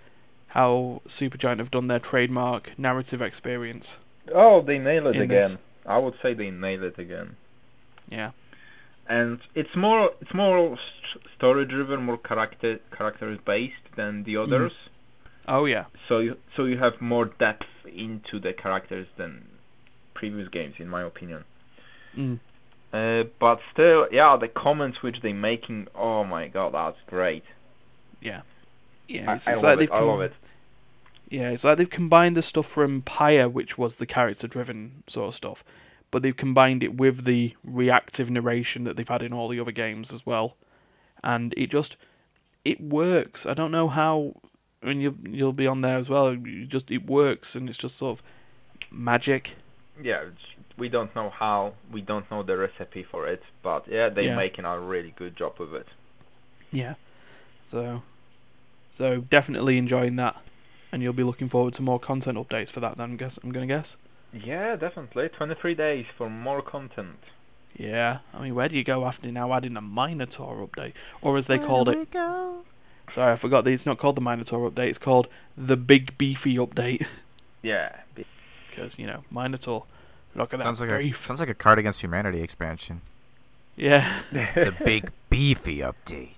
how 0.47 1.01
Supergiant 1.07 1.59
have 1.59 1.71
done 1.71 1.88
their 1.88 1.99
trademark 1.99 2.77
narrative 2.77 3.21
experience? 3.21 3.97
Oh, 4.33 4.62
they 4.62 4.77
nail 4.77 5.07
it 5.07 5.17
again. 5.17 5.27
this. 5.27 5.57
I 5.86 5.97
would 5.97 6.15
say 6.21 6.33
they 6.33 6.49
nail 6.49 6.83
it 6.83 6.97
again. 6.97 7.36
Yeah. 8.09 8.31
And 9.07 9.39
it's 9.53 9.75
more 9.75 10.12
it's 10.21 10.33
more 10.33 10.77
story 11.36 11.65
driven, 11.65 12.03
more 12.03 12.17
character 12.17 12.79
characters 12.95 13.38
based 13.45 13.75
than 13.95 14.23
the 14.23 14.38
others. 14.38 14.71
Oh 15.47 15.65
yeah. 15.65 15.86
So 16.08 16.19
you 16.19 16.38
so 16.56 16.65
you 16.65 16.77
have 16.77 17.01
more 17.01 17.25
depth 17.25 17.65
into 17.86 18.39
the 18.39 18.53
characters 18.53 19.08
than 19.17 19.45
previous 20.13 20.47
games, 20.49 20.75
in 20.79 20.88
my 20.88 21.03
opinion. 21.03 21.43
Mm. 22.15 22.39
Uh, 22.93 23.23
but 23.39 23.60
still, 23.71 24.08
yeah, 24.12 24.38
the 24.39 24.47
comments 24.47 25.01
which 25.01 25.17
they're 25.21 25.34
making, 25.34 25.88
oh 25.95 26.23
my 26.23 26.47
god, 26.47 26.73
that's 26.73 26.97
great. 27.08 27.43
Yeah. 28.21 28.41
Yeah. 29.08 29.34
It's, 29.34 29.47
I 29.47 29.53
it's 29.53 29.63
love 29.63 29.71
like 29.71 29.79
they've 29.79 29.89
it. 29.89 30.01
I 30.01 30.03
love 30.03 30.21
it. 30.21 30.34
Yeah, 31.29 31.49
it's 31.49 31.63
like 31.63 31.79
they've 31.79 31.89
combined 31.89 32.38
the 32.38 32.43
stuff 32.43 32.67
from 32.67 33.01
Pyre, 33.01 33.49
which 33.49 33.75
was 33.75 33.95
the 33.95 34.06
character-driven 34.06 35.03
sort 35.08 35.29
of 35.29 35.36
stuff, 35.36 35.63
but 36.12 36.21
they've 36.21 36.38
combined 36.38 36.84
it 36.84 36.95
with 36.95 37.25
the 37.25 37.56
reactive 37.63 38.29
narration 38.29 38.84
that 38.84 38.95
they've 38.95 39.10
had 39.10 39.23
in 39.23 39.34
all 39.34 39.47
the 39.47 39.60
other 39.60 39.71
games 39.71 40.13
as 40.13 40.27
well, 40.27 40.56
and 41.23 41.51
it 41.58 41.71
just 41.71 41.97
it 42.65 42.82
works. 42.82 43.45
I 43.45 43.54
don't 43.54 43.71
know 43.71 43.88
how. 43.88 44.36
I 44.82 44.88
mean, 44.88 44.99
you'll 45.01 45.16
you'll 45.24 45.53
be 45.53 45.68
on 45.68 45.82
there 45.82 45.97
as 45.97 46.09
well. 46.09 46.34
You 46.34 46.66
just 46.66 46.91
it 46.91 47.05
works, 47.05 47.55
and 47.55 47.70
it's 47.70 47.78
just 47.78 47.97
sort 47.97 48.20
of 48.20 48.24
magic. 48.91 49.51
Yeah, 50.01 50.26
we 50.78 50.89
don't 50.89 51.16
know 51.16 51.30
how, 51.30 51.74
we 51.91 52.01
don't 52.01 52.30
know 52.32 52.41
the 52.43 52.57
recipe 52.57 53.03
for 53.03 53.28
it, 53.28 53.43
but 53.61 53.88
yeah, 53.88 54.09
they're 54.09 54.24
Yeah. 54.26 54.36
making 54.36 54.66
a 54.66 54.80
really 54.80 55.14
good 55.16 55.36
job 55.36 55.59
with 55.59 55.74
it. 55.74 55.88
Yeah. 56.72 56.95
So, 57.70 58.01
so 58.91 59.22
definitely 59.22 59.78
enjoying 59.78 60.16
that, 60.18 60.36
and 60.91 61.03
you'll 61.03 61.14
be 61.14 61.24
looking 61.24 61.47
forward 61.47 61.76
to 61.76 61.82
more 61.84 61.99
content 61.99 62.38
updates 62.38 62.70
for 62.70 62.80
that. 62.80 62.97
Then, 62.97 63.18
guess 63.18 63.38
I'm 63.43 63.51
gonna 63.51 63.68
guess. 63.68 63.95
Yeah, 64.34 64.76
definitely. 64.76 65.30
23 65.30 65.76
days 65.76 66.05
for 66.18 66.28
more 66.30 66.61
content. 66.64 67.20
Yeah, 67.78 68.19
I 68.34 68.41
mean, 68.43 68.53
where 68.55 68.69
do 68.69 68.78
you 68.78 68.84
go 68.84 69.05
after 69.05 69.32
now 69.32 69.51
adding 69.53 69.76
a 69.78 69.82
Minotaur 69.82 70.67
update, 70.67 70.93
or 71.21 71.38
as 71.38 71.47
they 71.47 71.57
called 71.57 71.89
it? 71.89 72.11
Go? 72.11 72.63
Sorry, 73.09 73.34
I 73.34 73.36
forgot 73.36 73.63
that 73.65 73.71
it's 73.74 73.86
not 73.86 73.97
called 73.97 74.15
the 74.15 74.21
Minotaur 74.21 74.69
update. 74.69 74.89
It's 74.89 74.97
called 74.99 75.28
the 75.57 75.76
Big 75.76 76.17
Beefy 76.17 76.55
update 76.55 77.05
Yeah. 77.63 77.95
because 78.69 78.97
you 78.99 79.07
know 79.07 79.24
Minotaur. 79.32 79.84
Look 80.36 80.53
at 80.53 80.59
that 80.59 80.63
Sounds 80.65 80.82
like 80.82 80.91
a 80.91 81.11
sounds 81.13 81.39
like 81.39 81.49
a 81.49 81.53
Card 81.53 81.80
Against 81.80 82.01
Humanity 82.01 82.41
expansion. 82.41 83.01
Yeah, 83.76 84.21
The 84.32 84.74
big 84.86 85.09
beefy 85.30 85.80
update. 85.80 86.36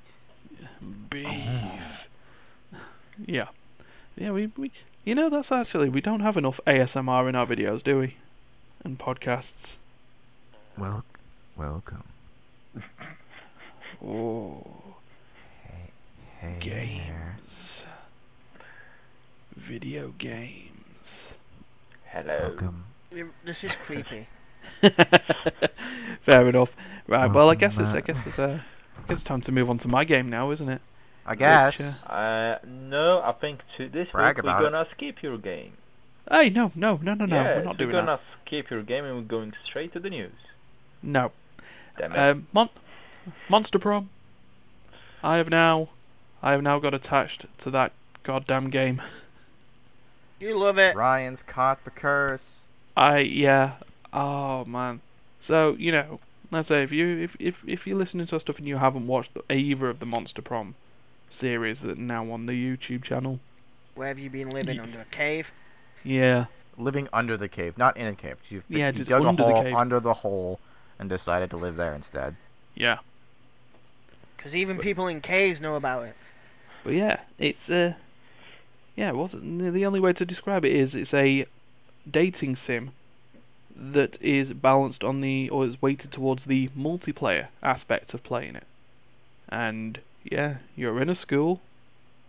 beef. 1.09 2.05
Yeah. 3.25 3.47
Yeah, 4.17 4.31
we, 4.31 4.47
we 4.57 4.71
you 5.03 5.15
know 5.15 5.29
that's 5.29 5.51
actually 5.51 5.89
we 5.89 5.99
don't 6.01 6.21
have 6.21 6.37
enough 6.37 6.59
ASMR 6.65 7.27
in 7.29 7.35
our 7.35 7.45
videos, 7.45 7.83
do 7.83 7.99
we? 7.99 8.15
And 8.83 8.97
podcasts. 8.97 9.75
Well, 10.77 11.03
welcome. 11.57 12.03
Oh, 14.05 14.65
Hey 16.39 16.49
there. 16.49 16.59
games. 16.59 17.85
Video 19.55 20.13
games. 20.17 21.33
Hello. 22.07 22.37
Welcome. 22.49 22.83
This 23.45 23.63
is 23.63 23.75
creepy. 23.77 24.27
Fair 26.21 26.47
enough. 26.47 26.75
Right. 27.07 27.31
Well, 27.31 27.49
I 27.49 27.55
guess 27.55 27.77
it's 27.77 27.93
I 27.93 28.01
guess 28.01 28.25
it's 28.27 28.37
uh, 28.37 28.59
I 28.97 29.01
guess 29.07 29.17
it's 29.19 29.23
time 29.23 29.41
to 29.41 29.51
move 29.51 29.69
on 29.69 29.77
to 29.79 29.87
my 29.87 30.03
game 30.03 30.29
now, 30.29 30.51
isn't 30.51 30.67
it? 30.69 30.81
I 31.25 31.35
guess. 31.35 32.03
uh, 32.05 32.09
Uh, 32.11 32.59
no, 32.67 33.21
I 33.23 33.31
think 33.31 33.61
to 33.77 33.87
this 33.89 34.09
Brag 34.11 34.37
week 34.37 34.45
we're 34.45 34.61
gonna 34.61 34.85
skip 34.91 35.23
your 35.23 35.37
game. 35.37 35.73
Hey, 36.29 36.49
no, 36.49 36.71
no, 36.75 36.99
no, 37.01 37.13
no, 37.13 37.25
no. 37.25 37.35
yeah, 37.35 37.55
we're 37.57 37.63
not 37.63 37.75
so 37.75 37.77
doing 37.77 37.91
that. 37.91 37.95
we're 38.01 38.05
gonna 38.05 38.19
skip 38.45 38.69
your 38.69 38.83
game 38.83 39.05
and 39.05 39.15
we're 39.15 39.21
going 39.23 39.53
straight 39.65 39.93
to 39.93 39.99
the 39.99 40.09
news. 40.09 40.33
No. 41.01 41.31
Damn 41.97 42.11
it. 42.11 42.17
Um, 42.17 42.47
Mon- 42.53 42.69
Monster 43.49 43.79
Prom. 43.79 44.09
I 45.23 45.37
have 45.37 45.49
now, 45.49 45.89
I 46.43 46.51
have 46.51 46.61
now 46.61 46.77
got 46.79 46.93
attached 46.93 47.45
to 47.59 47.71
that 47.71 47.91
goddamn 48.23 48.69
game. 48.69 49.01
You 50.39 50.53
love 50.57 50.77
it. 50.77 50.95
Ryan's 50.97 51.41
caught 51.41 51.85
the 51.85 51.89
curse. 51.89 52.67
I 52.97 53.19
yeah. 53.19 53.75
Oh 54.11 54.65
man. 54.65 54.99
So 55.39 55.75
you 55.79 55.93
know, 55.93 56.19
let's 56.51 56.67
say 56.67 56.83
if 56.83 56.91
you 56.91 57.17
if 57.19 57.37
if 57.39 57.63
if 57.65 57.87
you're 57.87 57.97
listening 57.97 58.25
to 58.27 58.35
our 58.35 58.39
stuff 58.41 58.59
and 58.59 58.67
you 58.67 58.75
haven't 58.77 59.07
watched 59.07 59.31
either 59.49 59.89
of 59.89 59.99
the 59.99 60.05
Monster 60.05 60.41
Prom 60.41 60.75
series 61.29 61.81
that 61.81 61.97
are 61.97 62.01
now 62.01 62.29
on 62.31 62.47
the 62.47 62.53
YouTube 62.53 63.03
channel, 63.03 63.39
Where 63.95 64.09
have 64.09 64.19
you 64.19 64.29
been 64.29 64.49
living 64.49 64.75
Ye- 64.75 64.81
under 64.81 64.99
a 64.99 65.05
cave? 65.05 65.51
yeah, 66.03 66.45
Living 66.77 67.07
under 67.13 67.37
the 67.37 67.47
cave, 67.47 67.77
not 67.77 67.95
in 67.95 68.05
a 68.05 68.13
cave. 68.13 68.35
You've, 68.49 68.65
Yeah, 68.67 68.91
you 68.91 69.05
dug 69.05 69.23
a 69.23 69.31
hole 69.41 69.63
cave. 69.63 69.73
under 69.73 70.01
the 70.01 70.13
hole 70.13 70.59
and 70.99 71.09
decided 71.09 71.49
to 71.49 71.57
live 71.57 71.75
there 71.75 71.93
instead. 71.93 72.35
yeah. 72.75 72.99
Because 74.37 74.55
even 74.55 74.77
people 74.77 75.07
in 75.07 75.21
caves 75.21 75.59
know 75.59 75.75
about 75.75 76.03
it. 76.03 76.15
But 76.83 76.93
yeah, 76.93 77.21
it's 77.39 77.67
uh, 77.67 77.95
yeah. 78.95 79.09
It 79.09 79.15
wasn't 79.15 79.73
the 79.73 79.85
only 79.87 79.99
way 79.99 80.13
to 80.13 80.23
describe 80.23 80.63
it 80.63 80.71
is 80.71 80.93
it's 80.93 81.15
a 81.15 81.47
dating 82.09 82.55
sim 82.55 82.91
that 83.75 84.21
is 84.21 84.53
balanced 84.53 85.03
on 85.03 85.21
the 85.21 85.49
or 85.49 85.65
is 85.65 85.81
weighted 85.81 86.11
towards 86.11 86.45
the 86.45 86.69
multiplayer 86.77 87.47
aspect 87.63 88.13
of 88.13 88.23
playing 88.23 88.55
it. 88.55 88.67
And 89.49 89.99
yeah, 90.23 90.57
you're 90.75 91.01
in 91.01 91.09
a 91.09 91.15
school 91.15 91.61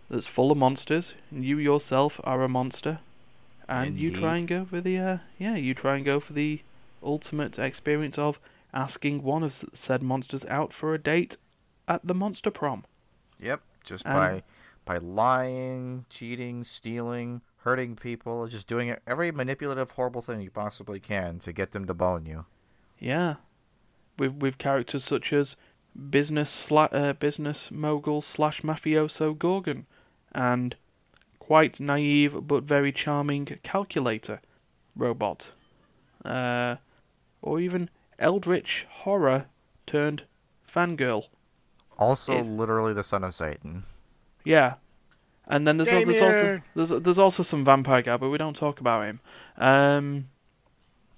that's 0.09 0.25
full 0.25 0.51
of 0.51 0.57
monsters, 0.57 1.13
and 1.29 1.45
you 1.45 1.59
yourself 1.59 2.19
are 2.23 2.43
a 2.43 2.49
monster, 2.49 2.99
and 3.69 3.97
you 3.97 4.11
try 4.11 4.37
and 4.37 4.47
go 4.47 4.65
for 4.65 4.81
the 4.81 4.97
uh, 4.97 5.17
yeah, 5.37 5.55
you 5.55 5.75
try 5.75 5.97
and 5.97 6.05
go 6.05 6.19
for 6.19 6.33
the 6.33 6.61
ultimate 7.03 7.59
experience 7.59 8.17
of 8.17 8.39
asking 8.73 9.23
one 9.23 9.43
of 9.43 9.63
said 9.73 10.01
monsters 10.03 10.45
out 10.45 10.73
for 10.73 10.93
a 10.93 10.97
date 10.97 11.37
at 11.87 12.05
the 12.05 12.13
monster 12.13 12.51
prom. 12.51 12.85
Yep, 13.39 13.61
just 13.83 14.05
And- 14.05 14.15
by 14.15 14.43
by 14.85 14.97
lying, 14.99 16.05
cheating, 16.09 16.63
stealing, 16.63 17.41
hurting 17.57 17.97
people, 17.97 18.47
just 18.47 18.67
doing 18.67 18.95
every 19.05 19.31
manipulative, 19.31 19.91
horrible 19.91 20.21
thing 20.21 20.39
you 20.39 20.49
possibly 20.49 20.97
can 20.97 21.39
to 21.39 21.51
get 21.51 21.71
them 21.71 21.85
to 21.87 21.93
bone 21.93 22.25
you. 22.25 22.45
Yeah, 22.97 23.35
with 24.17 24.35
with 24.35 24.57
characters 24.57 25.03
such 25.03 25.33
as 25.33 25.55
business 26.09 26.69
sla- 26.69 26.93
uh, 26.93 27.13
business 27.13 27.69
mogul 27.69 28.21
slash 28.21 28.61
mafioso 28.61 29.37
Gorgon, 29.37 29.87
and 30.31 30.75
quite 31.39 31.79
naive 31.79 32.47
but 32.47 32.63
very 32.63 32.91
charming 32.93 33.45
calculator 33.63 34.41
robot, 34.95 35.49
uh, 36.23 36.77
or 37.41 37.59
even 37.59 37.89
eldritch 38.19 38.85
horror 38.89 39.45
turned 39.85 40.23
fangirl. 40.67 41.25
Also, 41.97 42.37
Is- 42.39 42.47
literally 42.47 42.93
the 42.93 43.03
son 43.03 43.23
of 43.23 43.33
Satan. 43.33 43.83
Yeah, 44.43 44.75
and 45.47 45.67
then 45.67 45.77
there's 45.77 45.89
al- 45.89 46.05
there's 46.05 46.21
also 46.21 46.41
Damien! 46.43 46.63
there's 46.75 46.89
there's 46.89 47.19
also 47.19 47.43
some 47.43 47.65
vampire 47.65 48.01
guy, 48.01 48.17
but 48.17 48.29
we 48.29 48.37
don't 48.37 48.55
talk 48.55 48.79
about 48.79 49.05
him. 49.05 49.19
Um, 49.57 50.29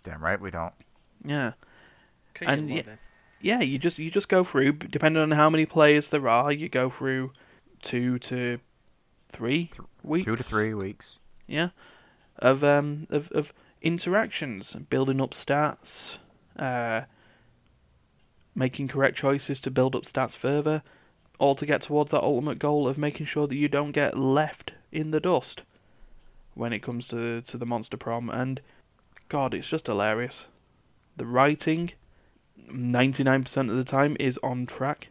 Damn 0.03 0.23
right 0.23 0.39
we 0.39 0.51
don't. 0.51 0.73
yeah. 1.23 1.53
'Cause 2.33 2.47
And 2.47 2.69
you 2.69 2.75
ye- 2.77 2.83
love 2.83 2.97
yeah, 3.41 3.59
you 3.61 3.77
just 3.77 3.99
you 3.99 4.09
just 4.11 4.29
go 4.29 4.43
through 4.43 4.73
b- 4.73 4.87
depending 4.89 5.21
on 5.21 5.31
how 5.31 5.49
many 5.49 5.65
players 5.65 6.09
there 6.09 6.27
are. 6.27 6.51
You 6.51 6.69
go 6.69 6.89
through 6.89 7.31
two 7.81 8.17
to 8.19 8.59
three 9.29 9.65
Th- 9.67 9.79
weeks, 10.03 10.25
Two 10.25 10.35
to 10.35 10.43
three 10.43 10.73
weeks. 10.73 11.19
yeah, 11.47 11.69
of 12.37 12.63
um 12.63 13.07
of 13.09 13.31
of 13.31 13.53
interactions, 13.81 14.75
building 14.89 15.19
up 15.21 15.31
stats, 15.31 16.17
uh, 16.59 17.01
making 18.53 18.87
correct 18.87 19.17
choices 19.17 19.59
to 19.61 19.71
build 19.71 19.95
up 19.95 20.03
stats 20.03 20.35
further, 20.35 20.83
all 21.39 21.55
to 21.55 21.65
get 21.65 21.81
towards 21.81 22.11
that 22.11 22.21
ultimate 22.21 22.59
goal 22.59 22.87
of 22.87 22.97
making 22.97 23.25
sure 23.25 23.47
that 23.47 23.55
you 23.55 23.67
don't 23.67 23.91
get 23.91 24.17
left 24.17 24.73
in 24.91 25.11
the 25.11 25.19
dust 25.19 25.63
when 26.53 26.73
it 26.73 26.79
comes 26.79 27.07
to 27.07 27.41
to 27.41 27.57
the 27.57 27.65
monster 27.65 27.97
prom. 27.97 28.29
And 28.29 28.61
God, 29.29 29.53
it's 29.53 29.69
just 29.69 29.87
hilarious. 29.87 30.47
The 31.15 31.25
writing, 31.25 31.91
ninety 32.71 33.23
nine 33.23 33.43
percent 33.43 33.69
of 33.69 33.77
the 33.77 33.83
time, 33.83 34.17
is 34.19 34.37
on 34.43 34.65
track. 34.65 35.07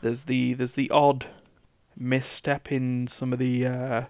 There's 0.00 0.22
the 0.22 0.54
there's 0.54 0.72
the 0.72 0.90
odd 0.90 1.26
misstep 1.96 2.70
in 2.70 3.08
some 3.08 3.32
of 3.32 3.40
the 3.40 3.66
uh, 3.66 4.02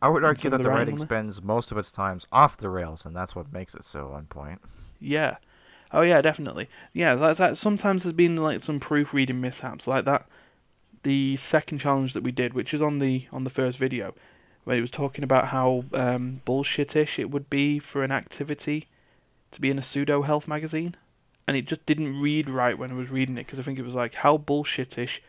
I, 0.00 0.08
would 0.08 0.24
argue 0.24 0.50
that 0.50 0.58
the 0.58 0.68
writing 0.68 0.78
writing 0.78 0.94
on 0.94 0.98
there. 0.98 1.06
spends 1.06 1.42
most 1.42 1.72
of 1.72 1.78
its 1.78 1.90
times 1.90 2.26
off 2.30 2.56
the 2.56 2.70
rails, 2.70 3.04
and 3.04 3.16
that's 3.16 3.34
what 3.34 3.52
makes 3.52 3.74
it 3.74 3.84
so 3.84 4.12
on 4.12 4.26
point. 4.26 4.60
Yeah. 5.00 5.36
Oh 5.92 6.02
yeah, 6.02 6.20
definitely. 6.20 6.68
Yeah, 6.92 7.14
that's 7.14 7.38
that. 7.38 7.56
Sometimes 7.56 8.02
there's 8.02 8.12
been 8.12 8.36
like 8.36 8.62
some 8.62 8.80
proofreading 8.80 9.40
mishaps 9.40 9.86
like 9.86 10.04
that. 10.04 10.26
The 11.02 11.36
second 11.36 11.78
challenge 11.78 12.12
that 12.14 12.22
we 12.22 12.32
did, 12.32 12.54
which 12.54 12.74
is 12.74 12.82
on 12.82 12.98
the 12.98 13.26
on 13.32 13.44
the 13.44 13.50
first 13.50 13.78
video, 13.78 14.14
where 14.64 14.76
it 14.76 14.80
was 14.80 14.90
talking 14.90 15.22
about 15.24 15.48
how 15.48 15.84
um, 15.92 16.42
bullshitish 16.46 17.18
it 17.18 17.30
would 17.30 17.48
be 17.48 17.78
for 17.78 18.02
an 18.02 18.10
activity 18.10 18.88
to 19.52 19.60
be 19.60 19.70
in 19.70 19.78
a 19.78 19.82
pseudo 19.82 20.22
health 20.22 20.48
magazine, 20.48 20.96
and 21.46 21.56
it 21.56 21.66
just 21.66 21.86
didn't 21.86 22.20
read 22.20 22.50
right 22.50 22.76
when 22.76 22.90
I 22.90 22.94
was 22.94 23.10
reading 23.10 23.38
it 23.38 23.46
because 23.46 23.60
I 23.60 23.62
think 23.62 23.78
it 23.78 23.84
was 23.84 23.94
like 23.94 24.14
how 24.14 24.36
bullshitish 24.36 25.20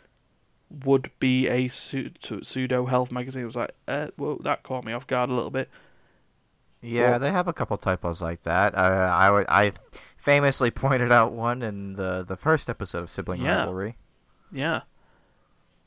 would 0.70 1.12
be 1.20 1.48
a 1.48 1.70
pseudo 1.70 2.86
health 2.88 3.12
magazine. 3.12 3.44
It 3.44 3.46
was 3.46 3.56
like, 3.56 3.72
uh, 3.88 4.08
well, 4.18 4.38
that 4.44 4.64
caught 4.64 4.84
me 4.84 4.94
off 4.94 5.08
guard 5.08 5.30
a 5.30 5.34
little 5.34 5.52
bit. 5.52 5.70
Yeah, 6.82 7.18
they 7.18 7.32
have 7.32 7.48
a 7.48 7.54
couple 7.54 7.78
typos 7.78 8.22
like 8.22 8.44
that. 8.44 8.76
Uh, 8.76 8.78
I 9.12 9.66
I 9.68 9.72
famously 10.18 10.72
pointed 10.72 11.12
out 11.12 11.32
one 11.34 11.62
in 11.62 11.94
the 11.94 12.24
the 12.28 12.38
first 12.38 12.70
episode 12.70 13.00
of 13.04 13.10
Sibling 13.10 13.42
Yeah. 13.42 13.58
Rivalry. 13.60 13.98
Yeah. 14.52 14.82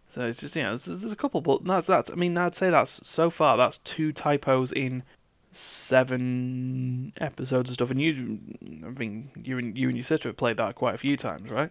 So 0.08 0.26
it's 0.26 0.40
just 0.40 0.56
you 0.56 0.62
know 0.64 0.70
there's, 0.76 1.00
there's 1.00 1.12
a 1.12 1.16
couple, 1.16 1.40
but 1.40 1.64
that's 1.64 1.86
that's 1.86 2.10
I 2.10 2.14
mean 2.14 2.36
I'd 2.36 2.54
say 2.54 2.70
that's 2.70 3.06
so 3.06 3.30
far 3.30 3.56
that's 3.56 3.78
two 3.78 4.12
typos 4.12 4.72
in 4.72 5.04
seven 5.52 7.12
episodes 7.18 7.70
of 7.70 7.74
stuff, 7.74 7.90
and 7.90 8.00
you 8.00 8.38
I 8.84 8.88
mean, 8.90 9.30
you 9.42 9.58
and 9.58 9.76
you 9.76 9.88
and 9.88 9.96
your 9.96 10.04
sister 10.04 10.28
have 10.28 10.36
played 10.36 10.56
that 10.56 10.74
quite 10.74 10.94
a 10.94 10.98
few 10.98 11.16
times, 11.16 11.50
right? 11.50 11.70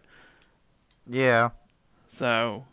Yeah, 1.07 1.49
So, 2.07 2.65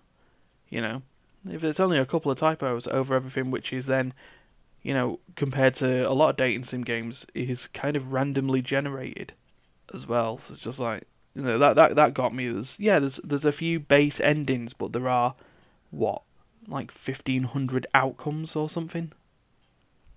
you 0.68 0.80
know, 0.82 1.03
if 1.49 1.64
it's 1.64 1.80
only 1.80 1.97
a 1.99 2.05
couple 2.05 2.30
of 2.30 2.36
typos 2.38 2.86
over 2.86 3.14
everything, 3.14 3.51
which 3.51 3.72
is 3.72 3.86
then, 3.86 4.12
you 4.87 4.95
know, 4.95 5.18
compared 5.34 5.74
to 5.74 6.09
a 6.09 6.14
lot 6.14 6.30
of 6.30 6.37
dating 6.37 6.62
sim 6.62 6.82
games, 6.82 7.26
is 7.34 7.66
kind 7.74 7.97
of 7.97 8.12
randomly 8.12 8.62
generated 8.62 9.32
as 9.93 10.07
well. 10.07 10.39
So 10.39 10.55
it's 10.55 10.62
just 10.62 10.78
like 10.78 11.03
you 11.34 11.43
know 11.43 11.59
that 11.59 11.74
that 11.74 11.97
that 11.97 12.14
got 12.14 12.32
me. 12.32 12.49
There's 12.49 12.76
yeah, 12.78 13.01
there's 13.01 13.18
there's 13.24 13.45
a 13.45 13.51
few 13.51 13.80
base 13.80 14.20
endings, 14.20 14.74
but 14.74 14.93
there 14.93 15.09
are 15.09 15.34
what 15.91 16.22
like 16.68 16.93
fifteen 16.93 17.43
hundred 17.43 17.89
outcomes 17.95 18.55
or 18.55 18.70
something. 18.70 19.12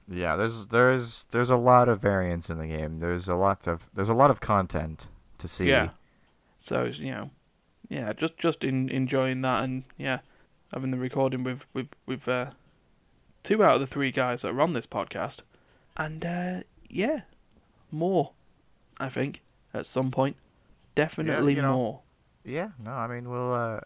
yeah. 0.08 0.36
There's 0.36 0.68
there's 0.68 1.26
there's 1.32 1.50
a 1.50 1.56
lot 1.56 1.90
of 1.90 2.00
variance 2.00 2.52
in 2.52 2.60
the 2.60 2.68
game. 2.68 3.00
There's 3.00 3.28
a 3.28 3.36
lot 3.36 3.66
of 3.66 3.90
there's 3.96 4.10
a 4.10 4.14
lot 4.14 4.30
of 4.30 4.40
content 4.40 5.08
to 5.40 5.48
see. 5.48 5.70
Yeah. 5.70 5.90
So 6.60 6.84
it's, 6.84 7.00
you 7.00 7.12
know, 7.12 7.32
yeah, 7.90 8.14
just 8.14 8.38
just 8.38 8.64
in, 8.64 8.90
enjoying 8.90 9.42
that 9.42 9.64
and 9.64 9.84
yeah, 9.98 10.20
having 10.72 10.92
the 10.92 10.98
recording 10.98 11.44
with 11.44 11.66
with 11.74 11.88
with 12.06 12.28
uh, 12.28 12.52
two 13.44 13.64
out 13.64 13.76
of 13.76 13.82
the 13.82 13.88
three 13.88 14.12
guys 14.12 14.42
that 14.42 14.54
are 14.54 14.62
on 14.62 14.74
this 14.74 14.86
podcast, 14.86 15.40
and 15.98 16.26
uh, 16.26 16.60
yeah, 16.90 17.22
more, 17.92 18.32
I 19.00 19.10
think 19.10 19.42
at 19.74 19.86
some 19.86 20.12
point, 20.12 20.36
definitely 20.96 21.56
you 21.56 21.62
know. 21.62 21.74
more. 21.74 22.00
Yeah. 22.46 22.70
No, 22.84 22.92
I 22.92 23.08
mean 23.08 23.30
we'll 23.30 23.54
uh 23.54 23.82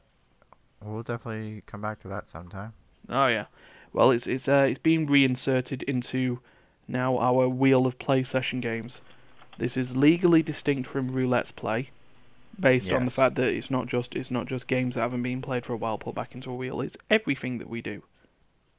we'll 0.81 1.03
definitely 1.03 1.63
come 1.65 1.81
back 1.81 1.99
to 1.99 2.07
that 2.09 2.27
sometime. 2.27 2.73
Oh 3.09 3.27
yeah, 3.27 3.45
well 3.91 4.11
it's 4.11 4.27
it's 4.27 4.47
uh, 4.47 4.67
it's 4.69 4.79
been 4.79 5.05
reinserted 5.05 5.83
into 5.83 6.39
now 6.87 7.17
our 7.17 7.47
wheel 7.47 7.85
of 7.85 7.99
play 7.99 8.23
session 8.23 8.61
games. 8.61 9.01
This 9.57 9.77
is 9.77 9.95
legally 9.95 10.41
distinct 10.41 10.89
from 10.89 11.11
roulette's 11.11 11.51
play, 11.51 11.91
based 12.59 12.91
on 12.91 13.05
the 13.05 13.11
fact 13.11 13.35
that 13.35 13.53
it's 13.53 13.69
not 13.69 13.87
just 13.87 14.15
it's 14.15 14.31
not 14.31 14.47
just 14.47 14.67
games 14.67 14.95
that 14.95 15.01
haven't 15.01 15.23
been 15.23 15.41
played 15.41 15.65
for 15.65 15.73
a 15.73 15.77
while 15.77 15.97
put 15.97 16.15
back 16.15 16.33
into 16.33 16.49
a 16.49 16.55
wheel. 16.55 16.81
It's 16.81 16.97
everything 17.09 17.59
that 17.59 17.69
we 17.69 17.81
do 17.81 18.03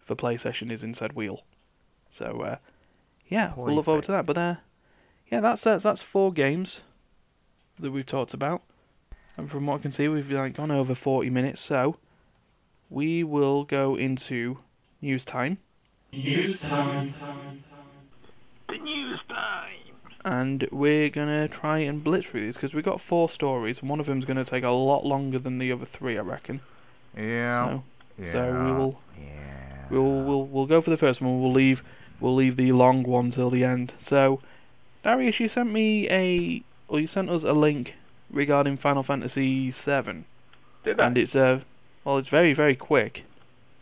for 0.05 0.15
PlayStation 0.15 0.71
is 0.71 0.83
Inside 0.83 1.15
wheel. 1.15 1.45
So 2.11 2.43
uh, 2.43 2.57
yeah, 3.27 3.53
Toy 3.55 3.65
we'll 3.65 3.75
look 3.75 3.87
forward 3.87 4.05
to 4.05 4.13
that. 4.13 4.27
But 4.27 4.39
uh, 4.39 4.55
yeah, 5.31 5.41
that's 5.41 5.63
that's 5.63 5.83
that's 5.83 6.03
four 6.03 6.33
games 6.33 6.83
that 7.81 7.91
we've 7.91 8.07
talked 8.07 8.35
about, 8.35 8.63
and 9.37 9.51
from 9.51 9.67
what 9.67 9.77
I 9.77 9.79
can 9.83 9.93
see, 9.93 10.07
we've 10.09 10.31
like 10.31 10.55
gone 10.55 10.71
over 10.71 10.95
forty 10.95 11.31
minutes. 11.31 11.61
So 11.61 11.97
we 12.91 13.25
will 13.25 13.65
go 13.65 13.97
into 13.97 14.59
news 15.01 15.25
time. 15.25 15.59
News 16.13 16.61
time. 16.61 17.15
The 18.69 18.79
news 18.79 19.21
time. 19.29 19.71
and 20.25 20.67
we're 20.71 21.11
gonna 21.11 21.49
try 21.49 21.79
and 21.79 22.03
blitz 22.03 22.29
through 22.29 22.47
these 22.47 22.55
because 22.55 22.73
we've 22.73 22.85
got 22.85 23.01
four 23.01 23.29
stories, 23.29 23.81
and 23.81 23.91
one 23.91 24.01
of 24.01 24.07
them's 24.07 24.25
gonna 24.25 24.45
take 24.45 24.65
a 24.65 24.71
lot 24.71 25.05
longer 25.05 25.39
than 25.39 25.59
the 25.59 25.73
other 25.73 25.85
three, 25.85 26.17
I 26.17 26.23
reckon. 26.23 26.61
Yeah. 27.17 27.67
So, 27.67 27.85
yeah. 28.19 28.33
so 28.33 28.65
we 28.65 28.73
will 28.73 29.01
Yeah. 29.21 29.64
We'll 29.91 30.23
we'll 30.23 30.47
we'll 30.47 30.67
go 30.67 30.81
for 30.81 30.91
the 30.91 30.97
first 30.97 31.21
one. 31.21 31.41
We'll 31.41 31.53
leave 31.53 31.83
we'll 32.21 32.35
leave 32.35 32.57
the 32.57 32.73
long 32.73 33.03
one 33.03 33.31
till 33.31 33.51
the 33.51 33.65
end. 33.65 33.93
So, 33.99 34.41
Darius, 35.03 35.41
you 35.41 35.49
sent 35.49 35.73
me 35.73 36.09
a 36.11 36.63
or 36.89 37.01
you 37.01 37.07
sent 37.07 37.31
us 37.31 37.43
a 37.43 37.53
link 37.53 37.95
regarding 38.31 38.77
Final 38.77 39.03
Fantasy 39.03 39.71
VII, 39.71 40.25
Did 40.85 41.01
I? 41.01 41.07
and 41.07 41.19
it's 41.19 41.37
uh 41.37 41.61
well, 42.05 42.19
it's 42.19 42.29
very 42.29 42.53
very 42.53 42.75
quick 42.75 43.25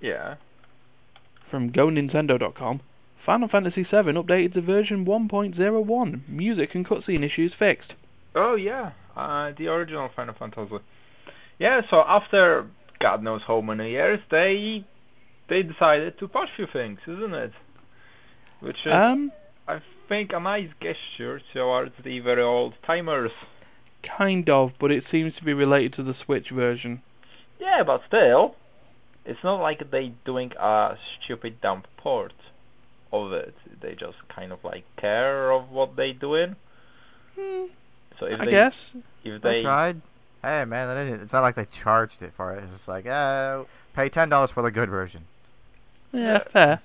yeah. 0.00 0.36
from 1.44 1.70
GoNintendo.com. 1.70 2.80
Final 3.16 3.48
Fantasy 3.48 3.84
VII 3.84 4.12
updated 4.14 4.52
to 4.52 4.60
version 4.60 5.06
1.01. 5.06 6.28
Music 6.28 6.74
and 6.74 6.84
cutscene 6.84 7.22
issues 7.22 7.54
fixed. 7.54 7.94
Oh 8.34 8.56
yeah, 8.56 8.92
uh, 9.16 9.52
the 9.56 9.68
original 9.68 10.08
Final 10.16 10.34
Fantasy. 10.34 10.78
Yeah, 11.58 11.82
so 11.88 12.00
after 12.00 12.66
God 12.98 13.22
knows 13.22 13.42
how 13.46 13.60
many 13.60 13.90
years, 13.90 14.18
they 14.30 14.84
they 15.52 15.62
decided 15.62 16.18
to 16.18 16.26
patch 16.28 16.48
few 16.56 16.66
things, 16.66 16.98
isn't 17.06 17.34
it? 17.34 17.52
Which 18.60 18.78
is, 18.86 18.92
Um, 18.94 19.32
I 19.68 19.80
think, 20.08 20.32
a 20.32 20.40
nice 20.40 20.70
gesture 20.80 21.42
towards 21.52 21.92
the 22.02 22.20
very 22.20 22.40
old 22.42 22.72
timers. 22.86 23.32
Kind 24.02 24.48
of, 24.48 24.78
but 24.78 24.90
it 24.90 25.04
seems 25.04 25.36
to 25.36 25.44
be 25.44 25.52
related 25.52 25.92
to 25.94 26.02
the 26.02 26.14
Switch 26.14 26.48
version. 26.50 27.02
Yeah, 27.60 27.82
but 27.82 28.02
still, 28.06 28.56
it's 29.26 29.44
not 29.44 29.60
like 29.60 29.90
they're 29.90 30.12
doing 30.24 30.52
a 30.58 30.96
stupid 31.22 31.60
dump 31.60 31.86
port 31.98 32.32
of 33.12 33.32
it. 33.32 33.54
They 33.82 33.94
just 33.94 34.16
kind 34.28 34.52
of 34.52 34.64
like 34.64 34.84
care 34.96 35.50
of 35.52 35.70
what 35.70 35.96
they're 35.96 36.14
doing. 36.28 36.56
Hmm, 37.38 37.66
So 38.18 38.24
if 38.26 38.40
I 38.40 38.44
they 38.46 38.50
guess. 38.50 38.94
if 39.22 39.42
They 39.42 39.56
they 39.56 39.62
tried. 39.62 40.00
Hey 40.42 40.64
man, 40.64 40.88
they 40.88 41.04
didn't, 41.04 41.22
it's 41.22 41.32
not 41.34 41.42
like 41.42 41.54
they 41.56 41.66
charged 41.66 42.22
it 42.22 42.32
for 42.32 42.52
it. 42.54 42.64
It's 42.64 42.72
just 42.72 42.88
like, 42.88 43.06
uh, 43.06 43.64
pay 43.94 44.08
ten 44.08 44.28
dollars 44.30 44.50
for 44.50 44.62
the 44.62 44.70
good 44.72 44.88
version. 44.88 45.26
Yeah, 46.12 46.38
fair. 46.40 46.80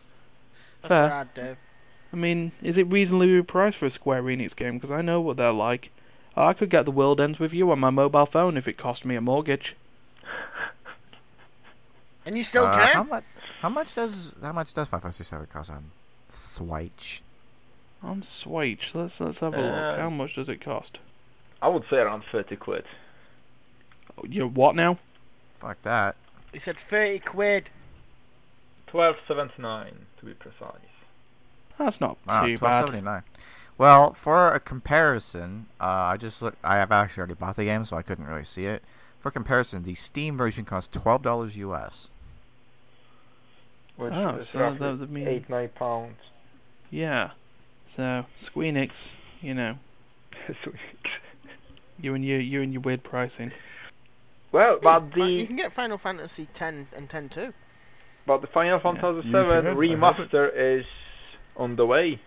That's 0.82 0.88
Fair. 0.88 1.04
what 1.04 1.12
I'd 1.12 1.34
do. 1.34 1.56
I 2.14 2.16
mean, 2.16 2.52
is 2.62 2.78
it 2.78 2.84
reasonably 2.92 3.42
priced 3.42 3.78
for 3.78 3.86
a 3.88 3.90
Square 3.90 4.24
Enix 4.24 4.56
game? 4.56 4.76
Because 4.76 4.92
I 4.92 5.02
know 5.02 5.20
what 5.20 5.38
they're 5.38 5.52
like. 5.52 5.92
I 6.36 6.54
could 6.54 6.70
get 6.70 6.86
The 6.86 6.92
World 6.92 7.20
Ends 7.20 7.40
with 7.40 7.54
You 7.54 7.70
on 7.72 7.80
my 7.80 7.90
mobile 7.90 8.26
phone 8.26 8.58
if 8.58 8.68
it 8.68 8.78
cost 8.78 9.04
me 9.06 9.16
a 9.16 9.22
mortgage. 9.22 9.76
And 12.26 12.38
you 12.38 12.44
still 12.44 12.66
Uh, 12.66 12.74
can? 12.74 12.94
How 12.94 13.04
much? 13.04 13.24
How 13.62 13.70
much 13.70 13.96
does 13.96 14.36
how 14.42 14.52
much 14.52 14.74
does 14.74 14.88
Final 14.90 15.02
Fantasy 15.02 15.24
VII 15.36 15.46
cost 15.48 15.72
on 15.72 15.92
Switch? 16.30 17.22
On 18.04 18.22
Switch, 18.22 18.94
let's 18.94 19.20
let's 19.20 19.40
have 19.40 19.56
a 19.56 19.58
Uh, 19.60 19.62
look. 19.92 20.00
How 20.00 20.10
much 20.10 20.36
does 20.36 20.50
it 20.50 20.62
cost? 20.62 21.00
I 21.62 21.68
would 21.70 21.84
say 21.90 21.98
around 21.98 22.24
thirty 22.32 22.56
quid. 22.56 22.86
Oh, 24.18 24.26
you 24.28 24.48
what 24.48 24.76
now? 24.76 25.00
Fuck 25.56 25.82
that. 25.84 26.16
He 26.54 26.60
said 26.60 26.78
30 26.78 27.20
quid. 27.20 27.70
Twelve 28.88 29.18
seventy 29.28 29.62
nine 29.62 30.06
to 30.20 30.26
be 30.26 30.34
precise. 30.34 30.72
That's 31.78 32.00
not 32.02 32.18
Wow, 32.28 32.46
too 32.46 32.58
twelve 32.58 32.72
bad. 32.74 32.86
seventy 32.86 33.02
nine. 33.06 33.24
Well, 33.78 34.14
for 34.14 34.54
a 34.54 34.60
comparison, 34.60 35.68
uh, 35.80 35.84
I 35.86 36.18
just 36.18 36.42
look. 36.42 36.56
I 36.64 36.78
have 36.78 36.92
actually 36.92 37.22
already 37.22 37.34
bought 37.36 37.56
the 37.58 37.66
game, 37.66 37.86
so 37.86 37.96
I 37.98 38.02
couldn't 38.02 38.26
really 38.26 38.44
see 38.46 38.66
it. 38.66 38.84
For 39.20 39.30
comparison, 39.30 39.84
the 39.84 39.94
Steam 39.96 40.38
version 40.38 40.66
costs 40.66 40.98
twelve 40.98 41.22
dollars 41.22 41.58
US. 41.58 42.08
Which 43.98 44.14
Oh, 44.14 44.38
is 44.38 44.50
so 44.50 44.62
roughly 44.62 44.78
that 44.80 45.00
would 45.00 45.12
mean- 45.12 45.28
eight 45.28 45.50
nine 45.50 45.70
pounds. 45.70 46.18
Yeah. 46.90 47.32
So 47.88 48.26
Squeenix, 48.40 49.12
you 49.42 49.54
know, 49.54 49.78
you 52.00 52.14
and 52.16 52.24
your 52.26 52.40
you 52.40 52.62
and 52.62 52.74
your 52.74 52.82
weird 52.82 53.04
pricing. 53.04 53.52
well, 54.52 54.80
but 54.82 55.12
But 55.12 55.26
you 55.30 55.46
can 55.48 55.56
get 55.56 55.72
Final 55.74 55.98
Fantasy 55.98 56.48
10 56.54 56.88
and 56.96 57.10
10 57.10 57.30
too. 57.30 57.54
But 58.28 58.42
the 58.42 58.48
Final 58.48 58.80
Fantasy 58.80 59.28
you 59.28 59.32
VII 59.32 59.32
can, 59.32 59.36
I 59.36 59.56
have 59.56 59.66
it. 59.66 59.78
remaster 59.78 60.52
is 60.54 60.86
on 61.56 61.76
the 61.78 61.86
way. 61.88 62.20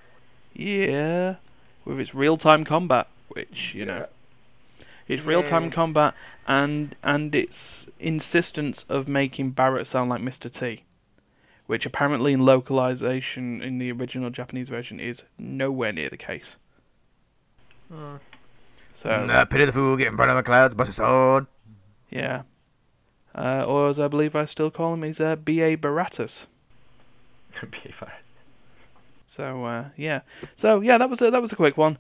Yeah, 0.55 1.37
with 1.85 2.01
its 2.01 2.15
real-time 2.15 2.65
combat, 2.65 3.07
which 3.29 3.75
you 3.75 3.85
know, 3.85 4.07
its 5.07 5.23
real-time 5.23 5.65
Yeah. 5.67 5.71
combat 5.71 6.15
and 6.49 6.97
and 7.05 7.35
its 7.35 7.87
insistence 8.01 8.85
of 8.89 9.07
making 9.07 9.51
Barret 9.51 9.87
sound 9.87 10.09
like 10.11 10.23
Mr. 10.23 10.51
T, 10.53 10.85
which 11.67 11.85
apparently 11.87 12.33
in 12.33 12.45
localization 12.47 13.63
in 13.63 13.79
the 13.79 13.93
original 13.93 14.31
Japanese 14.31 14.69
version 14.71 14.99
is 14.99 15.23
nowhere 15.39 15.93
near 15.93 16.09
the 16.09 16.17
case. 16.17 16.57
Hmm. 17.93 18.17
So 18.95 19.27
Nah, 19.27 19.45
pity 19.45 19.67
the 19.67 19.73
fool, 19.73 19.97
get 19.97 20.09
in 20.09 20.17
front 20.17 20.31
of 20.31 20.37
the 20.37 20.43
clouds, 20.43 20.75
bust 20.75 20.91
a 20.91 20.93
sword. 20.95 21.47
yeah, 22.11 22.43
uh, 23.35 23.65
or 23.67 23.89
as 23.89 23.99
I 23.99 24.09
believe 24.09 24.35
I 24.35 24.45
still 24.45 24.71
call 24.71 24.95
him, 24.95 25.03
he's 25.03 25.21
uh, 25.21 25.37
B.A. 25.37 25.77
Baratus. 25.77 26.47
Be 27.71 27.93
fair. 27.99 28.19
So 29.27 29.65
uh, 29.65 29.85
yeah, 29.97 30.23
so 30.57 30.81
yeah, 30.81 30.99
that 30.99 31.09
was 31.09 31.23
a, 31.23 31.31
that 31.31 31.41
was 31.41 31.53
a 31.53 31.57
quick 31.57 31.77
one. 31.77 31.99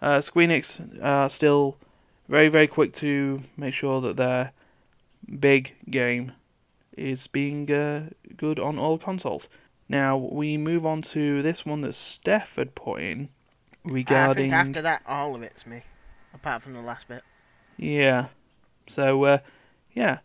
Uh, 0.00 0.18
Squeenix 0.18 0.80
uh, 1.00 1.28
still 1.28 1.76
very 2.28 2.48
very 2.48 2.66
quick 2.66 2.92
to 2.94 3.42
make 3.56 3.72
sure 3.72 4.00
that 4.00 4.16
their 4.16 4.50
big 5.38 5.74
game 5.88 6.32
is 6.96 7.28
being 7.28 7.70
uh, 7.70 8.08
good 8.36 8.58
on 8.58 8.80
all 8.80 8.98
consoles. 8.98 9.48
Now 9.88 10.16
we 10.16 10.56
move 10.56 10.84
on 10.84 11.02
to 11.02 11.40
this 11.42 11.64
one 11.64 11.82
that 11.82 11.94
Steph 11.94 12.56
had 12.56 12.74
put 12.74 13.00
in 13.00 13.28
regarding. 13.84 13.90
I 13.92 13.94
regarding 13.94 14.50
think 14.50 14.52
after 14.52 14.82
that, 14.82 15.02
all 15.06 15.36
of 15.36 15.42
it's 15.42 15.66
me. 15.66 15.82
Apart 16.34 16.62
from 16.62 16.72
the 16.72 16.80
last 16.80 17.06
bit. 17.08 17.22
yeah. 17.76 18.26
So 18.88 19.22
uh, 19.24 19.38
yeah, 19.92 20.18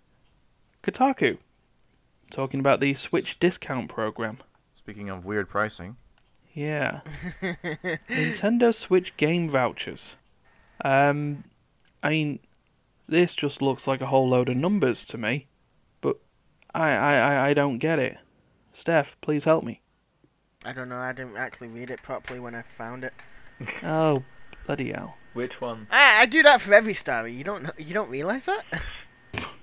Kotaku 0.91 1.37
talking 2.31 2.59
about 2.61 2.79
the 2.79 2.93
Switch 2.93 3.39
discount 3.39 3.89
program. 3.89 4.37
Speaking 4.75 5.09
of 5.09 5.25
weird 5.25 5.49
pricing, 5.49 5.97
Yeah. 6.53 7.01
Nintendo 8.09 8.73
Switch 8.73 9.15
game 9.17 9.49
vouchers. 9.49 10.15
Um, 10.83 11.43
I 12.01 12.09
mean, 12.09 12.39
this 13.07 13.35
just 13.35 13.61
looks 13.61 13.85
like 13.85 13.99
a 13.99 14.05
whole 14.05 14.29
load 14.29 14.47
of 14.47 14.55
numbers 14.55 15.03
to 15.05 15.17
me, 15.17 15.47
but 15.99 16.17
I, 16.73 16.91
I, 16.91 17.15
I, 17.15 17.47
I 17.49 17.53
don't 17.53 17.79
get 17.79 17.99
it. 17.99 18.17
Steph, 18.73 19.17
please 19.19 19.43
help 19.43 19.63
me. 19.65 19.81
I 20.63 20.71
don't 20.71 20.87
know, 20.89 20.97
I 20.97 21.11
didn't 21.11 21.35
actually 21.37 21.67
read 21.67 21.89
it 21.89 22.01
properly 22.01 22.39
when 22.39 22.55
I 22.55 22.61
found 22.61 23.03
it. 23.03 23.13
Oh, 23.83 24.23
bloody 24.65 24.91
hell. 24.91 25.17
Which 25.33 25.59
one? 25.59 25.87
I, 25.91 26.21
I 26.21 26.25
do 26.27 26.43
that 26.43 26.61
for 26.61 26.73
every 26.73 26.93
story. 26.93 27.33
You 27.33 27.43
don't 27.43 27.63
know, 27.63 27.71
you 27.77 27.93
don't 27.93 28.09
realize 28.09 28.45
that? 28.45 28.63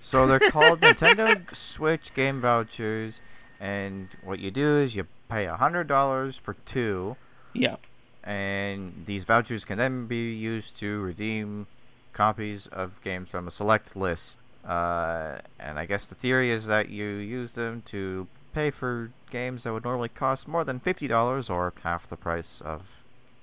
so 0.05 0.27
they're 0.27 0.39
called 0.39 0.81
Nintendo 0.81 1.43
Switch 1.55 2.13
game 2.15 2.41
vouchers, 2.41 3.21
and 3.59 4.09
what 4.23 4.39
you 4.39 4.51
do 4.51 4.77
is 4.79 4.95
you 4.95 5.07
pay 5.31 5.47
a 5.47 5.57
hundred 5.57 5.87
dollars 5.89 6.37
for 6.37 6.55
two, 6.67 7.17
Yeah. 7.55 7.77
and 8.23 9.05
these 9.07 9.25
vouchers 9.25 9.65
can 9.65 9.79
then 9.79 10.07
be 10.07 10.33
used 10.35 10.77
to 10.79 11.01
redeem 11.01 11.67
copies 12.13 12.67
of 12.69 13.01
games 13.03 13.31
from 13.31 13.49
a 13.49 13.51
select 13.51 13.97
list. 13.97 14.39
Uh, 14.65 15.39
and 15.59 15.79
I 15.79 15.87
guess 15.87 16.07
the 16.07 16.15
theory 16.15 16.51
is 16.51 16.67
that 16.67 16.89
you 16.89 17.07
use 17.07 17.53
them 17.53 17.83
to 17.87 18.27
pay 18.55 18.71
for 18.71 19.11
games 19.31 19.65
that 19.65 19.73
would 19.73 19.85
normally 19.85 20.09
cost 20.09 20.47
more 20.49 20.65
than 20.65 20.81
fifty 20.81 21.09
dollars 21.09 21.51
or 21.51 21.73
half 21.83 22.07
the 22.07 22.17
price 22.17 22.61
of 22.61 22.83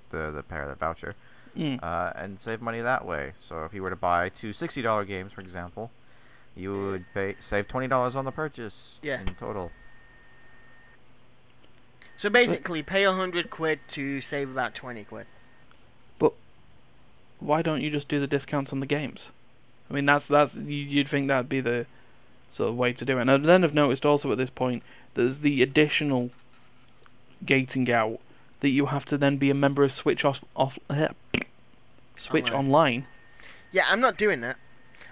the 0.10 0.32
the 0.32 0.44
pair 0.44 0.64
of 0.64 0.70
the 0.70 0.76
voucher, 0.76 1.16
Mm. 1.58 1.84
uh, 1.84 2.14
and 2.16 2.40
save 2.40 2.62
money 2.62 2.80
that 2.82 3.06
way. 3.06 3.34
So 3.38 3.66
if 3.66 3.74
you 3.74 3.82
were 3.84 3.90
to 3.90 3.96
buy 3.96 4.30
two 4.30 4.54
sixty 4.54 4.82
dollar 4.82 5.04
games, 5.06 5.34
for 5.34 5.42
example, 5.42 5.92
you 6.56 6.74
would 6.74 7.06
pay 7.14 7.36
save 7.40 7.68
twenty 7.68 7.88
dollars 7.88 8.16
on 8.16 8.26
the 8.26 8.32
purchase 8.32 9.00
Yeah. 9.04 9.22
in 9.22 9.36
total. 9.36 9.72
So 12.18 12.30
basically, 12.30 12.84
pay 12.84 13.04
a 13.04 13.12
hundred 13.14 13.50
quid 13.50 13.80
to 13.90 14.22
save 14.22 14.50
about 14.52 14.76
twenty 14.76 15.04
quid. 15.04 15.26
But 16.20 16.34
why 17.40 17.62
don't 17.62 17.82
you 17.82 17.90
just 17.90 18.08
do 18.08 18.20
the 18.20 18.28
discounts 18.28 18.72
on 18.72 18.80
the 18.80 18.86
games? 18.86 19.30
I 19.90 19.94
mean, 19.94 20.06
that's 20.06 20.28
that's 20.28 20.56
you- 20.56 20.64
you'd 20.86 21.08
think 21.10 21.28
that'd 21.28 21.50
be 21.50 21.62
the 21.62 21.86
sort 22.52 22.70
of 22.70 22.76
way 22.78 22.94
to 22.94 23.06
do 23.06 23.18
it. 23.18 23.28
And 23.28 23.46
then 23.46 23.64
I've 23.64 23.74
noticed 23.74 24.06
also 24.06 24.32
at 24.32 24.38
this 24.38 24.50
point 24.50 24.84
there's 25.16 25.40
the 25.40 25.62
additional 25.64 26.30
gating 27.46 27.92
out 27.92 28.20
that 28.60 28.70
you 28.70 28.88
have 28.88 29.06
to 29.06 29.18
then 29.18 29.38
be 29.38 29.50
a 29.50 29.56
member 29.56 29.84
of 29.84 29.92
Switch 29.92 30.24
off, 30.24 30.44
off 30.56 30.78
eh, 30.90 31.08
Switch 32.18 32.52
Online. 32.52 32.66
Online. 32.66 33.08
Yeah, 33.72 33.86
I'm 33.88 34.00
not 34.00 34.18
doing 34.18 34.42
that. 34.42 34.58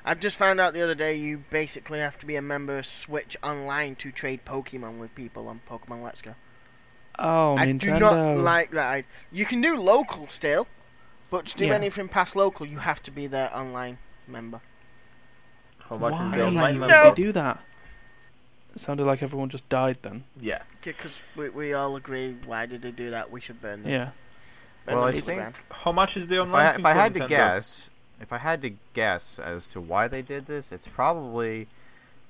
I 0.05 0.15
just 0.15 0.37
found 0.37 0.59
out 0.59 0.73
the 0.73 0.81
other 0.81 0.95
day 0.95 1.15
you 1.15 1.43
basically 1.49 1.99
have 1.99 2.17
to 2.19 2.25
be 2.25 2.35
a 2.35 2.41
member 2.41 2.77
of 2.79 2.85
Switch 2.85 3.37
Online 3.43 3.95
to 3.95 4.11
trade 4.11 4.41
Pokemon 4.45 4.97
with 4.99 5.13
people 5.15 5.47
on 5.47 5.61
Pokemon 5.69 6.01
Let's 6.03 6.21
Go. 6.21 6.35
Oh, 7.17 7.57
I 7.57 7.65
Nintendo. 7.65 7.79
do 7.79 7.99
not 7.99 8.37
like 8.37 8.71
that. 8.71 9.03
You 9.31 9.45
can 9.45 9.61
do 9.61 9.75
local 9.75 10.27
still, 10.29 10.67
but 11.29 11.45
to 11.47 11.57
do 11.57 11.65
Yeah. 11.65 11.73
anything 11.75 12.07
past 12.07 12.35
local, 12.35 12.65
you 12.65 12.79
have 12.79 13.03
to 13.03 13.11
be 13.11 13.27
their 13.27 13.53
online 13.55 13.97
member. 14.27 14.61
How 15.79 15.97
much 15.97 16.13
Why 16.13 16.25
is 16.27 16.35
the 16.35 16.45
online 16.45 16.79
they 16.79 17.11
do 17.15 17.31
that? 17.33 17.59
It 18.75 18.81
sounded 18.81 19.03
like 19.05 19.21
everyone 19.23 19.49
just 19.49 19.67
died 19.67 19.97
then. 20.03 20.23
Yeah. 20.39 20.61
Because 20.83 21.11
we, 21.35 21.49
we 21.49 21.73
all 21.73 21.95
agree, 21.95 22.37
why 22.45 22.67
did 22.67 22.83
they 22.83 22.91
do 22.91 23.09
that? 23.11 23.31
We 23.31 23.41
should 23.41 23.61
burn 23.61 23.83
them. 23.83 23.91
Yeah. 23.91 24.09
Burn 24.85 24.95
Well, 24.95 25.11
the 25.11 25.17
I 25.17 25.19
think 25.19 25.41
down. 25.41 25.53
How 25.71 25.91
much 25.91 26.15
is 26.15 26.29
the 26.29 26.35
if 26.35 26.41
online? 26.43 26.65
I, 26.65 26.75
if 26.75 26.85
I 26.85 26.93
for 26.93 26.99
had 26.99 27.13
to 27.15 27.27
guess, 27.27 27.89
if 28.21 28.31
I 28.33 28.37
had 28.39 28.61
to 28.63 28.71
guess 28.93 29.39
as 29.39 29.67
to 29.69 29.81
why 29.81 30.07
they 30.07 30.21
did 30.21 30.45
this, 30.45 30.71
it's 30.71 30.87
probably 30.87 31.67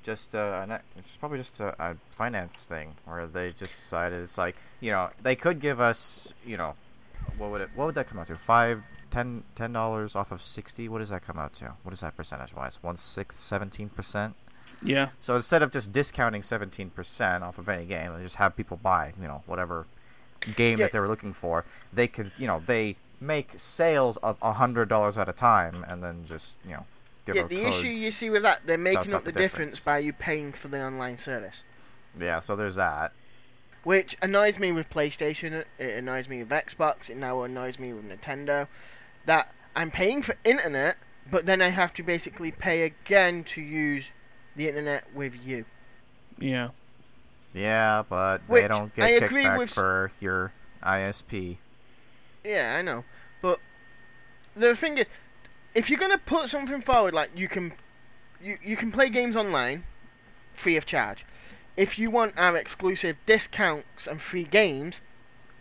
just 0.04 0.34
uh, 0.34 0.80
it's 0.98 1.18
probably 1.18 1.38
just 1.40 1.60
a, 1.60 1.76
a 1.84 1.96
finance 2.10 2.64
thing 2.66 2.96
where 3.06 3.26
they 3.26 3.50
just 3.50 3.76
decided 3.76 4.24
it's 4.24 4.38
like 4.38 4.56
you 4.80 4.92
know 4.92 5.10
they 5.22 5.36
could 5.36 5.60
give 5.60 5.80
us 5.80 6.34
you 6.46 6.56
know 6.58 6.76
what 7.38 7.52
would 7.52 7.62
it 7.62 7.70
what 7.76 7.86
would 7.88 7.96
that 7.96 8.08
come 8.08 8.20
out 8.20 8.28
to? 8.28 8.36
Five 8.36 8.84
ten 9.12 9.44
ten 9.56 9.74
dollars 9.74 10.16
off 10.16 10.32
of 10.32 10.42
sixty? 10.42 10.88
What 10.88 11.00
does 11.00 11.10
that 11.10 11.22
come 11.22 11.38
out 11.38 11.54
to? 11.56 11.74
What 11.84 11.94
is 11.94 12.00
that 12.02 12.16
percentage 12.16 12.54
wise 12.56 12.82
one 12.82 12.96
sixth 12.98 13.40
seventeen 13.40 13.90
percent? 13.90 14.36
Yeah. 14.82 15.10
so 15.20 15.36
instead 15.36 15.62
of 15.62 15.72
just 15.72 15.92
discounting 15.92 16.42
17% 16.42 17.42
off 17.42 17.58
of 17.58 17.68
any 17.68 17.84
game 17.86 18.14
and 18.14 18.24
just 18.24 18.38
have 18.38 18.56
people 18.56 18.78
buy, 18.82 19.12
you 19.22 19.28
know, 19.28 19.44
whatever 19.46 19.88
game 20.56 20.80
Yeah. 20.80 20.86
that 20.86 20.94
they 20.94 21.00
were 21.02 21.10
looking 21.10 21.34
for, 21.34 21.66
they 21.92 22.08
could, 22.08 22.32
you 22.38 22.48
know, 22.48 22.64
they 22.66 22.96
make 23.20 23.54
sales 23.58 24.18
of 24.18 24.40
$100 24.40 25.18
at 25.18 25.30
a 25.30 25.34
time 25.34 25.86
and 25.88 26.02
then 26.04 26.24
just, 26.26 26.58
you 26.66 26.72
know, 26.72 26.86
give 27.26 27.36
Yeah, 27.36 27.44
out 27.44 27.50
the 27.50 27.62
codes. 27.64 27.78
issue 27.80 27.88
you 27.90 28.12
see 28.12 28.30
with 28.30 28.44
that, 28.44 28.62
they're 28.66 28.78
making 28.78 29.14
up 29.14 29.24
the 29.24 29.32
the 29.32 29.40
difference 29.40 29.74
difference. 29.76 29.80
by 29.82 29.98
you 30.00 30.14
paying 30.14 30.54
for 30.54 30.68
the 30.70 30.82
online 30.82 31.18
service. 31.18 31.64
Yeah, 32.20 32.40
so 32.40 32.56
there's 32.56 32.76
that. 32.76 33.12
Which 33.84 34.18
annoys 34.22 34.60
me 34.60 34.72
with 34.72 34.90
PlayStation, 34.90 35.64
it 35.78 35.98
annoys 35.98 36.28
me 36.28 36.40
with 36.44 36.50
Xbox, 36.50 37.10
it 37.10 37.18
now 37.18 37.42
annoys 37.44 37.80
me 37.80 37.94
with 37.94 38.06
Nintendo. 38.10 38.68
That 39.26 39.54
I'm 39.76 39.92
paying 39.92 40.22
for 40.22 40.36
internet, 40.44 40.98
but 41.32 41.46
then 41.46 41.62
I 41.62 41.70
have 41.70 41.94
to 41.96 42.04
basically 42.04 42.52
pay 42.52 42.84
again 42.84 43.44
to 43.46 43.62
use 43.62 44.06
the 44.56 44.68
internet 44.68 45.06
with 45.14 45.36
you. 45.46 45.66
Yeah. 46.40 46.70
Yeah, 47.54 48.04
but 48.08 48.42
Which, 48.48 48.64
they 48.64 48.68
don't 48.68 48.94
get 48.94 49.24
agree 49.24 49.44
kickback 49.44 49.58
with- 49.58 49.70
for 49.72 50.12
your 50.20 50.52
ISP. 50.84 51.58
Yeah, 52.50 52.76
I 52.78 52.82
know. 52.82 53.04
But 53.41 53.60
the 54.56 54.76
thing 54.76 54.97
is, 54.97 55.08
if 55.76 55.89
you're 55.89 56.00
gonna 56.00 56.18
put 56.18 56.50
something 56.50 56.82
forward, 56.82 57.14
like 57.14 57.30
you 57.36 57.47
can, 57.47 57.74
you 58.41 58.58
you 58.64 58.76
can 58.76 58.91
play 58.91 59.10
games 59.10 59.36
online, 59.36 59.84
free 60.56 60.76
of 60.78 60.86
charge. 60.86 61.26
If 61.78 62.00
you 62.00 62.10
want 62.10 62.34
our 62.38 62.58
exclusive 62.58 63.18
discounts 63.28 64.08
and 64.08 64.20
free 64.20 64.45
games, 64.45 65.00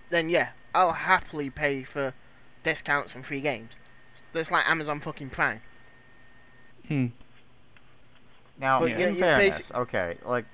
then 0.08 0.30
yeah, 0.30 0.48
I'll 0.74 0.92
happily 0.94 1.50
pay 1.50 1.82
for 1.82 2.14
discounts 2.62 3.14
and 3.14 3.24
free 3.24 3.42
games. 3.42 3.72
That's 4.32 4.50
like 4.50 4.66
Amazon 4.68 5.00
fucking 5.00 5.30
Prime. 5.30 5.60
Hmm. 6.88 7.06
Now, 8.58 8.80
But 8.80 8.92
in 8.92 9.14
yeah, 9.14 9.20
fairness, 9.20 9.58
basic- 9.58 9.76
okay, 9.76 10.16
like, 10.24 10.46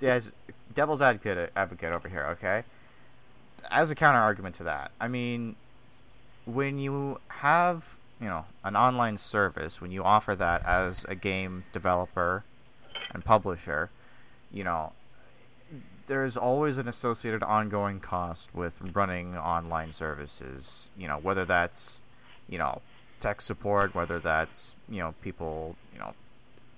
yes, 0.00 0.32
devil's 0.74 1.02
advocate 1.02 1.52
advocate 1.54 1.92
over 1.92 2.08
here, 2.08 2.24
okay. 2.32 2.64
As 3.70 3.90
a 3.90 3.94
counter 3.94 4.18
argument 4.18 4.56
to 4.56 4.64
that, 4.64 4.90
I 5.00 5.08
mean, 5.08 5.56
when 6.44 6.78
you 6.78 7.20
have 7.28 7.96
you 8.20 8.26
know 8.26 8.44
an 8.62 8.76
online 8.76 9.18
service, 9.18 9.80
when 9.80 9.90
you 9.90 10.02
offer 10.02 10.34
that 10.36 10.64
as 10.64 11.04
a 11.08 11.14
game 11.14 11.64
developer 11.72 12.44
and 13.12 13.24
publisher, 13.24 13.90
you 14.52 14.64
know, 14.64 14.92
there's 16.06 16.36
always 16.36 16.78
an 16.78 16.88
associated 16.88 17.42
ongoing 17.42 18.00
cost 18.00 18.54
with 18.54 18.80
running 18.94 19.36
online 19.36 19.92
services. 19.92 20.90
You 20.96 21.08
know, 21.08 21.18
whether 21.18 21.44
that's 21.44 22.00
you 22.48 22.58
know 22.58 22.82
tech 23.20 23.40
support, 23.40 23.94
whether 23.94 24.18
that's 24.18 24.76
you 24.88 24.98
know 24.98 25.14
people 25.22 25.76
you 25.92 26.00
know 26.00 26.14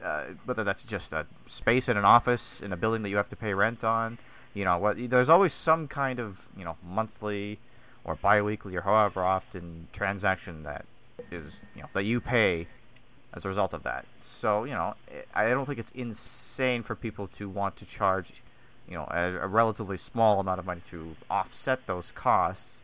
uh, 0.04 0.24
whether 0.44 0.62
that's 0.62 0.84
just 0.84 1.12
a 1.12 1.26
space 1.46 1.88
in 1.88 1.96
an 1.96 2.04
office 2.04 2.60
in 2.60 2.72
a 2.72 2.76
building 2.76 3.02
that 3.02 3.08
you 3.08 3.16
have 3.16 3.28
to 3.28 3.36
pay 3.36 3.54
rent 3.54 3.82
on, 3.82 4.18
you 4.54 4.64
know, 4.64 4.78
what 4.78 5.10
there's 5.10 5.28
always 5.28 5.52
some 5.52 5.88
kind 5.88 6.18
of 6.18 6.48
you 6.56 6.64
know 6.64 6.76
monthly 6.82 7.58
or 8.07 8.14
biweekly 8.14 8.74
or 8.76 8.80
however 8.82 9.22
often 9.22 9.88
transaction 9.92 10.62
that 10.62 10.86
is 11.30 11.61
you 11.74 11.82
know 11.82 11.88
that 11.92 12.04
you 12.04 12.20
pay 12.20 12.66
as 13.34 13.44
a 13.44 13.48
result 13.48 13.74
of 13.74 13.82
that. 13.82 14.07
So 14.18 14.64
you 14.64 14.72
know, 14.72 14.94
I 15.34 15.44
I 15.46 15.50
don't 15.50 15.66
think 15.66 15.78
it's 15.78 15.90
insane 15.90 16.82
for 16.82 16.94
people 16.94 17.26
to 17.38 17.48
want 17.50 17.76
to 17.76 17.84
charge 17.84 18.42
you 18.88 18.94
know 18.94 19.07
a, 19.11 19.40
a 19.42 19.46
relatively 19.46 19.98
small 19.98 20.40
amount 20.40 20.59
of 20.61 20.64
money 20.66 20.80
to 20.90 21.16
offset 21.28 21.86
those 21.86 22.12
costs. 22.12 22.82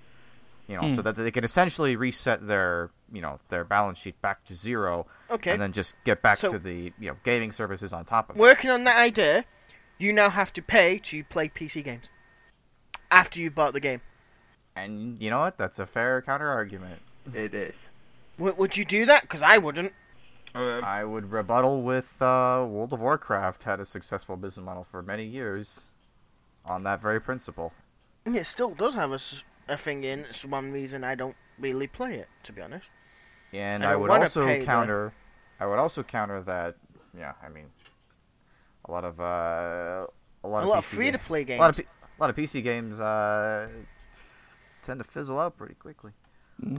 You 0.68 0.76
know, 0.80 0.90
so 0.90 0.96
Hmm. 0.96 1.02
that 1.02 1.16
they 1.16 1.30
can 1.32 1.44
essentially 1.44 1.96
reset 1.96 2.46
their 2.46 2.90
you 3.12 3.20
know 3.22 3.38
their 3.48 3.64
balance 3.64 3.98
sheet 4.00 4.20
back 4.22 4.44
to 4.46 4.54
zero 4.54 5.06
Okay. 5.30 5.50
and 5.52 5.60
then 5.60 5.72
just 5.72 5.94
get 6.04 6.22
back 6.22 6.38
So- 6.38 6.52
to 6.52 6.58
the 6.58 6.92
you 6.98 7.08
know 7.10 7.16
gaming 7.24 7.52
services 7.52 7.92
on 7.92 8.04
top 8.04 8.28
of 8.30 8.36
it. 8.36 8.38
Working 8.40 8.70
on 8.70 8.84
that 8.84 8.96
idea, 8.98 9.44
you 9.98 10.12
now 10.12 10.30
have 10.30 10.52
to 10.54 10.62
pay 10.62 10.98
to 11.10 11.24
play 11.24 11.48
PC 11.48 11.82
games 11.84 12.08
after 13.10 13.38
you 13.40 13.50
bought 13.50 13.72
the 13.72 13.80
game. 13.80 14.00
And 14.76 15.20
you 15.20 15.30
know 15.30 15.40
what? 15.40 15.58
That's 15.58 15.78
a 15.78 15.86
fair 15.86 16.22
counter 16.22 16.48
argument. 16.48 17.00
It 17.34 17.54
is. 17.54 17.74
W- 18.38 18.56
would 18.58 18.76
you 18.76 18.84
do 18.84 19.04
that? 19.06 19.22
Because 19.22 19.42
I 19.42 19.58
wouldn't. 19.58 19.92
Um, 20.54 20.84
I 20.84 21.04
would 21.04 21.30
rebuttal 21.32 21.82
with 21.82 22.20
uh, 22.20 22.66
World 22.68 22.92
of 22.92 23.00
Warcraft 23.00 23.64
had 23.64 23.80
a 23.80 23.86
successful 23.86 24.36
business 24.36 24.64
model 24.64 24.84
for 24.84 25.02
many 25.02 25.24
years 25.24 25.84
on 26.66 26.82
that 26.84 27.00
very 27.00 27.20
principle. 27.20 27.72
And 28.26 28.36
it 28.36 28.46
still 28.46 28.70
does 28.70 28.94
have 28.94 29.12
a, 29.12 29.18
a 29.68 29.76
thing 29.76 30.04
in. 30.04 30.20
It's 30.20 30.44
one 30.44 30.70
reason 30.72 31.04
I 31.04 31.14
don't 31.14 31.36
really 31.58 31.86
play 31.86 32.16
it, 32.16 32.28
to 32.44 32.52
be 32.52 32.60
honest. 32.62 32.88
And 33.52 33.84
I 33.84 33.92
I, 33.92 33.96
would 33.96 34.10
also 34.10 34.44
pay 34.46 34.60
the- 34.60 34.64
counter. 34.66 35.12
I 35.60 35.66
would 35.66 35.78
also 35.78 36.02
counter 36.02 36.40
that. 36.42 36.76
Yeah, 37.16 37.32
I 37.44 37.48
mean, 37.50 37.66
a 38.86 38.90
lot 38.92 39.04
of 39.04 39.20
uh, 39.20 40.06
a 40.44 40.48
lot 40.48 40.60
A 40.60 40.62
of 40.62 40.68
lot 40.68 40.78
of 40.78 40.84
free 40.86 41.10
to 41.10 41.18
play 41.18 41.44
games- 41.44 41.58
play 41.58 41.58
A 41.58 41.60
lot 41.60 41.70
of 41.70 41.76
P- 41.76 41.84
a 41.84 42.20
lot 42.22 42.30
of 42.30 42.36
PC 42.36 42.62
games 42.62 43.00
uh, 43.00 43.68
tend 44.82 44.98
to 45.00 45.04
fizzle 45.04 45.40
out 45.40 45.56
pretty 45.56 45.74
quickly. 45.74 46.12
Hmm. 46.60 46.78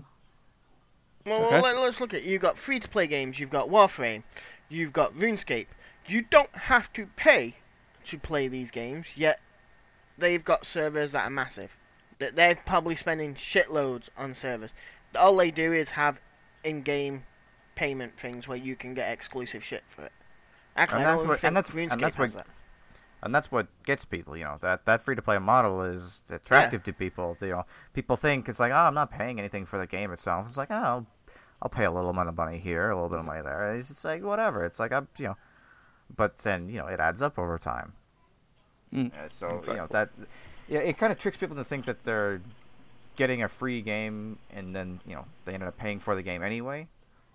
Well, 1.26 1.46
Okay. 1.46 1.62
let, 1.62 1.76
us 1.78 2.02
look 2.02 2.14
at 2.14 2.22
it. 2.22 2.26
You've 2.26 2.42
got 2.42 2.58
free 2.58 2.80
to 2.80 2.90
play 2.90 3.08
games, 3.08 3.40
you've 3.40 3.50
got 3.50 3.70
Warframe, 3.70 4.24
you've 4.70 4.92
got 4.94 5.14
RuneScape. 5.14 5.68
You 6.08 6.22
don't 6.22 6.54
have 6.54 6.92
to 6.94 7.06
pay 7.16 7.56
to 8.08 8.18
play 8.18 8.50
these 8.50 8.72
games, 8.72 9.08
yet 9.16 9.40
they've 10.18 10.44
got 10.44 10.66
servers 10.66 11.14
that 11.14 11.26
are 11.26 11.30
massive. 11.30 11.76
That 12.20 12.36
They're 12.36 12.56
probably 12.66 12.98
spending 12.98 13.36
shitloads 13.36 14.10
on 14.18 14.34
servers. 14.34 14.72
All 15.16 15.36
they 15.38 15.50
do 15.52 15.72
is 15.72 15.90
have 15.92 16.20
in 16.66 16.82
game 16.82 17.24
payment 17.76 18.18
things 18.20 18.48
where 18.48 18.58
you 18.58 18.76
can 18.76 18.94
get 18.94 19.12
exclusive 19.12 19.64
shit 19.64 19.84
for 19.88 20.04
it. 20.06 20.12
Actually, 20.76 20.98
And 21.00 21.06
I 21.08 21.10
that's 21.12 21.20
don't 21.22 21.28
what- 21.30 21.40
think 21.40 21.48
and 21.48 21.56
that's- 21.58 21.74
RuneScape 21.76 21.92
and 21.94 22.04
that's 22.04 22.16
has 22.16 22.36
what- 22.36 22.46
that. 22.46 22.54
And 23.24 23.34
that's 23.34 23.52
what 23.52 23.68
gets 23.84 24.06
people. 24.06 24.38
You 24.38 24.44
know 24.44 24.58
that 24.62 24.86
that 24.86 25.02
free 25.02 25.16
to 25.16 25.22
play 25.22 25.38
model 25.40 25.82
is 25.82 26.24
attractive 26.30 26.84
to 26.84 26.94
people. 26.94 27.38
You 27.42 27.48
know, 27.50 27.66
people 27.94 28.16
think 28.16 28.48
it's 28.50 28.60
like, 28.60 28.72
oh, 28.72 28.76
I'm 28.76 28.94
not 28.94 29.12
paying 29.12 29.40
anything 29.40 29.66
for 29.66 29.80
the 29.80 29.88
game 29.88 30.12
itself. 30.12 30.46
It's 30.48 30.58
like, 30.58 30.72
oh, 30.72 30.76
I'll, 30.76 31.08
I'll 31.62 31.70
pay 31.70 31.86
a 31.86 31.92
little 31.92 32.10
amount 32.12 32.30
of 32.30 32.36
money 32.38 32.60
here, 32.60 32.90
a 32.90 32.96
little 32.96 33.10
bit 33.10 33.20
of 33.20 33.26
money 33.26 33.42
there. 33.42 33.76
It's, 33.76 33.90
it's 33.90 34.04
like 34.04 34.24
whatever. 34.24 34.64
It's 34.66 34.80
like 34.80 34.92
I'm, 34.92 35.08
you 35.18 35.26
know, 35.28 35.38
but 36.16 36.38
then 36.40 36.70
you 36.70 36.78
know 36.78 36.88
it 36.88 37.00
adds 37.00 37.22
up 37.22 37.40
over 37.40 37.58
time. 37.58 37.94
Mm. 38.94 39.12
Uh, 39.14 39.30
so 39.30 39.64
you 39.68 39.74
know 39.74 39.86
Exactly. 39.86 39.88
that, 39.92 40.10
yeah, 40.68 40.80
it 40.80 40.98
kind 40.98 41.12
of 41.12 41.18
tricks 41.20 41.38
people 41.38 41.56
to 41.56 41.64
think 41.64 41.86
that 41.86 42.04
they're 42.04 42.42
getting 43.16 43.44
a 43.44 43.48
free 43.48 43.82
game 43.82 44.40
and 44.50 44.76
then 44.76 45.00
you 45.06 45.16
know 45.16 45.26
they 45.46 45.54
ended 45.54 45.68
up 45.68 45.78
paying 45.78 46.00
for 46.00 46.16
the 46.16 46.22
game 46.24 46.44
anyway. 46.44 46.88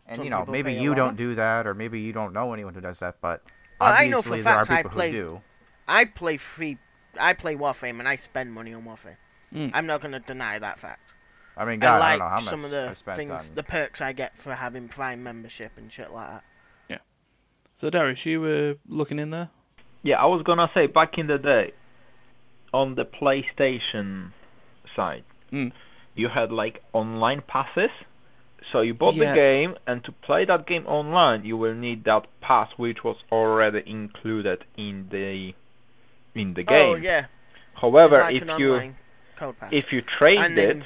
And 0.06 0.16
Some 0.16 0.24
you 0.24 0.30
know 0.30 0.44
maybe 0.46 0.72
you 0.72 0.94
don't 0.94 1.16
do 1.16 1.34
that, 1.34 1.66
or 1.66 1.74
maybe 1.74 2.00
you 2.00 2.12
don't 2.12 2.32
know 2.32 2.52
anyone 2.52 2.74
who 2.74 2.80
does 2.80 3.00
that, 3.00 3.16
but 3.20 3.42
Well, 3.80 3.92
I 3.92 4.06
know 4.08 4.22
for 4.22 4.34
obviously 4.34 4.40
a 4.40 4.42
there 4.42 4.54
are 4.54 4.64
fact 4.66 4.70
I 4.70 4.82
people 4.82 4.90
who 4.90 5.08
do. 5.10 5.42
I 5.88 6.04
play 6.04 6.36
free. 6.36 6.78
I 7.18 7.32
play 7.34 7.56
Warframe 7.56 7.98
and 7.98 8.06
I 8.08 8.16
spend 8.16 8.52
money 8.52 8.74
on 8.74 8.84
Warframe. 8.84 9.16
Mm. 9.52 9.70
I'm 9.74 9.86
not 9.86 10.00
going 10.02 10.12
to 10.12 10.20
deny 10.20 10.58
that 10.58 10.78
fact. 10.78 11.00
I 11.56 11.64
mean, 11.64 11.80
God, 11.80 12.00
I 12.02 12.12
I, 12.12 12.16
like 12.16 12.18
don't 12.18 12.18
know 12.20 12.28
how 12.28 12.40
much 12.40 12.44
some 12.50 12.64
of 12.64 12.70
the 12.70 12.88
I 12.90 12.92
spent 12.92 13.16
things, 13.16 13.30
on. 13.32 13.54
the 13.54 13.62
perks 13.64 14.00
I 14.00 14.12
get 14.12 14.40
for 14.40 14.54
having 14.54 14.88
Prime 14.88 15.22
membership 15.24 15.72
and 15.76 15.92
shit 15.92 16.12
like 16.12 16.28
that. 16.28 16.44
Yeah. 16.88 16.98
So 17.74 17.90
Darius, 17.90 18.24
you 18.26 18.40
were 18.40 18.74
looking 18.86 19.18
in 19.18 19.30
there. 19.30 19.48
Yeah, 20.02 20.22
I 20.22 20.26
was 20.26 20.42
gonna 20.44 20.70
say 20.74 20.86
back 20.86 21.18
in 21.18 21.26
the 21.26 21.38
day, 21.38 21.72
on 22.72 22.94
the 22.94 23.04
PlayStation 23.04 24.32
side, 24.94 25.24
Mm. 25.52 25.72
you 26.14 26.28
had 26.28 26.52
like 26.52 26.82
online 26.92 27.42
passes. 27.42 27.90
So 28.72 28.82
you 28.82 28.94
bought 28.94 29.14
Yeah. 29.14 29.30
the 29.30 29.34
game, 29.34 29.76
and 29.86 30.04
to 30.04 30.12
play 30.12 30.44
that 30.44 30.66
game 30.66 30.86
online, 30.86 31.44
you 31.44 31.56
will 31.56 31.74
need 31.74 32.04
that 32.04 32.26
pass, 32.40 32.68
which 32.76 33.02
was 33.02 33.16
already 33.32 33.82
included 33.90 34.64
in 34.76 35.08
the 35.10 35.54
in 36.34 36.54
the 36.54 36.62
game. 36.62 36.94
Oh 36.94 36.94
yeah, 36.96 37.26
However, 37.80 38.20
like 38.20 38.40
if 38.40 38.42
you 38.56 38.82
online 38.82 38.96
code 39.36 39.58
pass. 39.58 39.72
if 39.72 39.92
you 39.92 40.02
trade 40.02 40.56
And 40.56 40.58
it, 40.58 40.82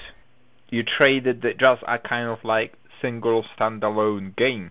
you 0.70 0.82
traded 0.82 1.44
it 1.44 1.58
just 1.58 1.82
a 1.86 1.98
kind 1.98 2.28
of 2.28 2.44
like 2.44 2.74
single 3.00 3.44
standalone 3.56 4.36
game. 4.36 4.70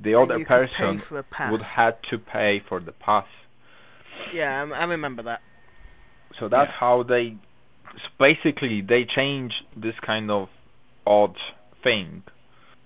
the 0.00 0.14
other 0.14 0.38
you 0.38 0.46
could 0.46 0.68
pay 0.70 0.96
person 0.96 0.98
for 0.98 1.18
a 1.18 1.22
pass. 1.24 1.52
would 1.52 1.62
have 1.76 2.00
to 2.10 2.18
pay 2.18 2.60
for 2.60 2.80
the 2.80 2.92
pass. 2.92 3.26
Yeah, 4.32 4.64
I, 4.72 4.82
I 4.82 4.84
remember 4.84 5.22
that. 5.24 5.42
So 6.38 6.48
that's 6.48 6.70
Yeah. 6.70 6.78
how 6.78 7.02
they 7.02 7.38
s- 7.94 8.00
basically 8.18 8.80
they 8.80 9.04
change 9.04 9.52
this 9.76 9.98
kind 10.00 10.30
of 10.30 10.48
odd 11.06 11.36
thing 11.82 12.22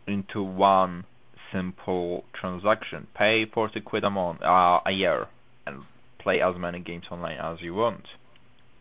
into 0.07 0.43
one 0.43 1.07
simple 1.53 2.25
transaction. 2.35 3.07
Pay 3.15 3.47
40 3.47 3.81
quid 3.81 4.05
a 4.05 4.11
month, 4.11 4.43
uh, 4.43 4.81
a 4.87 4.91
year, 4.93 5.29
and 5.67 5.85
play 6.23 6.41
as 6.41 6.57
many 6.57 6.81
games 6.81 7.05
online 7.11 7.39
as 7.39 7.61
you 7.61 7.75
want. 7.75 8.07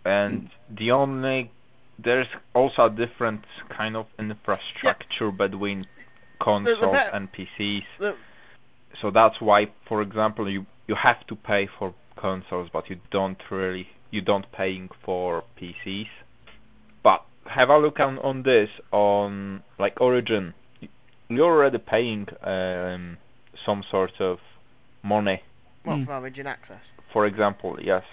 And 0.06 0.50
the 0.70 0.92
only 0.92 1.52
there's 2.00 2.28
also 2.56 2.86
a 2.86 2.89
different 2.89 3.44
kind 3.70 3.96
of 3.96 4.08
infrastructure 4.18 5.30
between 5.32 5.86
consoles 6.39 6.80
and 7.14 7.32
PCs. 7.32 7.86
The- 8.00 8.16
So 9.02 9.10
that's 9.10 9.39
why, 9.42 9.68
for 9.88 10.02
example, 10.02 10.50
you 10.50 10.66
you 10.88 10.96
have 10.96 11.26
to 11.28 11.36
pay 11.36 11.68
for 11.78 11.94
consoles, 12.18 12.70
but 12.76 12.89
you 12.89 12.98
don't 13.12 13.42
really 13.50 13.88
you 14.12 14.22
don't 14.22 14.48
paying 14.52 14.89
for 15.06 15.44
PCs. 15.58 16.10
But 17.04 17.22
have 17.46 17.70
a 17.70 17.78
look 17.78 18.00
on 18.00 18.20
on 18.20 18.44
this 18.44 18.70
on 18.92 19.64
like 19.80 19.96
Origin. 20.02 20.54
You're 21.30 21.54
already 21.56 21.78
paying 21.78 22.28
um, 22.44 23.18
some 23.66 23.84
sort 23.89 24.20
of 24.20 24.39
money. 25.04 25.42
What 25.84 25.98
Hmm. 25.98 26.04
for 26.04 26.14
Origin 26.16 26.48
Access? 26.48 26.92
For 27.12 27.26
example, 27.26 27.78
yes. 27.82 28.04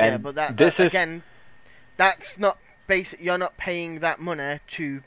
yeah, 0.00 0.18
but 0.18 0.34
that, 0.36 0.56
this 0.56 0.74
that 0.74 0.80
is 0.80 0.86
again, 0.86 1.22
that's 1.96 2.38
not 2.38 2.58
basic. 2.86 3.20
You're 3.20 3.38
not 3.38 3.56
paying 3.58 4.00
that 4.00 4.18
money 4.18 4.58
to 4.76 5.02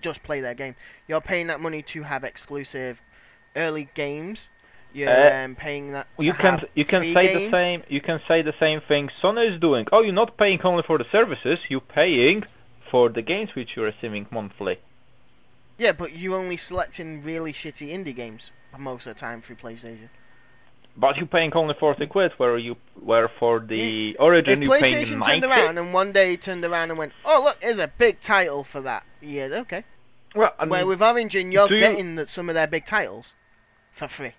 just 0.00 0.22
play 0.22 0.40
their 0.40 0.54
game. 0.54 0.76
You're 1.08 1.20
paying 1.20 1.48
that 1.48 1.60
money 1.60 1.82
to 1.82 2.02
have 2.02 2.24
exclusive 2.24 3.00
early 3.56 3.88
games. 3.94 4.48
You're 4.92 5.10
Uh, 5.10 5.44
um, 5.44 5.56
paying 5.56 5.92
that. 5.92 6.06
You 6.18 6.34
can 6.34 6.60
you 6.74 6.84
can 6.84 7.02
say 7.12 7.26
games. 7.32 7.52
the 7.52 7.58
same 7.58 7.82
you 7.88 8.00
can 8.00 8.20
say 8.28 8.42
the 8.42 8.54
same 8.60 8.80
thing 8.86 9.08
Sony 9.22 9.52
is 9.52 9.60
doing. 9.60 9.86
Oh, 9.90 10.02
you're 10.02 10.12
not 10.12 10.36
paying 10.36 10.60
only 10.62 10.84
for 10.86 10.98
the 10.98 11.04
services, 11.10 11.58
you're 11.68 11.80
paying 11.80 12.44
for 12.90 13.08
the 13.08 13.22
games 13.22 13.50
which 13.56 13.70
you're 13.74 13.86
receiving 13.86 14.26
monthly. 14.30 14.78
Yeah, 15.78 15.92
but 15.92 16.16
you're 16.16 16.36
only 16.36 16.56
selecting 16.56 17.22
really 17.24 17.52
shitty 17.52 17.88
indie 17.88 18.14
games 18.14 18.52
most 18.78 19.08
of 19.08 19.14
the 19.14 19.20
time 19.20 19.42
through 19.42 19.56
PlayStation. 19.56 20.08
But 20.96 21.16
you're 21.16 21.26
paying 21.26 21.52
only 21.54 21.74
40 21.78 22.06
quid, 22.06 22.32
where 22.36 22.56
you 22.56 22.76
where 23.02 23.28
for 23.40 23.58
the 23.58 24.10
If 24.10 24.16
Origin 24.20 24.62
you're 24.62 24.78
paying 24.78 25.04
PlayStation 25.06 25.24
turned 25.26 25.44
around 25.44 25.76
and 25.78 25.92
one 25.92 26.12
day 26.12 26.36
turned 26.36 26.64
around 26.64 26.90
and 26.90 26.98
went, 26.98 27.12
"Oh 27.24 27.42
look, 27.42 27.58
there's 27.60 27.80
a 27.80 27.88
big 27.88 28.20
title 28.20 28.62
for 28.62 28.80
that," 28.82 29.02
yeah, 29.20 29.48
okay. 29.62 29.82
Well, 30.36 30.52
and 30.58 30.70
Where 30.70 30.86
with 30.86 31.02
Origin, 31.02 31.50
you're 31.50 31.66
do 31.68 31.74
you- 31.74 31.80
getting 31.80 32.24
some 32.26 32.48
of 32.48 32.54
their 32.54 32.68
big 32.68 32.84
titles 32.86 33.32
for 33.90 34.06
free. 34.06 34.32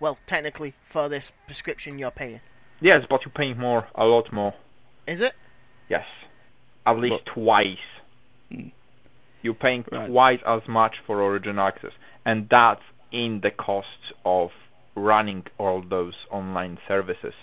Well, 0.00 0.18
technically, 0.26 0.74
for 0.84 1.08
this 1.08 1.32
prescription 1.46 1.98
you're 1.98 2.10
paying. 2.10 2.40
yes, 2.80 3.04
but 3.08 3.24
you're 3.24 3.32
paying 3.32 3.56
more, 3.58 3.86
a 3.94 4.04
lot 4.04 4.30
more. 4.32 4.52
Is 5.06 5.20
it? 5.22 5.32
Yes, 5.88 6.04
at 6.86 6.98
least 6.98 7.24
twice. 7.26 7.78
Hmm. 8.50 8.68
You're 9.42 9.54
paying 9.54 9.84
Right. 9.90 10.08
twice 10.08 10.40
as 10.46 10.66
much 10.68 10.96
for 11.06 11.20
Origin 11.22 11.58
Access, 11.58 11.92
and 12.24 12.48
that's 12.50 12.82
in 13.12 13.40
the 13.40 13.50
cost 13.50 14.12
of 14.24 14.50
running 14.94 15.44
all 15.58 15.82
those 15.88 16.14
online 16.30 16.78
services. 16.86 17.34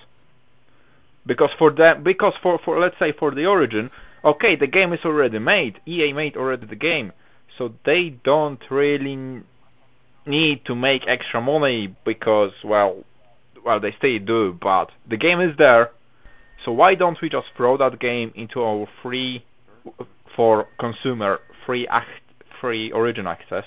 Because 1.25 1.49
for 1.57 1.71
them, 1.71 2.03
because 2.03 2.33
for 2.41 2.59
for 2.63 2.79
let's 2.79 2.97
say 2.99 3.11
for 3.17 3.31
the 3.31 3.45
Origin, 3.45 3.89
okay, 4.23 4.55
the 4.59 4.67
game 4.67 4.93
is 4.93 4.99
already 5.05 5.39
made. 5.39 5.79
EA 5.87 6.13
made 6.13 6.35
already 6.35 6.65
the 6.65 6.75
game, 6.75 7.11
so 7.57 7.73
they 7.85 8.15
don't 8.23 8.61
really 8.71 9.43
need 10.25 10.65
to 10.65 10.75
make 10.75 11.01
extra 11.07 11.41
money 11.41 11.95
because 12.05 12.51
well, 12.63 13.03
well 13.65 13.79
they 13.79 13.93
still 13.97 14.19
do, 14.19 14.57
but 14.59 14.87
the 15.09 15.17
game 15.17 15.41
is 15.41 15.55
there. 15.57 15.91
So 16.65 16.71
why 16.71 16.95
don't 16.95 17.17
we 17.21 17.29
just 17.29 17.47
throw 17.55 17.77
that 17.77 17.99
game 17.99 18.31
into 18.35 18.61
our 18.61 18.87
free 19.01 19.43
for 20.35 20.67
consumer 20.79 21.39
free 21.65 21.87
ac- 21.91 22.35
free 22.61 22.91
Origin 22.91 23.27
access, 23.27 23.63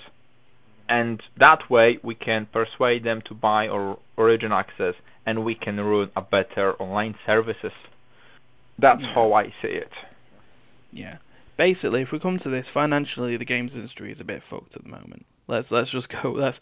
and 0.98 1.22
that 1.38 1.62
way 1.70 1.88
we 2.02 2.14
can 2.14 2.46
persuade 2.58 3.02
them 3.04 3.20
to 3.28 3.34
buy 3.34 3.62
our 3.68 3.98
Origin 4.16 4.52
access, 4.52 4.94
and 5.26 5.44
we 5.48 5.54
can 5.54 5.74
run 5.80 6.10
a 6.14 6.22
better 6.36 6.74
online 6.84 7.14
services. 7.26 7.72
That's 8.78 9.02
Yeah. 9.02 9.14
how 9.14 9.32
I 9.32 9.44
see 9.60 9.74
it. 9.84 9.92
Yeah. 10.92 11.16
Basically, 11.56 12.02
if 12.02 12.12
we 12.12 12.18
come 12.18 12.36
to 12.38 12.48
this 12.48 12.68
financially, 12.68 13.36
the 13.36 13.44
games 13.54 13.74
industry 13.76 14.10
is 14.12 14.20
a 14.20 14.24
bit 14.24 14.42
fucked 14.42 14.76
at 14.76 14.82
the 14.84 14.88
moment. 14.98 15.24
Let's 15.48 15.70
let's 15.70 15.90
just 15.90 16.08
go. 16.08 16.30
Let's 16.44 16.60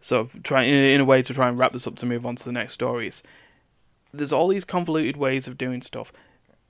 sort 0.00 0.20
of 0.34 0.42
try 0.42 0.62
in, 0.62 0.74
in 0.94 1.00
a 1.00 1.04
way 1.04 1.22
to 1.22 1.32
try 1.34 1.48
and 1.48 1.58
wrap 1.58 1.72
this 1.72 1.86
up 1.86 1.96
to 1.96 2.06
move 2.06 2.24
on 2.26 2.36
to 2.36 2.44
the 2.44 2.52
next 2.52 2.74
stories. 2.74 3.22
There's 4.12 4.32
all 4.32 4.48
these 4.48 4.64
convoluted 4.64 5.16
ways 5.16 5.46
of 5.48 5.56
doing 5.58 5.82
stuff, 5.82 6.12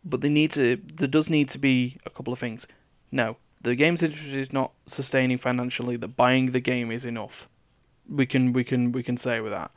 but 0.04 0.20
they 0.20 0.28
need 0.28 0.50
to. 0.52 0.76
There 1.00 1.08
does 1.16 1.28
need 1.30 1.48
to 1.50 1.58
be 1.58 1.96
a 2.06 2.11
couple 2.11 2.32
of 2.32 2.38
things. 2.38 2.66
No, 3.12 3.36
the 3.61 3.74
games 3.74 4.02
industry 4.02 4.40
is 4.40 4.52
not 4.52 4.72
sustaining 4.86 5.38
financially. 5.38 5.96
That 5.96 6.16
buying 6.16 6.52
the 6.52 6.61
game 6.61 6.90
is 6.90 7.04
enough. 7.04 7.48
We 8.08 8.26
can 8.26 8.52
we 8.52 8.64
can 8.64 8.92
we 8.92 9.02
can 9.02 9.16
say 9.16 9.40
with 9.40 9.52
that, 9.52 9.70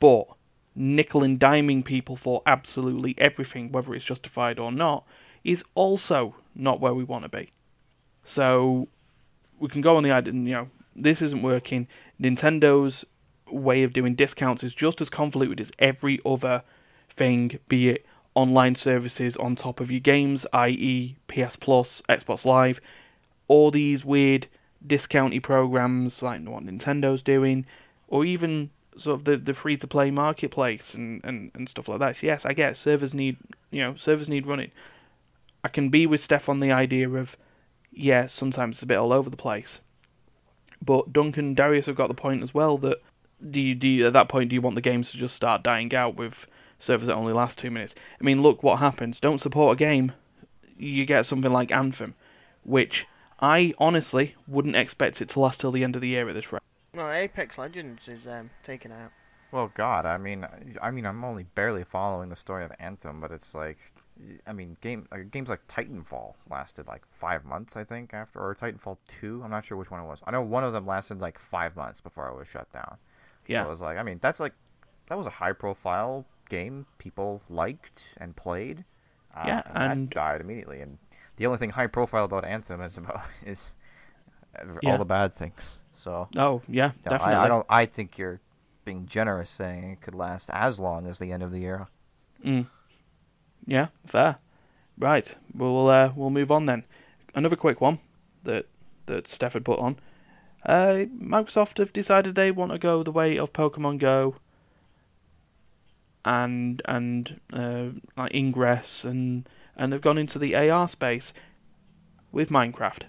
but 0.00 0.26
nickel 0.74 1.24
and 1.24 1.40
diming 1.40 1.84
people 1.84 2.16
for 2.16 2.42
absolutely 2.46 3.14
everything, 3.18 3.72
whether 3.72 3.94
it's 3.94 4.04
justified 4.04 4.58
or 4.58 4.70
not, 4.70 5.04
is 5.44 5.64
also 5.74 6.34
not 6.54 6.80
where 6.80 6.94
we 6.94 7.04
want 7.04 7.24
to 7.24 7.28
be. 7.28 7.50
So 8.24 8.88
we 9.58 9.68
can 9.68 9.80
go 9.80 9.96
on 9.96 10.02
the 10.02 10.12
idea, 10.12 10.32
you 10.32 10.38
know, 10.38 10.68
this 10.94 11.22
isn't 11.22 11.42
working. 11.42 11.88
Nintendo's 12.20 13.04
way 13.50 13.82
of 13.82 13.92
doing 13.92 14.14
discounts 14.14 14.62
is 14.62 14.74
just 14.74 15.00
as 15.00 15.08
convoluted 15.08 15.60
as 15.60 15.72
every 15.78 16.20
other 16.24 16.62
thing, 17.08 17.58
be 17.68 17.88
it 17.90 18.06
online 18.34 18.74
services 18.74 19.36
on 19.36 19.56
top 19.56 19.80
of 19.80 19.90
your 19.90 20.00
games, 20.00 20.46
i.e., 20.52 21.16
PS 21.26 21.56
Plus, 21.56 22.02
Xbox 22.08 22.44
Live, 22.44 22.80
all 23.48 23.70
these 23.70 24.04
weird 24.04 24.46
discounty 24.86 25.40
programs 25.40 26.22
like 26.22 26.40
what 26.42 26.62
Nintendo's 26.62 27.22
doing, 27.22 27.66
or 28.06 28.24
even 28.24 28.70
sort 28.96 29.18
of 29.18 29.24
the, 29.24 29.36
the 29.36 29.54
free 29.54 29.76
to 29.76 29.86
play 29.86 30.10
marketplace 30.10 30.94
and, 30.94 31.24
and, 31.24 31.50
and 31.54 31.68
stuff 31.68 31.88
like 31.88 32.00
that. 32.00 32.22
Yes, 32.22 32.44
I 32.44 32.52
get 32.52 32.76
servers 32.76 33.14
need 33.14 33.36
you 33.70 33.82
know 33.82 33.94
servers 33.96 34.28
need 34.28 34.46
running. 34.46 34.70
I 35.64 35.68
can 35.68 35.88
be 35.88 36.06
with 36.06 36.20
Steph 36.20 36.48
on 36.48 36.60
the 36.60 36.70
idea 36.70 37.08
of 37.08 37.36
yeah, 37.90 38.26
sometimes 38.26 38.76
it's 38.76 38.82
a 38.82 38.86
bit 38.86 38.98
all 38.98 39.12
over 39.12 39.28
the 39.28 39.36
place. 39.36 39.80
But 40.80 41.12
Duncan 41.12 41.46
and 41.46 41.56
Darius 41.56 41.86
have 41.86 41.96
got 41.96 42.08
the 42.08 42.14
point 42.14 42.42
as 42.42 42.54
well 42.54 42.78
that 42.78 42.98
do 43.50 43.60
you, 43.60 43.74
do 43.74 43.88
you, 43.88 44.06
at 44.06 44.12
that 44.12 44.28
point 44.28 44.50
do 44.50 44.54
you 44.54 44.60
want 44.60 44.74
the 44.74 44.80
games 44.80 45.10
to 45.10 45.16
just 45.16 45.34
start 45.34 45.62
dying 45.62 45.94
out 45.94 46.16
with 46.16 46.46
servers 46.78 47.08
that 47.08 47.16
only 47.16 47.32
last 47.32 47.58
two 47.58 47.70
minutes? 47.70 47.94
I 48.20 48.24
mean, 48.24 48.42
look 48.42 48.62
what 48.62 48.78
happens. 48.78 49.20
Don't 49.20 49.40
support 49.40 49.76
a 49.76 49.78
game, 49.78 50.12
you 50.76 51.04
get 51.04 51.26
something 51.26 51.52
like 51.52 51.72
Anthem, 51.72 52.14
which 52.62 53.06
I 53.40 53.74
honestly 53.78 54.34
wouldn't 54.46 54.76
expect 54.76 55.20
it 55.20 55.28
to 55.30 55.40
last 55.40 55.60
till 55.60 55.70
the 55.70 55.84
end 55.84 55.94
of 55.94 56.00
the 56.02 56.08
year 56.08 56.28
at 56.28 56.34
this 56.34 56.52
rate. 56.52 56.62
No, 56.94 57.10
Apex 57.10 57.58
Legends 57.58 58.08
is 58.08 58.26
um, 58.26 58.50
taken 58.64 58.90
out. 58.92 59.10
Well, 59.52 59.70
God, 59.74 60.04
I 60.04 60.18
mean, 60.18 60.46
I 60.82 60.90
mean, 60.90 61.06
I'm 61.06 61.24
only 61.24 61.44
barely 61.44 61.84
following 61.84 62.28
the 62.28 62.36
story 62.36 62.64
of 62.64 62.72
Anthem, 62.78 63.20
but 63.20 63.30
it's 63.30 63.54
like, 63.54 63.78
I 64.46 64.52
mean, 64.52 64.76
game 64.80 65.06
uh, 65.12 65.18
games 65.30 65.48
like 65.48 65.66
Titanfall 65.68 66.34
lasted 66.50 66.86
like 66.88 67.02
five 67.10 67.44
months, 67.44 67.76
I 67.76 67.84
think, 67.84 68.12
after 68.12 68.40
or 68.40 68.54
Titanfall 68.54 68.98
two. 69.06 69.40
I'm 69.44 69.50
not 69.50 69.64
sure 69.64 69.78
which 69.78 69.90
one 69.90 70.00
it 70.00 70.06
was. 70.06 70.22
I 70.26 70.32
know 70.32 70.42
one 70.42 70.64
of 70.64 70.72
them 70.72 70.86
lasted 70.86 71.20
like 71.20 71.38
five 71.38 71.76
months 71.76 72.00
before 72.00 72.28
it 72.28 72.36
was 72.36 72.48
shut 72.48 72.70
down. 72.72 72.96
Yeah. 73.46 73.62
So 73.62 73.66
it 73.68 73.70
was 73.70 73.80
like, 73.80 73.96
I 73.96 74.02
mean, 74.02 74.18
that's 74.20 74.40
like, 74.40 74.52
that 75.08 75.16
was 75.16 75.26
a 75.26 75.30
high 75.30 75.52
profile 75.52 76.26
game 76.50 76.86
people 76.98 77.40
liked 77.48 78.14
and 78.18 78.34
played. 78.36 78.84
Uh, 79.34 79.44
Yeah, 79.46 79.62
and, 79.74 79.92
and- 79.92 80.10
died 80.10 80.40
immediately. 80.42 80.80
And 80.80 80.98
the 81.38 81.46
only 81.46 81.58
thing 81.58 81.70
high 81.70 81.86
profile 81.86 82.24
about 82.24 82.44
Anthem 82.44 82.80
is 82.82 82.96
about 82.98 83.22
is 83.46 83.74
Yeah. 84.82 84.92
all 84.92 84.98
the 84.98 85.04
bad 85.04 85.32
things. 85.32 85.80
So 85.92 86.28
Oh 86.36 86.60
yeah, 86.68 86.88
no, 87.06 87.10
definitely. 87.12 87.34
I, 87.34 87.44
I 87.44 87.48
don't. 87.48 87.66
I 87.70 87.86
think 87.86 88.18
you're 88.18 88.40
being 88.84 89.06
generous 89.06 89.50
saying 89.50 89.92
it 89.92 90.00
could 90.00 90.14
last 90.14 90.50
as 90.52 90.78
long 90.78 91.06
as 91.06 91.18
the 91.18 91.32
end 91.32 91.42
of 91.42 91.50
the 91.52 91.58
year. 91.60 91.86
Mm. 92.44 92.66
Yeah, 93.66 93.88
fair. 94.06 94.36
Right, 94.98 95.34
we'll 95.54 95.88
uh, 95.88 96.12
we'll 96.14 96.30
move 96.30 96.50
on 96.50 96.66
then. 96.66 96.84
Another 97.34 97.56
quick 97.56 97.80
one 97.80 97.98
that 98.44 98.66
that 99.06 99.28
Steph 99.28 99.54
had 99.54 99.64
put 99.64 99.78
on. 99.78 99.96
Uh, 100.66 101.06
Microsoft 101.22 101.78
have 101.78 101.92
decided 101.92 102.34
they 102.34 102.50
want 102.50 102.72
to 102.72 102.78
go 102.78 103.02
the 103.02 103.12
way 103.12 103.38
of 103.38 103.52
Pokemon 103.52 103.98
Go 103.98 104.34
and 106.24 106.82
and 106.84 107.40
uh, 107.52 107.86
like 108.16 108.34
Ingress 108.34 109.04
and 109.04 109.48
and 109.78 109.92
have 109.92 110.02
gone 110.02 110.18
into 110.18 110.38
the 110.38 110.54
AR 110.54 110.88
space 110.88 111.32
with 112.32 112.50
Minecraft. 112.50 113.04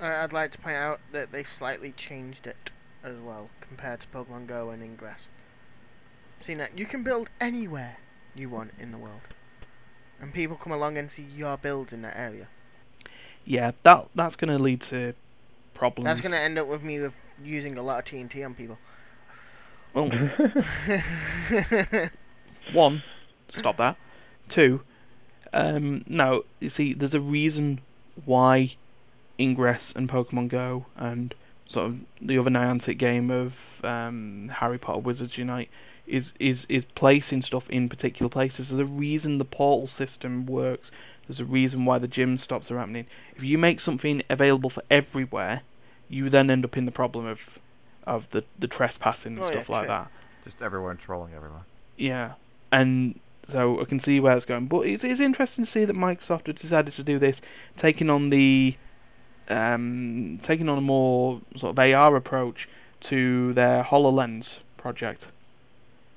I'd 0.00 0.32
like 0.32 0.52
to 0.52 0.58
point 0.58 0.76
out 0.76 1.00
that 1.12 1.32
they've 1.32 1.48
slightly 1.48 1.92
changed 1.92 2.46
it 2.46 2.70
as 3.04 3.16
well 3.18 3.48
compared 3.60 4.00
to 4.00 4.08
Pokemon 4.08 4.46
Go 4.46 4.70
and 4.70 4.82
Ingress. 4.82 5.28
See 6.38 6.54
now, 6.54 6.66
you 6.76 6.86
can 6.86 7.02
build 7.02 7.30
anywhere 7.40 7.96
you 8.34 8.48
want 8.50 8.72
in 8.78 8.92
the 8.92 8.98
world, 8.98 9.20
and 10.20 10.34
people 10.34 10.56
come 10.56 10.72
along 10.72 10.98
and 10.98 11.10
see 11.10 11.26
your 11.34 11.56
builds 11.56 11.92
in 11.92 12.02
that 12.02 12.16
area. 12.16 12.48
Yeah, 13.44 13.72
that 13.84 14.08
that's 14.14 14.36
going 14.36 14.50
to 14.54 14.62
lead 14.62 14.82
to 14.82 15.14
problems. 15.72 16.06
That's 16.06 16.20
going 16.20 16.32
to 16.32 16.38
end 16.38 16.58
up 16.58 16.66
with 16.66 16.82
me 16.82 17.00
with 17.00 17.14
using 17.42 17.78
a 17.78 17.82
lot 17.82 17.98
of 18.00 18.04
TNT 18.04 18.44
on 18.44 18.54
people. 18.54 18.78
Well, 19.94 20.10
oh. 20.12 22.08
one, 22.72 23.02
stop 23.50 23.78
that. 23.78 23.96
Two, 24.48 24.82
um, 25.56 26.04
no, 26.06 26.44
you 26.60 26.68
see, 26.70 26.92
there's 26.92 27.14
a 27.14 27.20
reason 27.20 27.80
why 28.24 28.74
Ingress 29.38 29.92
and 29.96 30.08
Pokemon 30.08 30.48
Go 30.48 30.86
and 30.96 31.34
sort 31.66 31.86
of 31.86 31.98
the 32.20 32.38
other 32.38 32.50
Niantic 32.50 32.98
game 32.98 33.30
of 33.30 33.80
um, 33.84 34.48
Harry 34.54 34.78
Potter 34.78 35.00
Wizards 35.00 35.38
Unite 35.38 35.70
is 36.06 36.32
is 36.38 36.66
is 36.68 36.84
placing 36.84 37.42
stuff 37.42 37.68
in 37.70 37.88
particular 37.88 38.28
places. 38.28 38.68
There's 38.68 38.80
a 38.80 38.84
reason 38.84 39.38
the 39.38 39.44
portal 39.44 39.86
system 39.86 40.46
works. 40.46 40.90
There's 41.26 41.40
a 41.40 41.44
reason 41.44 41.84
why 41.84 41.98
the 41.98 42.06
gym 42.06 42.36
stops 42.36 42.70
are 42.70 42.78
happening. 42.78 43.06
If 43.34 43.42
you 43.42 43.58
make 43.58 43.80
something 43.80 44.22
available 44.30 44.70
for 44.70 44.82
everywhere, 44.90 45.62
you 46.08 46.28
then 46.30 46.50
end 46.50 46.64
up 46.64 46.76
in 46.76 46.84
the 46.84 46.92
problem 46.92 47.26
of 47.26 47.58
of 48.06 48.30
the, 48.30 48.44
the 48.58 48.68
trespassing 48.68 49.32
and 49.34 49.42
Oh, 49.42 49.46
yeah, 49.46 49.52
stuff 49.52 49.68
like 49.68 49.80
sure. 49.86 49.88
that. 49.88 50.10
Just 50.44 50.62
everyone 50.62 50.96
trolling 50.98 51.34
everyone. 51.34 51.62
Yeah, 51.96 52.34
and 52.70 53.18
so 53.48 53.80
I 53.80 53.84
can 53.84 54.00
see 54.00 54.20
where 54.20 54.36
it's 54.36 54.44
going. 54.44 54.66
But 54.66 54.86
it's 54.86 55.04
it's 55.04 55.20
interesting 55.20 55.64
to 55.64 55.70
see 55.70 55.84
that 55.84 55.96
Microsoft 55.96 56.46
have 56.46 56.56
decided 56.56 56.92
to 56.94 57.02
do 57.02 57.18
this, 57.18 57.40
taking 57.76 58.10
on 58.10 58.30
the 58.30 58.76
um, 59.48 60.38
taking 60.42 60.68
on 60.68 60.78
a 60.78 60.82
more 60.82 61.40
sort 61.56 61.70
of 61.70 61.78
AR 61.78 62.16
approach 62.16 62.68
to 63.00 63.52
their 63.52 63.84
Hololens 63.84 64.58
project, 64.76 65.28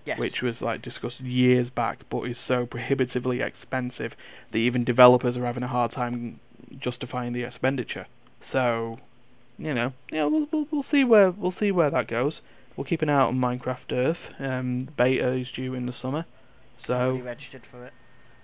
Yes. 0.05 0.17
which 0.17 0.41
was 0.41 0.61
like 0.61 0.81
discussed 0.81 1.19
years 1.21 1.69
back, 1.69 1.99
but 2.09 2.21
is 2.23 2.39
so 2.39 2.65
prohibitively 2.65 3.41
expensive 3.41 4.15
that 4.51 4.57
even 4.57 4.83
developers 4.83 5.37
are 5.37 5.45
having 5.45 5.63
a 5.63 5.67
hard 5.67 5.91
time 5.91 6.39
justifying 6.79 7.33
the 7.33 7.43
expenditure. 7.43 8.07
So, 8.41 8.99
you 9.59 9.73
know, 9.73 9.93
yeah, 10.11 10.25
we'll 10.25 10.47
we'll, 10.51 10.67
we'll 10.71 10.83
see 10.83 11.03
where 11.03 11.29
we'll 11.31 11.51
see 11.51 11.71
where 11.71 11.89
that 11.91 12.07
goes. 12.07 12.41
We'll 12.75 12.85
keep 12.85 13.01
an 13.01 13.09
eye 13.09 13.13
out 13.13 13.27
on 13.27 13.37
Minecraft 13.39 13.95
Earth. 13.95 14.33
Um, 14.39 14.87
beta 14.95 15.33
is 15.33 15.51
due 15.51 15.73
in 15.73 15.85
the 15.85 15.91
summer, 15.91 16.25
I've 16.79 16.85
so 16.85 16.95
already 16.95 17.21
registered 17.21 17.65
for 17.65 17.85
it. 17.85 17.93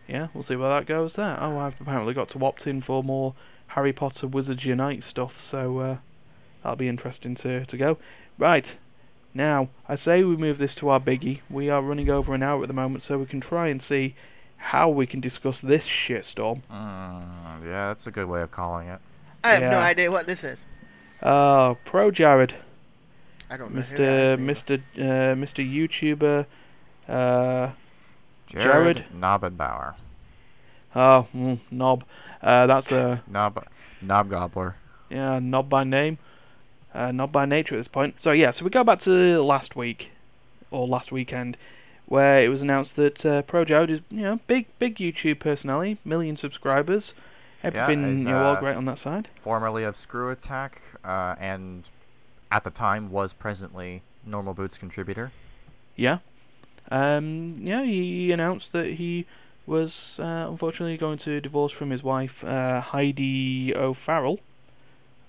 yeah, 0.08 0.28
we'll 0.34 0.44
see 0.44 0.56
where 0.56 0.70
that 0.70 0.86
goes 0.86 1.16
there. 1.16 1.38
Oh, 1.42 1.58
I've 1.58 1.80
apparently 1.80 2.14
got 2.14 2.30
to 2.30 2.46
opt 2.46 2.68
in 2.68 2.82
for 2.82 3.04
more 3.04 3.34
Harry 3.68 3.94
Potter 3.94 4.28
Wizards 4.28 4.66
Unite 4.66 5.04
stuff, 5.04 5.40
so 5.40 5.80
uh, 5.80 5.98
that'll 6.64 6.76
be 6.76 6.88
interesting 6.88 7.36
to, 7.36 7.66
to 7.66 7.78
go. 7.78 7.98
Right, 8.38 8.76
now, 9.34 9.70
I 9.88 9.96
say 9.96 10.24
we 10.24 10.38
move 10.38 10.58
this 10.58 10.76
to 10.76 10.90
our 10.90 11.00
biggie. 11.00 11.42
We 11.50 11.70
are 11.70 11.82
running 11.82 12.10
over 12.10 12.34
an 12.34 12.44
hour 12.44 12.62
at 12.62 12.68
the 12.68 12.74
moment, 12.74 13.04
so 13.04 13.18
we 13.18 13.26
can 13.26 13.42
try 13.42 13.68
and 13.68 13.82
see 13.82 14.16
how 14.58 14.90
we 14.90 15.06
can 15.06 15.20
discuss 15.20 15.60
this 15.62 15.86
shitstorm. 15.86 16.62
Mm, 16.72 17.64
yeah, 17.64 17.88
that's 17.88 18.08
a 18.08 18.12
good 18.12 18.28
way 18.28 18.42
of 18.42 18.52
calling 18.52 18.88
it. 18.88 19.00
I 19.44 19.56
have 19.56 19.62
no 19.72 19.78
idea 19.80 20.10
what 20.10 20.26
this 20.26 20.44
is. 20.44 20.66
Oh, 21.22 21.78
Pro 21.86 22.12
Jared, 22.12 22.56
I 23.50 23.58
don't 23.58 23.74
know. 23.74 23.82
who 23.82 23.96
Mr. 23.96 23.98
that 23.98 24.40
is 24.40 24.64
Mr. 24.64 24.82
Uh, 24.98 25.36
Mr. 25.36 25.64
YouTuber. 25.64 26.46
Uh, 27.08 27.72
Jared, 28.48 28.98
Jared? 28.98 29.06
Knabenbauer. 29.16 29.96
oh, 30.96 31.28
mm, 31.36 31.60
Knob. 31.72 32.04
Uh, 32.42 32.68
that's 32.68 32.92
a 32.92 33.24
Knob, 33.28 33.66
Knob 34.02 34.30
Gobbler. 34.30 34.76
Yeah, 35.10 35.40
not 35.40 35.70
by 35.70 35.84
name, 35.84 36.18
uh, 36.94 37.12
not 37.12 37.32
by 37.32 37.46
nature 37.46 37.76
at 37.76 37.80
this 37.80 37.88
point. 37.88 38.22
So 38.22 38.32
yeah, 38.32 38.52
so 38.52 38.64
we 38.66 38.72
go 38.72 38.84
back 38.84 39.00
to 39.02 39.42
last 39.42 39.76
week 39.76 40.12
or 40.72 40.88
last 40.88 41.12
weekend, 41.12 41.58
where 42.06 42.44
it 42.44 42.50
was 42.50 42.62
announced 42.62 42.96
that 42.96 43.26
uh, 43.26 43.42
Pro 43.44 43.66
Jared 43.66 43.90
is 43.90 44.02
you 44.10 44.22
know 44.22 44.40
big 44.48 44.68
big 44.80 44.96
YouTube 44.98 45.40
personality, 45.40 45.98
million 46.06 46.38
subscribers, 46.38 47.14
everything 47.64 48.10
he's, 48.12 48.24
you 48.24 48.30
know 48.30 48.38
all 48.38 48.56
uh, 48.56 48.60
great 48.60 48.76
on 48.76 48.86
that 48.86 49.00
side. 49.00 49.28
Formerly 49.40 49.84
of 49.84 49.96
Screw 49.96 50.30
Attack, 50.30 50.82
uh, 51.04 51.36
and 51.40 51.90
at 52.52 52.64
the 52.64 52.72
time 52.72 53.12
was 53.12 53.34
presently 53.34 54.02
Normal 54.26 54.54
Boots 54.54 54.78
contributor. 54.78 55.32
Yeah, 55.96 56.20
um, 56.92 57.56
yeah, 57.60 57.84
he 57.84 58.32
announced 58.32 58.72
that 58.74 58.86
he 58.94 59.26
was 59.66 60.20
uh, 60.20 60.46
unfortunately 60.50 60.98
going 60.98 61.18
to 61.20 61.42
divorce 61.42 61.72
from 61.72 61.90
his 61.90 62.04
wife 62.04 62.44
uh, 62.44 62.82
Heidi 62.82 63.76
O'Farrell. 63.76 64.40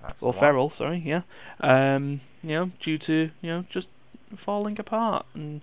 That's 0.03 0.23
or. 0.23 0.33
Ferrell, 0.33 0.71
sorry, 0.71 1.03
yeah. 1.05 1.23
Um, 1.61 2.21
you 2.43 2.51
know, 2.51 2.71
due 2.81 2.99
to 2.99 3.31
you 3.41 3.51
know 3.51 3.65
just 3.71 3.89
falling 4.35 4.79
apart, 4.79 5.27
and 5.35 5.63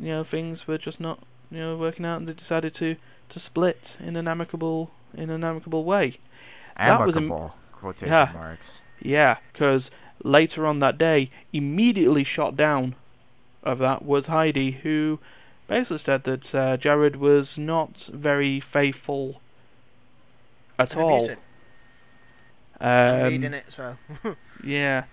you 0.00 0.08
know 0.08 0.24
things 0.24 0.66
were 0.66 0.78
just 0.78 1.00
not 1.00 1.20
you 1.50 1.58
know 1.58 1.76
working 1.76 2.04
out, 2.04 2.18
and 2.18 2.28
they 2.28 2.32
decided 2.32 2.74
to 2.74 2.96
to 3.30 3.38
split 3.38 3.96
in 4.00 4.16
an 4.16 4.26
amicable 4.28 4.90
in 5.14 5.30
an 5.30 5.44
amicable 5.44 5.84
way. 5.84 6.18
That 6.76 7.04
was 7.06 7.16
Amicable 7.16 7.54
quotation 7.72 8.08
Yeah. 8.12 8.30
marks. 8.34 8.82
Yeah, 9.00 9.38
because 9.52 9.90
later 10.22 10.66
on 10.66 10.80
that 10.80 10.98
day, 10.98 11.30
immediately 11.52 12.24
shot 12.24 12.56
down 12.56 12.94
of 13.62 13.78
that 13.78 14.04
was 14.04 14.26
Heidi, 14.26 14.72
who 14.72 15.20
basically 15.66 15.98
said 15.98 16.24
that 16.24 16.54
uh, 16.54 16.76
Jared 16.76 17.16
was 17.16 17.58
not 17.58 18.08
very 18.12 18.60
faithful 18.60 19.40
at 20.78 20.96
Maybe 20.96 21.14
all. 21.14 21.16
it's 21.16 21.28
it. 21.28 21.38
I'm 23.06 23.20
Um, 23.20 23.22
reading 23.22 23.54
it, 23.54 23.64
so. 23.68 23.96
yeah, 24.62 25.04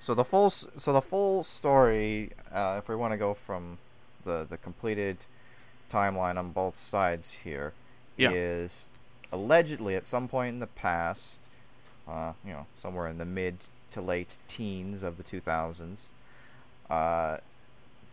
So 0.00 0.14
the 0.14 0.24
full 0.24 0.50
so 0.50 0.92
the 0.92 1.02
full 1.02 1.42
story, 1.42 2.32
uh, 2.52 2.76
if 2.78 2.88
we 2.88 2.96
want 2.96 3.12
to 3.12 3.18
go 3.18 3.34
from 3.34 3.78
the 4.24 4.46
the 4.48 4.56
completed 4.58 5.26
timeline 5.90 6.38
on 6.38 6.52
both 6.52 6.76
sides 6.76 7.32
here, 7.44 7.74
is 8.18 8.88
Yeah. 9.28 9.32
allegedly 9.32 9.96
at 9.96 10.06
some 10.06 10.28
point 10.28 10.54
in 10.54 10.60
the 10.60 10.66
past, 10.66 11.48
uh, 12.08 12.32
you 12.44 12.52
know, 12.52 12.66
somewhere 12.74 13.06
in 13.08 13.18
the 13.18 13.24
mid 13.24 13.66
to 13.90 14.00
late 14.00 14.38
teens 14.46 15.02
of 15.02 15.16
the 15.16 15.22
2000s, 15.22 16.10
uh, 16.90 17.38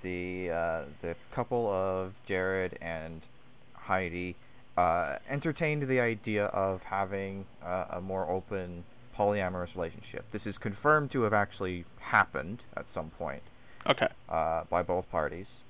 the 0.02 0.50
uh, 0.52 0.82
the 1.02 1.16
couple 1.32 1.70
of 1.70 2.14
Jared 2.26 2.78
and 2.82 3.28
Heidi 3.74 4.36
uh, 4.78 5.18
entertained 5.30 5.84
the 5.84 6.00
idea 6.00 6.46
of 6.48 6.84
having 6.84 7.46
uh, 7.64 7.86
a 7.90 8.02
more 8.02 8.30
open 8.30 8.84
polyamorous 9.18 9.76
relationship. 9.76 10.26
This 10.32 10.46
is 10.46 10.58
confirmed 10.58 11.10
to 11.12 11.24
have 11.24 11.34
actually 11.34 11.86
happened 12.00 12.66
at 12.76 12.88
some 12.88 13.10
point 13.10 13.42
okay, 13.88 14.08
uh, 14.30 14.64
by 14.70 14.84
both 14.84 15.10
parties, 15.10 15.64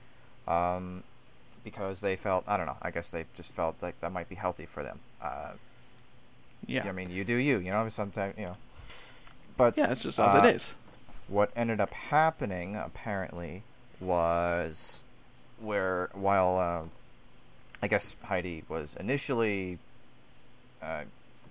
um, 0.48 1.04
because 1.64 2.02
they 2.02 2.16
felt 2.16 2.44
I 2.48 2.58
don't 2.58 2.66
know. 2.66 2.78
I 2.82 2.92
guess 2.92 3.10
they 3.10 3.26
just 3.36 3.54
felt 3.54 3.76
like 3.82 4.00
that 4.02 4.12
might 4.12 4.30
be 4.30 4.36
healthy 4.36 4.66
for 4.66 4.84
them. 4.84 5.00
Uh, 5.22 5.52
yeah, 6.66 6.88
I 6.88 6.92
mean, 6.92 7.10
you 7.10 7.24
do 7.24 7.36
you. 7.36 7.60
You 7.60 7.72
know, 7.72 7.88
sometimes 7.90 8.36
you 8.38 8.46
know. 8.46 8.58
But 9.56 9.78
yeah, 9.78 9.92
it's 9.92 10.04
just 10.04 10.20
as 10.20 10.36
uh, 10.36 10.40
it 10.40 10.56
is. 10.56 10.74
what 11.28 11.52
ended 11.56 11.80
up 11.80 11.94
happening 11.94 12.76
apparently 12.76 13.64
was 14.00 15.04
where 15.60 16.10
while 16.14 16.58
uh, 16.58 16.88
I 17.82 17.88
guess 17.88 18.16
Heidi 18.24 18.64
was 18.68 18.95
initially 19.00 19.80
uh, 20.82 21.04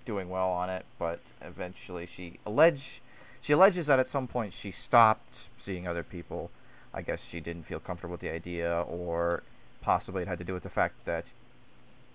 doing 0.05 0.29
well 0.29 0.49
on 0.49 0.69
it, 0.69 0.85
but 0.97 1.19
eventually 1.41 2.05
she 2.05 2.39
allege 2.45 3.01
she 3.41 3.53
alleges 3.53 3.87
that 3.87 3.99
at 3.99 4.07
some 4.07 4.27
point 4.27 4.53
she 4.53 4.71
stopped 4.71 5.49
seeing 5.57 5.87
other 5.87 6.03
people. 6.03 6.49
I 6.93 7.01
guess 7.01 7.23
she 7.23 7.39
didn't 7.39 7.63
feel 7.63 7.79
comfortable 7.79 8.13
with 8.13 8.21
the 8.21 8.31
idea, 8.31 8.81
or 8.81 9.43
possibly 9.81 10.23
it 10.23 10.27
had 10.27 10.37
to 10.39 10.43
do 10.43 10.53
with 10.53 10.63
the 10.63 10.69
fact 10.69 11.05
that 11.05 11.31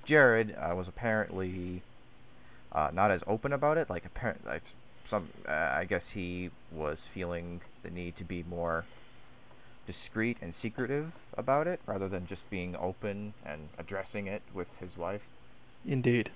Jared 0.05 0.57
uh, 0.59 0.75
was 0.75 0.89
apparently 0.89 1.83
uh, 2.73 2.91
not 2.93 3.11
as 3.11 3.23
open 3.27 3.53
about 3.53 3.79
it. 3.79 3.89
Like 3.89 4.05
apparent, 4.05 4.45
like 4.45 4.63
some, 5.05 5.29
uh, 5.47 5.53
I 5.53 5.85
guess 5.85 6.11
he 6.11 6.51
was 6.73 7.07
feeling 7.07 7.61
the 7.83 7.91
need 7.91 8.17
to 8.17 8.25
be 8.25 8.45
more 8.49 8.85
discreet 9.93 10.39
and 10.41 10.55
secretive 10.55 11.13
about 11.37 11.67
it, 11.67 11.81
rather 11.87 12.09
than 12.09 12.25
just 12.27 12.49
being 12.49 12.75
open 12.77 13.35
and 13.45 13.69
addressing 13.79 14.27
it 14.27 14.43
with 14.55 14.79
his 14.79 14.97
wife. 14.97 15.27
Indeed. 15.87 16.31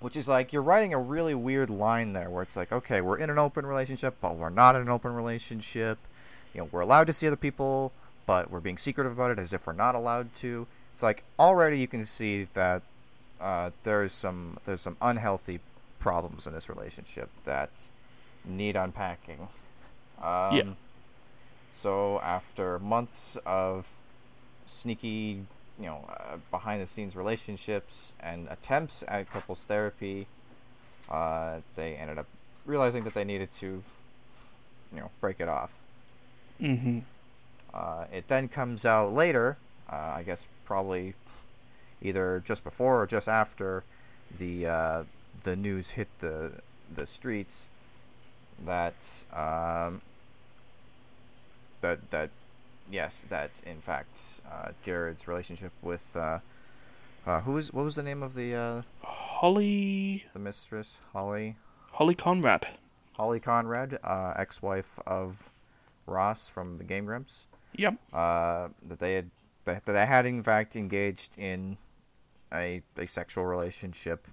Which 0.00 0.16
is 0.16 0.26
like 0.28 0.52
you're 0.52 0.62
writing 0.62 0.94
a 0.94 0.98
really 0.98 1.34
weird 1.34 1.68
line 1.68 2.14
there, 2.14 2.30
where 2.30 2.42
it's 2.42 2.56
like, 2.56 2.72
okay, 2.72 3.00
we're 3.00 3.18
in 3.18 3.28
an 3.28 3.38
open 3.38 3.66
relationship, 3.66 4.14
but 4.20 4.36
we're 4.36 4.48
not 4.48 4.74
in 4.74 4.82
an 4.82 4.88
open 4.88 5.14
relationship. 5.14 5.98
You 6.54 6.60
know, 6.62 6.68
we're 6.72 6.80
allowed 6.80 7.08
to 7.08 7.12
see 7.12 7.26
other 7.26 7.36
people, 7.36 7.92
but 8.24 8.50
we're 8.50 8.60
being 8.60 8.78
secretive 8.78 9.12
about 9.12 9.30
it 9.30 9.38
as 9.38 9.52
if 9.52 9.66
we're 9.66 9.74
not 9.74 9.94
allowed 9.94 10.34
to. 10.36 10.66
It's 10.94 11.02
like 11.02 11.24
already 11.38 11.78
you 11.78 11.88
can 11.88 12.04
see 12.06 12.46
that 12.54 12.82
uh, 13.40 13.70
there's 13.84 14.12
some 14.12 14.58
there's 14.64 14.80
some 14.80 14.96
unhealthy 15.02 15.60
problems 15.98 16.46
in 16.46 16.52
this 16.54 16.68
relationship 16.68 17.28
that 17.44 17.70
need 18.44 18.76
unpacking. 18.76 19.48
Um, 20.22 20.56
Yeah. 20.56 20.72
So 21.72 22.20
after 22.20 22.78
months 22.78 23.36
of 23.46 23.88
sneaky, 24.66 25.44
you 25.78 25.86
know, 25.86 26.04
uh, 26.08 26.36
behind 26.50 26.82
the 26.82 26.86
scenes 26.86 27.16
relationships 27.16 28.12
and 28.20 28.48
attempts 28.48 29.04
at 29.06 29.30
couples 29.30 29.64
therapy, 29.64 30.26
uh, 31.10 31.58
they 31.76 31.94
ended 31.94 32.18
up 32.18 32.26
realizing 32.66 33.04
that 33.04 33.14
they 33.14 33.24
needed 33.24 33.50
to, 33.52 33.82
you 34.92 35.00
know, 35.00 35.10
break 35.20 35.40
it 35.40 35.48
off. 35.48 35.70
Mm-hmm. 36.60 37.00
Uh, 37.72 38.04
it 38.12 38.28
then 38.28 38.48
comes 38.48 38.84
out 38.84 39.12
later, 39.12 39.56
uh, 39.90 40.14
I 40.16 40.22
guess 40.24 40.48
probably 40.64 41.14
either 42.02 42.42
just 42.44 42.64
before 42.64 43.02
or 43.02 43.06
just 43.06 43.28
after 43.28 43.84
the 44.38 44.66
uh, 44.66 45.04
the 45.44 45.56
news 45.56 45.90
hit 45.90 46.08
the 46.18 46.52
the 46.94 47.06
streets 47.06 47.68
that 48.64 49.24
um, 49.32 50.00
that 51.80 52.10
that 52.10 52.30
yes, 52.90 53.24
that 53.28 53.62
in 53.66 53.80
fact 53.80 54.40
uh, 54.50 54.70
Jared's 54.84 55.28
relationship 55.28 55.72
with 55.82 56.16
uh, 56.16 56.38
uh, 57.26 57.40
who 57.40 57.52
was 57.52 57.72
what 57.72 57.84
was 57.84 57.96
the 57.96 58.02
name 58.02 58.22
of 58.22 58.34
the 58.34 58.54
uh, 58.54 58.82
Holly 59.02 60.24
the 60.32 60.38
mistress 60.38 60.98
Holly 61.12 61.56
Holly 61.92 62.14
Conrad. 62.14 62.68
Holly 63.14 63.40
Conrad, 63.40 63.98
uh, 64.04 64.32
ex-wife 64.36 65.00
of 65.04 65.50
Ross 66.06 66.48
from 66.48 66.78
the 66.78 66.84
Game 66.84 67.06
Grumps. 67.06 67.46
Yep. 67.74 67.96
Uh, 68.12 68.68
that 68.86 69.00
they 69.00 69.14
had 69.14 69.30
that 69.64 69.84
they 69.84 70.06
had 70.06 70.24
in 70.24 70.42
fact 70.42 70.76
engaged 70.76 71.36
in 71.36 71.76
a 72.52 72.82
a 72.96 73.06
sexual 73.06 73.44
relationship 73.44 74.26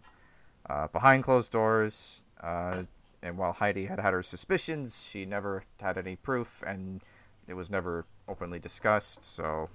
uh, 0.70 0.88
behind 0.88 1.24
closed 1.24 1.52
doors. 1.52 2.24
Uh, 2.42 2.84
and 3.22 3.38
while 3.38 3.54
Heidi 3.54 3.88
had 3.88 4.00
had 4.00 4.14
her 4.14 4.22
suspicions, 4.22 5.04
she 5.04 5.26
never 5.26 5.64
had 5.82 5.98
any 5.98 6.16
proof, 6.16 6.64
and 6.66 7.02
it 7.48 7.54
was 7.54 7.70
never 7.70 8.06
openly 8.28 8.60
discussed. 8.60 9.24
So, 9.24 9.70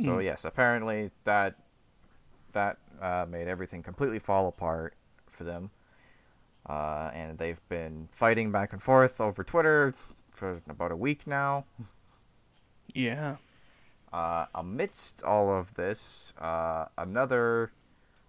so 0.00 0.18
Mm. 0.18 0.24
yes, 0.24 0.44
apparently 0.44 1.10
that 1.24 1.56
that 2.52 2.78
uh, 3.00 3.26
made 3.28 3.46
everything 3.48 3.82
completely 3.82 4.18
fall 4.18 4.48
apart 4.48 4.94
for 5.26 5.44
them. 5.44 5.70
Uh, 6.68 7.10
and 7.14 7.38
they've 7.38 7.60
been 7.68 8.08
fighting 8.12 8.50
back 8.52 8.72
and 8.72 8.82
forth 8.82 9.20
over 9.20 9.42
Twitter 9.44 9.94
for 10.30 10.62
about 10.68 10.90
a 10.92 10.96
week 10.96 11.26
now. 11.26 11.64
Yeah. 12.94 13.36
Uh, 14.12 14.46
amidst 14.54 15.22
all 15.22 15.50
of 15.50 15.74
this, 15.74 16.32
uh, 16.40 16.86
another, 16.96 17.70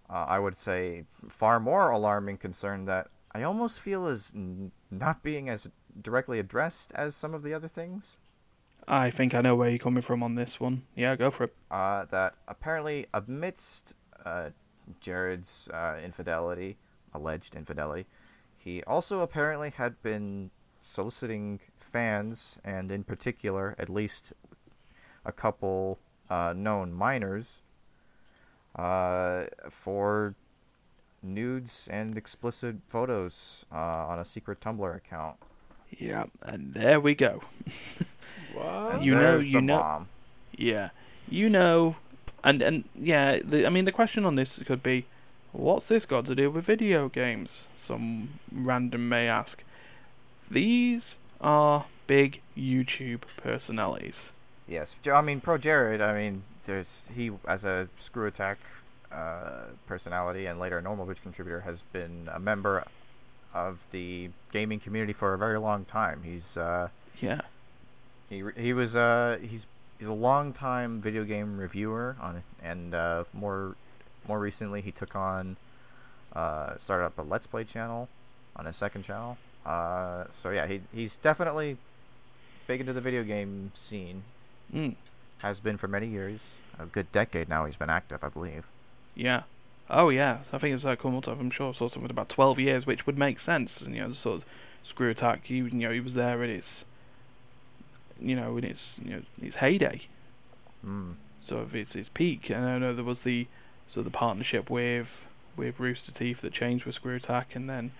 uh, 0.08 0.26
I 0.28 0.38
would 0.38 0.56
say, 0.56 1.04
far 1.28 1.58
more 1.58 1.90
alarming 1.90 2.36
concern 2.38 2.84
that 2.84 3.08
I 3.34 3.42
almost 3.42 3.80
feel 3.80 4.06
is 4.06 4.32
n- 4.34 4.72
not 4.90 5.22
being 5.22 5.48
as 5.48 5.68
directly 6.00 6.38
addressed 6.38 6.92
as 6.92 7.16
some 7.16 7.32
of 7.34 7.42
the 7.42 7.54
other 7.54 7.68
things. 7.68 8.18
I 8.90 9.10
think 9.10 9.36
I 9.36 9.40
know 9.40 9.54
where 9.54 9.70
you're 9.70 9.78
coming 9.78 10.02
from 10.02 10.20
on 10.20 10.34
this 10.34 10.58
one. 10.58 10.82
Yeah, 10.96 11.14
go 11.14 11.30
for 11.30 11.44
it. 11.44 11.54
Uh, 11.70 12.06
that 12.06 12.34
apparently, 12.48 13.06
amidst 13.14 13.94
uh, 14.26 14.50
Jared's 14.98 15.68
uh, 15.72 15.98
infidelity, 16.04 16.76
alleged 17.14 17.54
infidelity, 17.54 18.06
he 18.56 18.82
also 18.82 19.20
apparently 19.20 19.70
had 19.70 20.02
been 20.02 20.50
soliciting 20.80 21.60
fans, 21.78 22.58
and 22.64 22.90
in 22.90 23.04
particular, 23.04 23.76
at 23.78 23.88
least 23.88 24.32
a 25.24 25.30
couple 25.30 26.00
uh, 26.28 26.52
known 26.56 26.92
minors, 26.92 27.62
uh, 28.74 29.44
for 29.68 30.34
nudes 31.22 31.88
and 31.92 32.18
explicit 32.18 32.76
photos 32.88 33.64
uh, 33.72 33.76
on 33.76 34.18
a 34.18 34.24
secret 34.24 34.60
Tumblr 34.60 34.96
account. 34.96 35.36
Yeah, 35.90 36.24
and 36.42 36.74
there 36.74 36.98
we 36.98 37.14
go. 37.14 37.42
What? 38.54 38.94
And 38.96 39.04
You 39.04 39.14
know- 39.14 39.20
there's 39.20 39.48
you 39.48 39.54
the 39.54 39.62
know- 39.62 39.78
bomb. 39.78 40.08
Yeah, 40.56 40.90
you 41.28 41.48
know, 41.48 41.96
and 42.44 42.60
and 42.60 42.84
yeah, 42.94 43.38
the, 43.42 43.66
I 43.66 43.70
mean 43.70 43.84
the 43.86 43.92
question 43.92 44.24
on 44.26 44.34
this 44.34 44.58
could 44.66 44.82
be, 44.82 45.06
what's 45.52 45.86
this 45.88 46.04
got 46.04 46.26
to 46.26 46.34
do 46.34 46.50
with 46.50 46.64
video 46.64 47.08
games? 47.08 47.66
Some 47.76 48.30
random 48.52 49.08
may 49.08 49.26
ask. 49.28 49.62
These 50.50 51.16
are 51.40 51.86
big 52.06 52.40
YouTube 52.56 53.22
personalities. 53.36 54.30
Yes, 54.68 54.96
I 55.10 55.20
mean 55.22 55.40
Pro 55.40 55.56
Jared. 55.58 56.00
I 56.00 56.12
mean, 56.12 56.42
there's 56.64 57.10
he 57.14 57.30
as 57.48 57.64
a 57.64 57.88
Screw 57.96 58.26
Attack 58.26 58.58
uh, 59.10 59.66
personality 59.86 60.46
and 60.46 60.60
later 60.60 60.78
a 60.78 60.82
Normal 60.82 61.06
Boots 61.06 61.20
contributor 61.20 61.60
has 61.60 61.82
been 61.92 62.28
a 62.32 62.38
member 62.38 62.84
of 63.54 63.78
the 63.90 64.30
gaming 64.52 64.78
community 64.78 65.12
for 65.12 65.32
a 65.34 65.38
very 65.38 65.58
long 65.58 65.84
time. 65.84 66.22
He's 66.24 66.56
uh, 66.56 66.88
Yeah, 67.20 67.40
he 68.30 68.42
he 68.56 68.72
was 68.72 68.96
uh 68.96 69.38
he's 69.42 69.66
he's 69.98 70.08
a 70.08 70.12
long 70.12 70.54
time 70.54 71.00
video 71.00 71.24
game 71.24 71.58
reviewer 71.58 72.16
on 72.20 72.42
and 72.62 72.94
uh, 72.94 73.24
more 73.34 73.76
more 74.26 74.38
recently 74.38 74.80
he 74.80 74.90
took 74.90 75.14
on 75.14 75.56
uh 76.32 76.78
started 76.78 77.04
up 77.04 77.18
a 77.18 77.22
Let's 77.22 77.46
Play 77.46 77.64
channel 77.64 78.08
on 78.56 78.64
his 78.64 78.76
second 78.76 79.02
channel. 79.02 79.36
Uh, 79.66 80.24
so 80.30 80.50
yeah, 80.50 80.66
he 80.66 80.80
he's 80.94 81.16
definitely 81.16 81.76
big 82.66 82.80
into 82.80 82.92
the 82.92 83.00
video 83.00 83.22
game 83.24 83.72
scene 83.74 84.22
mm, 84.74 84.94
has 85.42 85.60
been 85.60 85.76
for 85.76 85.88
many 85.88 86.06
years. 86.06 86.58
A 86.78 86.86
good 86.86 87.10
decade 87.12 87.48
now 87.48 87.66
he's 87.66 87.76
been 87.76 87.90
active, 87.90 88.24
I 88.24 88.28
believe. 88.28 88.68
yeah. 89.14 89.42
Oh 89.92 90.08
yeah, 90.08 90.38
I 90.52 90.58
think 90.58 90.72
it's 90.74 90.84
come 91.02 91.16
up. 91.16 91.26
I'm 91.26 91.50
sure 91.50 91.70
I 91.70 91.72
saw 91.72 91.88
something 91.88 92.12
about 92.12 92.28
12 92.28 92.60
years, 92.60 92.86
which 92.86 93.06
would 93.06 93.18
make 93.18 93.40
sense. 93.40 93.80
And, 93.80 93.92
you 93.92 94.02
know, 94.02 94.10
the 94.10 94.14
sort 94.14 94.36
of 94.36 94.44
Screw 94.84 95.10
Attack. 95.10 95.46
He, 95.46 95.56
you 95.56 95.70
know, 95.70 95.90
he 95.90 95.98
was 95.98 96.14
there 96.14 96.44
its, 96.44 96.84
you 98.20 98.36
know, 98.36 98.56
in 98.56 98.64
its, 98.64 98.98
you 99.04 99.10
know, 99.16 99.22
its 99.42 99.56
heyday. 99.56 100.02
Mm. 100.86 101.14
sort 101.42 101.62
of 101.62 101.74
its 101.74 101.94
its 101.94 102.08
peak. 102.08 102.48
And 102.50 102.64
I 102.64 102.78
know 102.78 102.94
there 102.94 103.04
was 103.04 103.22
the 103.22 103.46
sort 103.88 104.06
of 104.06 104.12
the 104.12 104.16
partnership 104.16 104.70
with 104.70 105.26
with 105.56 105.78
Rooster 105.78 106.12
Teeth 106.12 106.40
that 106.40 106.52
changed 106.52 106.86
with 106.86 106.94
Screw 106.94 107.16
Attack, 107.16 107.54
and 107.54 107.68
then 107.68 107.90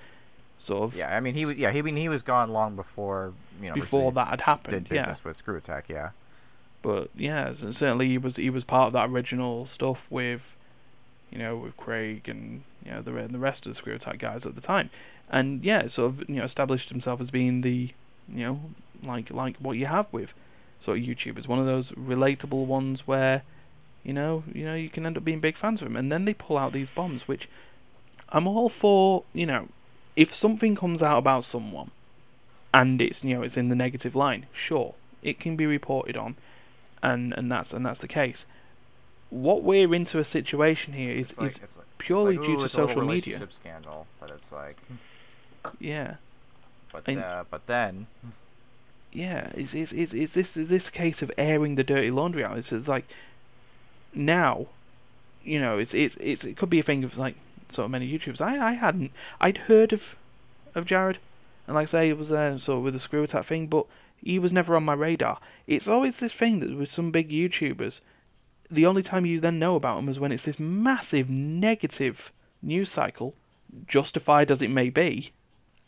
sort 0.62 0.82
of 0.84 0.96
Yeah, 0.96 1.14
I 1.14 1.20
mean 1.20 1.34
he 1.34 1.44
was 1.44 1.56
yeah, 1.56 1.70
he 1.72 1.80
I 1.80 1.82
mean 1.82 1.96
he 1.96 2.08
was 2.08 2.22
gone 2.22 2.50
long 2.50 2.76
before, 2.76 3.34
you 3.60 3.68
know, 3.68 3.74
before 3.74 4.12
that 4.12 4.28
had 4.28 4.40
happened. 4.42 4.84
did 4.84 4.94
Yeah, 4.94 5.00
business 5.00 5.24
with 5.24 5.36
Screw 5.36 5.56
Attack, 5.56 5.88
yeah. 5.88 6.10
but 6.82 7.10
yeah, 7.16 7.52
certainly 7.52 8.08
he 8.08 8.18
was 8.18 8.36
he 8.36 8.48
was 8.50 8.64
part 8.64 8.86
of 8.86 8.92
that 8.94 9.10
original 9.10 9.66
stuff 9.66 10.06
with, 10.10 10.56
you 11.30 11.38
know, 11.38 11.56
with 11.56 11.76
Craig 11.76 12.28
and 12.28 12.62
you 12.84 12.92
know 12.92 13.02
the 13.02 13.12
re- 13.12 13.26
the 13.26 13.38
rest 13.38 13.66
of 13.66 13.72
the 13.72 13.76
Screw 13.76 13.94
Attack 13.94 14.18
guys 14.18 14.46
at 14.46 14.54
the 14.54 14.60
time, 14.62 14.88
and 15.30 15.62
yeah, 15.62 15.86
sort 15.88 16.12
of 16.12 16.28
you 16.30 16.36
know 16.36 16.44
established 16.44 16.88
himself 16.88 17.20
as 17.20 17.30
being 17.30 17.60
the, 17.60 17.90
you 18.32 18.44
know, 18.44 18.60
like 19.02 19.30
like 19.30 19.56
what 19.58 19.76
you 19.76 19.86
have 19.86 20.06
with, 20.12 20.34
sort 20.80 20.98
of 20.98 21.04
YouTubers, 21.04 21.46
one 21.48 21.58
of 21.58 21.66
those 21.66 21.92
relatable 21.92 22.66
ones 22.66 23.06
where, 23.06 23.42
you 24.04 24.12
know, 24.12 24.44
you 24.52 24.64
know 24.64 24.74
you 24.74 24.88
can 24.88 25.06
end 25.06 25.16
up 25.16 25.24
being 25.24 25.40
big 25.40 25.56
fans 25.56 25.80
of 25.82 25.86
them, 25.88 25.96
and 25.96 26.10
then 26.10 26.24
they 26.24 26.34
pull 26.34 26.58
out 26.58 26.72
these 26.72 26.90
bombs, 26.90 27.26
which, 27.28 27.48
I'm 28.30 28.46
all 28.46 28.68
for, 28.68 29.24
you 29.32 29.46
know, 29.46 29.68
if 30.16 30.30
something 30.30 30.74
comes 30.76 31.02
out 31.02 31.18
about 31.18 31.44
someone, 31.44 31.90
and 32.72 33.00
it's 33.00 33.22
you 33.24 33.34
know 33.34 33.42
it's 33.42 33.56
in 33.56 33.68
the 33.68 33.76
negative 33.76 34.14
line, 34.14 34.46
sure, 34.52 34.94
it 35.22 35.40
can 35.40 35.56
be 35.56 35.66
reported 35.66 36.16
on 36.16 36.36
and 37.02 37.32
and 37.34 37.50
that's 37.50 37.72
and 37.72 37.84
that's 37.84 38.00
the 38.00 38.08
case. 38.08 38.44
What 39.30 39.62
we're 39.62 39.94
into 39.94 40.18
a 40.18 40.24
situation 40.24 40.92
here 40.92 41.12
is, 41.12 41.38
like, 41.38 41.52
is 41.52 41.60
like, 41.76 41.86
purely 41.98 42.34
it's 42.34 42.38
like, 42.40 42.46
due 42.48 42.58
to 42.58 42.64
it's 42.64 42.74
a 42.74 42.78
little 42.80 42.94
social 42.94 43.08
media. 43.08 43.46
scandal, 43.50 44.06
but 44.18 44.30
it's 44.30 44.50
like 44.50 44.76
Yeah, 45.78 46.16
but 46.92 47.04
And- 47.06 47.22
uh, 47.22 47.44
but 47.50 47.66
then 47.66 48.06
yeah. 49.12 49.50
Is 49.54 49.74
is 49.74 49.92
is 49.92 50.14
is 50.14 50.32
this 50.34 50.56
is 50.56 50.68
this 50.68 50.90
case 50.90 51.22
of 51.22 51.30
airing 51.38 51.74
the 51.74 51.84
dirty 51.84 52.10
laundry 52.10 52.44
out? 52.44 52.58
It's, 52.58 52.72
it's 52.72 52.88
like 52.88 53.06
now, 54.14 54.66
you 55.44 55.60
know, 55.60 55.78
it's 55.78 55.94
it's 55.94 56.16
it's 56.20 56.44
it 56.44 56.56
could 56.56 56.70
be 56.70 56.78
a 56.80 56.82
thing 56.84 57.04
of 57.04 57.16
like 57.18 57.34
sort 57.68 57.84
of 57.86 57.90
many 57.90 58.10
YouTubers. 58.10 58.40
I 58.40 58.70
I 58.70 58.72
hadn't 58.72 59.12
I'd 59.40 59.58
heard 59.58 59.92
of 59.92 60.16
of 60.74 60.84
Jared, 60.86 61.18
and 61.66 61.74
like 61.74 61.84
I 61.84 61.86
say, 61.86 62.08
it 62.08 62.18
was 62.18 62.28
there 62.28 62.58
sort 62.58 62.78
of 62.78 62.84
with 62.84 62.94
the 62.94 63.00
screw 63.00 63.22
attack 63.22 63.44
thing, 63.44 63.66
but 63.66 63.86
he 64.22 64.38
was 64.38 64.52
never 64.52 64.76
on 64.76 64.84
my 64.84 64.92
radar. 64.94 65.38
It's 65.66 65.88
always 65.88 66.20
this 66.20 66.32
thing 66.32 66.60
that 66.60 66.76
with 66.76 66.88
some 66.90 67.10
big 67.10 67.30
YouTubers, 67.30 68.00
the 68.70 68.86
only 68.86 69.02
time 69.02 69.24
you 69.26 69.40
then 69.40 69.58
know 69.58 69.76
about 69.76 69.96
them 69.96 70.08
is 70.08 70.20
when 70.20 70.30
it's 70.32 70.44
this 70.44 70.60
massive 70.60 71.30
negative 71.30 72.30
news 72.62 72.90
cycle, 72.90 73.34
justified 73.86 74.50
as 74.50 74.60
it 74.62 74.70
may 74.70 74.90
be, 74.90 75.32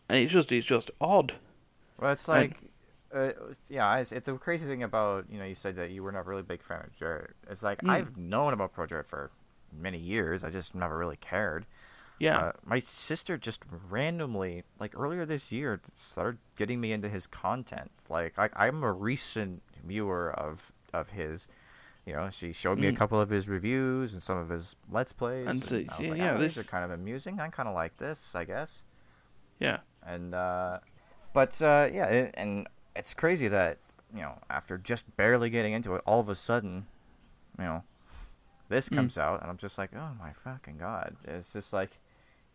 and 0.08 0.18
it's 0.18 0.32
just 0.32 0.50
it's 0.52 0.66
just 0.66 0.90
odd. 1.00 1.34
well 1.98 2.12
it's 2.12 2.28
And- 2.28 2.36
like 2.50 2.56
uh, 3.14 3.32
yeah, 3.68 3.96
it's, 3.98 4.12
it's 4.12 4.26
the 4.26 4.34
crazy 4.34 4.66
thing 4.66 4.82
about 4.82 5.26
you 5.30 5.38
know 5.38 5.44
you 5.44 5.54
said 5.54 5.76
that 5.76 5.90
you 5.90 6.02
were 6.02 6.12
not 6.12 6.26
really 6.26 6.40
a 6.40 6.44
big 6.44 6.62
fan 6.62 6.80
of 6.84 6.96
Jared. 6.96 7.34
It's 7.50 7.62
like 7.62 7.80
Mm. 7.82 7.90
I've 7.90 8.16
known 8.16 8.52
about 8.52 8.72
Pro 8.72 8.86
Jared 8.86 9.06
for 9.06 9.30
many 9.72 9.98
years. 9.98 10.44
I 10.44 10.50
just 10.50 10.74
never 10.74 10.96
really 10.96 11.16
cared. 11.16 11.66
Yeah. 12.18 12.38
Uh, 12.38 12.52
my 12.64 12.78
sister 12.78 13.36
just 13.36 13.62
randomly, 13.90 14.62
like 14.78 14.96
earlier 14.96 15.24
this 15.26 15.50
year, 15.50 15.80
started 15.96 16.38
getting 16.56 16.80
me 16.80 16.92
into 16.92 17.08
his 17.08 17.26
content. 17.26 17.90
Like 18.08 18.38
I, 18.38 18.48
I'm 18.54 18.82
a 18.82 18.92
recent 18.92 19.62
viewer 19.84 20.30
of 20.32 20.72
of 20.92 21.10
his. 21.10 21.48
You 22.06 22.14
know, 22.14 22.30
she 22.30 22.52
showed 22.52 22.78
me 22.80 22.88
a 22.88 22.92
Mm. 22.92 22.96
couple 22.96 23.20
of 23.20 23.30
his 23.30 23.48
reviews 23.48 24.12
and 24.12 24.20
some 24.22 24.36
of 24.36 24.48
his 24.48 24.74
let's 24.90 25.12
plays. 25.12 25.46
And 25.46 25.64
so- 25.64 25.76
I 25.88 25.98
was 26.00 26.08
like, 26.08 26.18
yeah, 26.18 26.34
"Oh, 26.36 26.40
these 26.40 26.58
are 26.58 26.64
kind 26.64 26.84
of 26.84 26.90
amusing. 26.90 27.38
I 27.38 27.48
kind 27.48 27.68
of 27.68 27.74
like 27.76 27.96
this, 27.98 28.34
I 28.34 28.44
guess. 28.44 28.82
yeah. 29.60 29.78
And 30.04 30.34
uh, 30.34 30.78
but 31.32 31.60
uh, 31.62 31.88
yeah, 31.92 32.30
and 32.34 32.66
it's 32.96 33.14
crazy 33.14 33.48
that 33.48 33.78
you 34.14 34.20
know 34.22 34.38
after 34.50 34.78
just 34.78 35.16
barely 35.16 35.50
getting 35.50 35.72
into 35.72 35.94
it, 35.94 36.02
all 36.06 36.20
of 36.20 36.28
a 36.28 36.34
sudden, 36.36 36.86
you 37.58 37.64
know, 37.64 37.84
this 38.68 38.88
Mm. 38.88 38.96
comes 38.96 39.18
out, 39.18 39.40
and 39.42 39.50
I'm 39.50 39.56
just 39.56 39.78
like, 39.78 39.90
oh 39.94 40.10
my 40.18 40.32
fucking 40.32 40.78
god! 40.78 41.16
It's 41.24 41.52
just 41.52 41.72
like, 41.72 41.98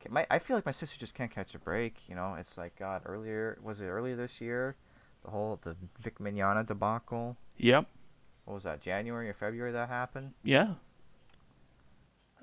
my 0.10 0.26
I 0.30 0.40
feel 0.40 0.56
like 0.58 0.66
my 0.66 0.72
sister 0.72 0.98
just 1.00 1.16
can't 1.16 1.32
catch 1.32 1.54
a 1.56 1.60
break. 1.60 2.08
You 2.08 2.16
know, 2.16 2.36
it's 2.40 2.58
like 2.58 2.76
God. 2.78 3.02
Earlier 3.06 3.58
was 3.62 3.82
it 3.82 3.88
earlier 3.88 4.16
this 4.16 4.40
year? 4.42 4.76
The 5.24 5.32
whole 5.32 5.60
the 5.62 5.76
Vic 6.00 6.20
Mignogna 6.20 6.66
debacle. 6.66 7.38
Yep. 7.58 7.88
What 8.46 8.54
was 8.54 8.64
that? 8.64 8.80
January 8.82 9.30
or 9.30 9.34
February 9.34 9.72
that 9.74 9.90
happened? 9.90 10.34
Yeah. 10.44 10.76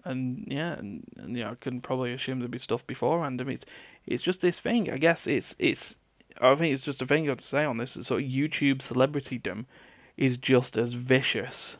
And 0.04 0.44
yeah, 0.48 0.72
and, 0.74 1.02
and 1.16 1.34
yeah, 1.36 1.52
I 1.52 1.54
can 1.54 1.80
probably 1.80 2.12
assume 2.12 2.38
there'd 2.40 2.50
be 2.50 2.58
stuff 2.58 2.86
beforehand. 2.86 3.40
I 3.40 3.44
mean, 3.44 3.54
it's 3.54 3.64
it's 4.06 4.22
just 4.22 4.42
this 4.42 4.60
thing. 4.60 4.90
I 4.90 4.98
guess 4.98 5.26
it's 5.26 5.54
it's. 5.58 5.96
I 6.40 6.54
think 6.54 6.74
it's 6.74 6.82
just 6.82 7.02
a 7.02 7.06
thing 7.06 7.28
I'd 7.30 7.40
say 7.40 7.64
on 7.64 7.78
this. 7.78 7.96
It's 7.96 8.08
sort 8.08 8.22
of 8.22 8.28
YouTube 8.28 8.78
celebritydom 8.78 9.66
is 10.16 10.36
just 10.36 10.76
as 10.76 10.92
vicious 10.92 11.76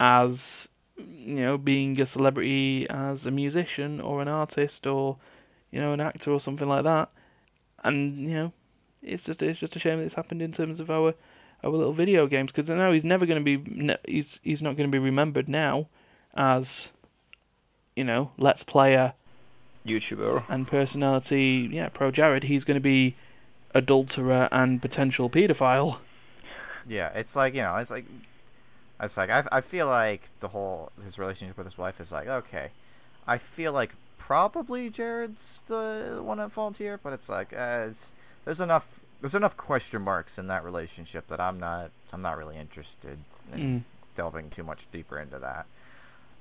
as 0.00 0.68
you 0.98 1.36
know 1.36 1.58
being 1.58 2.00
a 2.00 2.06
celebrity 2.06 2.88
as 2.88 3.26
a 3.26 3.30
musician 3.30 4.00
or 4.00 4.22
an 4.22 4.28
artist 4.28 4.86
or 4.86 5.16
you 5.70 5.80
know 5.80 5.92
an 5.92 6.00
actor 6.00 6.30
or 6.30 6.40
something 6.40 6.68
like 6.68 6.84
that. 6.84 7.10
And 7.84 8.28
you 8.28 8.34
know, 8.34 8.52
it's 9.02 9.22
just 9.22 9.42
it's 9.42 9.58
just 9.58 9.76
a 9.76 9.78
shame 9.78 9.98
that 9.98 10.04
it's 10.04 10.14
happened 10.14 10.42
in 10.42 10.52
terms 10.52 10.80
of 10.80 10.90
our 10.90 11.14
our 11.64 11.70
little 11.70 11.92
video 11.92 12.26
games 12.26 12.52
because 12.52 12.70
I 12.70 12.76
know 12.76 12.92
he's 12.92 13.04
never 13.04 13.26
going 13.26 13.44
to 13.44 13.58
be 13.58 13.98
he's 14.06 14.40
he's 14.42 14.62
not 14.62 14.76
going 14.76 14.90
to 14.90 14.94
be 14.94 15.02
remembered 15.02 15.48
now 15.48 15.88
as 16.34 16.90
you 17.94 18.04
know 18.04 18.30
let's 18.36 18.62
player 18.62 19.14
YouTuber. 19.86 20.44
and 20.48 20.66
personality. 20.66 21.68
Yeah, 21.72 21.88
pro 21.88 22.10
Jared. 22.10 22.44
He's 22.44 22.64
going 22.64 22.76
to 22.76 22.80
be 22.80 23.16
adulterer 23.74 24.48
and 24.52 24.80
potential 24.80 25.28
paedophile. 25.30 25.98
Yeah, 26.86 27.10
it's 27.14 27.34
like 27.36 27.54
you 27.54 27.62
know, 27.62 27.76
it's 27.76 27.90
like, 27.90 28.04
it's 29.00 29.16
like 29.16 29.30
I 29.30 29.44
I 29.52 29.60
feel 29.60 29.86
like 29.88 30.30
the 30.40 30.48
whole 30.48 30.90
his 31.04 31.18
relationship 31.18 31.56
with 31.58 31.66
his 31.66 31.76
wife 31.78 32.00
is 32.00 32.12
like 32.12 32.28
okay, 32.28 32.70
I 33.26 33.38
feel 33.38 33.72
like 33.72 33.94
probably 34.18 34.88
Jared's 34.90 35.62
the 35.66 36.20
one 36.22 36.40
at 36.40 36.50
fault 36.52 36.76
here, 36.78 36.98
but 37.02 37.12
it's 37.12 37.28
like 37.28 37.52
uh, 37.52 37.86
it's 37.90 38.12
there's 38.44 38.60
enough 38.60 39.00
there's 39.20 39.34
enough 39.34 39.56
question 39.56 40.02
marks 40.02 40.38
in 40.38 40.46
that 40.46 40.62
relationship 40.64 41.26
that 41.28 41.40
I'm 41.40 41.58
not 41.58 41.90
I'm 42.12 42.22
not 42.22 42.36
really 42.38 42.56
interested 42.56 43.18
in 43.52 43.60
Mm. 43.60 43.82
delving 44.16 44.50
too 44.50 44.64
much 44.64 44.86
deeper 44.90 45.18
into 45.20 45.38
that. 45.38 45.66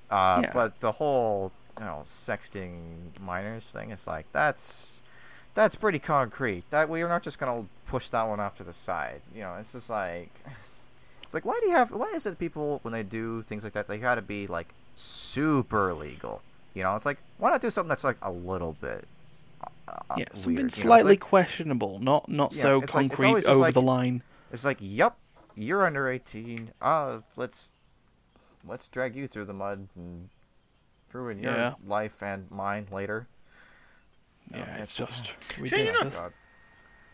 Uh, 0.10 0.42
Yeah. 0.44 0.52
But 0.54 0.80
the 0.80 0.94
whole 0.94 1.52
you 1.80 1.86
know 1.86 2.02
sexting 2.06 3.20
minors 3.20 3.72
thing 3.72 3.92
is 3.92 4.08
like 4.08 4.32
that's 4.32 5.02
that's 5.56 5.76
pretty 5.76 5.98
concrete. 6.00 6.70
That 6.70 6.88
we're 6.90 7.08
not 7.08 7.24
just 7.24 7.40
gonna 7.40 7.66
push 7.88 8.10
that 8.10 8.28
one 8.28 8.40
off 8.40 8.56
to 8.58 8.64
the 8.64 8.74
side. 8.74 9.22
You 9.34 9.42
know, 9.42 9.56
it's 9.56 9.72
just 9.72 9.90
like 9.90 10.30
it's 11.24 11.34
like 11.34 11.46
why 11.46 11.58
do 11.62 11.68
you 11.70 11.76
have 11.76 11.92
why 11.92 12.12
is 12.14 12.26
it 12.28 12.38
people 12.38 12.80
when 12.84 12.92
they 12.94 13.02
do 13.04 13.42
things 13.42 13.64
like 13.64 13.74
that 13.74 13.88
they 13.88 13.98
gotta 13.98 14.22
be 14.22 14.46
like 14.48 14.74
super 14.96 15.94
legal? 15.94 16.42
You 16.76 16.84
know, 16.84 16.96
it's 16.96 17.06
like 17.06 17.18
why 17.40 17.50
not 17.50 17.62
do 17.62 17.70
something 17.72 17.90
that's 17.90 18.04
like 18.04 18.18
a 18.22 18.32
little 18.32 18.74
bit 18.80 19.08
uh, 19.88 19.96
Yeah, 20.18 20.26
weird, 20.26 20.38
something 20.38 20.58
you 20.58 20.64
know? 20.64 20.68
Slightly 20.70 21.14
like- 21.14 21.20
questionable, 21.22 22.00
not 22.00 22.28
not 22.30 22.54
Yeah, 22.54 22.62
so 22.62 22.82
it's 22.82 22.94
like- 22.94 23.10
concrete 23.12 23.46
over 23.48 23.60
like- 23.60 23.74
the 23.74 23.82
line. 23.82 24.22
It's 24.52 24.64
like, 24.66 24.78
yep, 24.80 25.16
you're 25.56 25.86
under 25.86 26.08
18. 26.10 26.72
Uh, 26.82 27.20
let's 27.36 27.72
let's 28.68 28.88
drag 28.88 29.16
you 29.16 29.28
through 29.28 29.46
the 29.46 29.54
mud 29.54 29.88
and 29.96 30.30
ruin 31.14 31.40
your 31.42 31.54
Yeah. 31.54 31.74
life 31.86 32.22
and 32.22 32.50
mine 32.52 32.88
later. 32.92 33.28
Yeah, 34.52 34.62
Um, 34.62 34.70
it's 34.82 35.00
it's- 35.00 35.20
just 35.20 35.26
Sure 35.26 35.66
you're 35.80 35.86
not- 35.94 36.04
ridiculous. 36.04 36.16
God. 36.16 36.34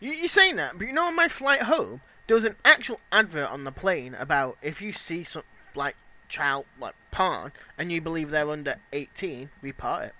You, 0.00 0.12
you're 0.12 0.28
saying 0.28 0.56
that, 0.56 0.78
but 0.78 0.86
you 0.86 0.92
know, 0.92 1.04
on 1.04 1.14
my 1.16 1.28
flight 1.28 1.62
home, 1.62 2.00
there 2.26 2.34
was 2.34 2.44
an 2.44 2.56
actual 2.64 3.00
advert 3.12 3.48
on 3.50 3.64
the 3.64 3.72
plane 3.72 4.14
about 4.14 4.58
if 4.62 4.82
you 4.82 4.92
see 4.92 5.22
some 5.24 5.44
like 5.74 5.94
child 6.28 6.64
like 6.80 6.94
porn 7.10 7.52
and 7.78 7.90
you 7.92 8.00
believe 8.00 8.30
they're 8.30 8.48
under 8.50 8.76
18, 8.92 9.48
report 9.62 10.04
it. 10.04 10.14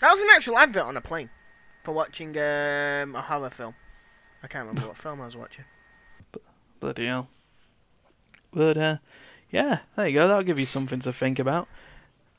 That 0.00 0.10
was 0.10 0.20
an 0.20 0.28
actual 0.32 0.56
advert 0.56 0.84
on 0.84 0.96
a 0.96 1.00
plane 1.00 1.28
for 1.84 1.92
watching 1.92 2.30
um, 2.38 3.14
a 3.14 3.22
horror 3.26 3.50
film. 3.50 3.74
I 4.42 4.46
can't 4.48 4.66
remember 4.66 4.88
what 4.88 4.96
film 5.04 5.20
I 5.20 5.26
was 5.26 5.36
watching. 5.36 5.64
Bloody 6.80 7.06
hell. 7.06 7.28
But 8.52 8.76
uh, 8.78 8.96
yeah, 9.50 9.80
there 9.96 10.08
you 10.08 10.14
go. 10.14 10.26
That'll 10.26 10.42
give 10.42 10.58
you 10.58 10.64
something 10.66 11.00
to 11.00 11.12
think 11.12 11.38
about. 11.38 11.68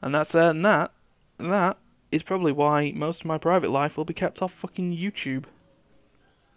And 0.02 0.16
that's 0.16 0.34
uh, 0.34 0.50
and 0.50 0.66
that 0.66 0.92
that 1.38 1.78
is 2.12 2.24
probably 2.24 2.52
why 2.52 2.92
most 2.96 3.22
of 3.22 3.26
my 3.26 3.38
private 3.38 3.70
life 3.72 3.98
will 3.98 4.06
be 4.06 4.14
kept 4.14 4.42
off 4.42 4.54
fucking 4.54 4.96
YouTube. 4.96 5.46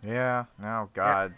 Yeah. 0.04 0.44
Oh 0.62 0.88
God. 0.94 1.34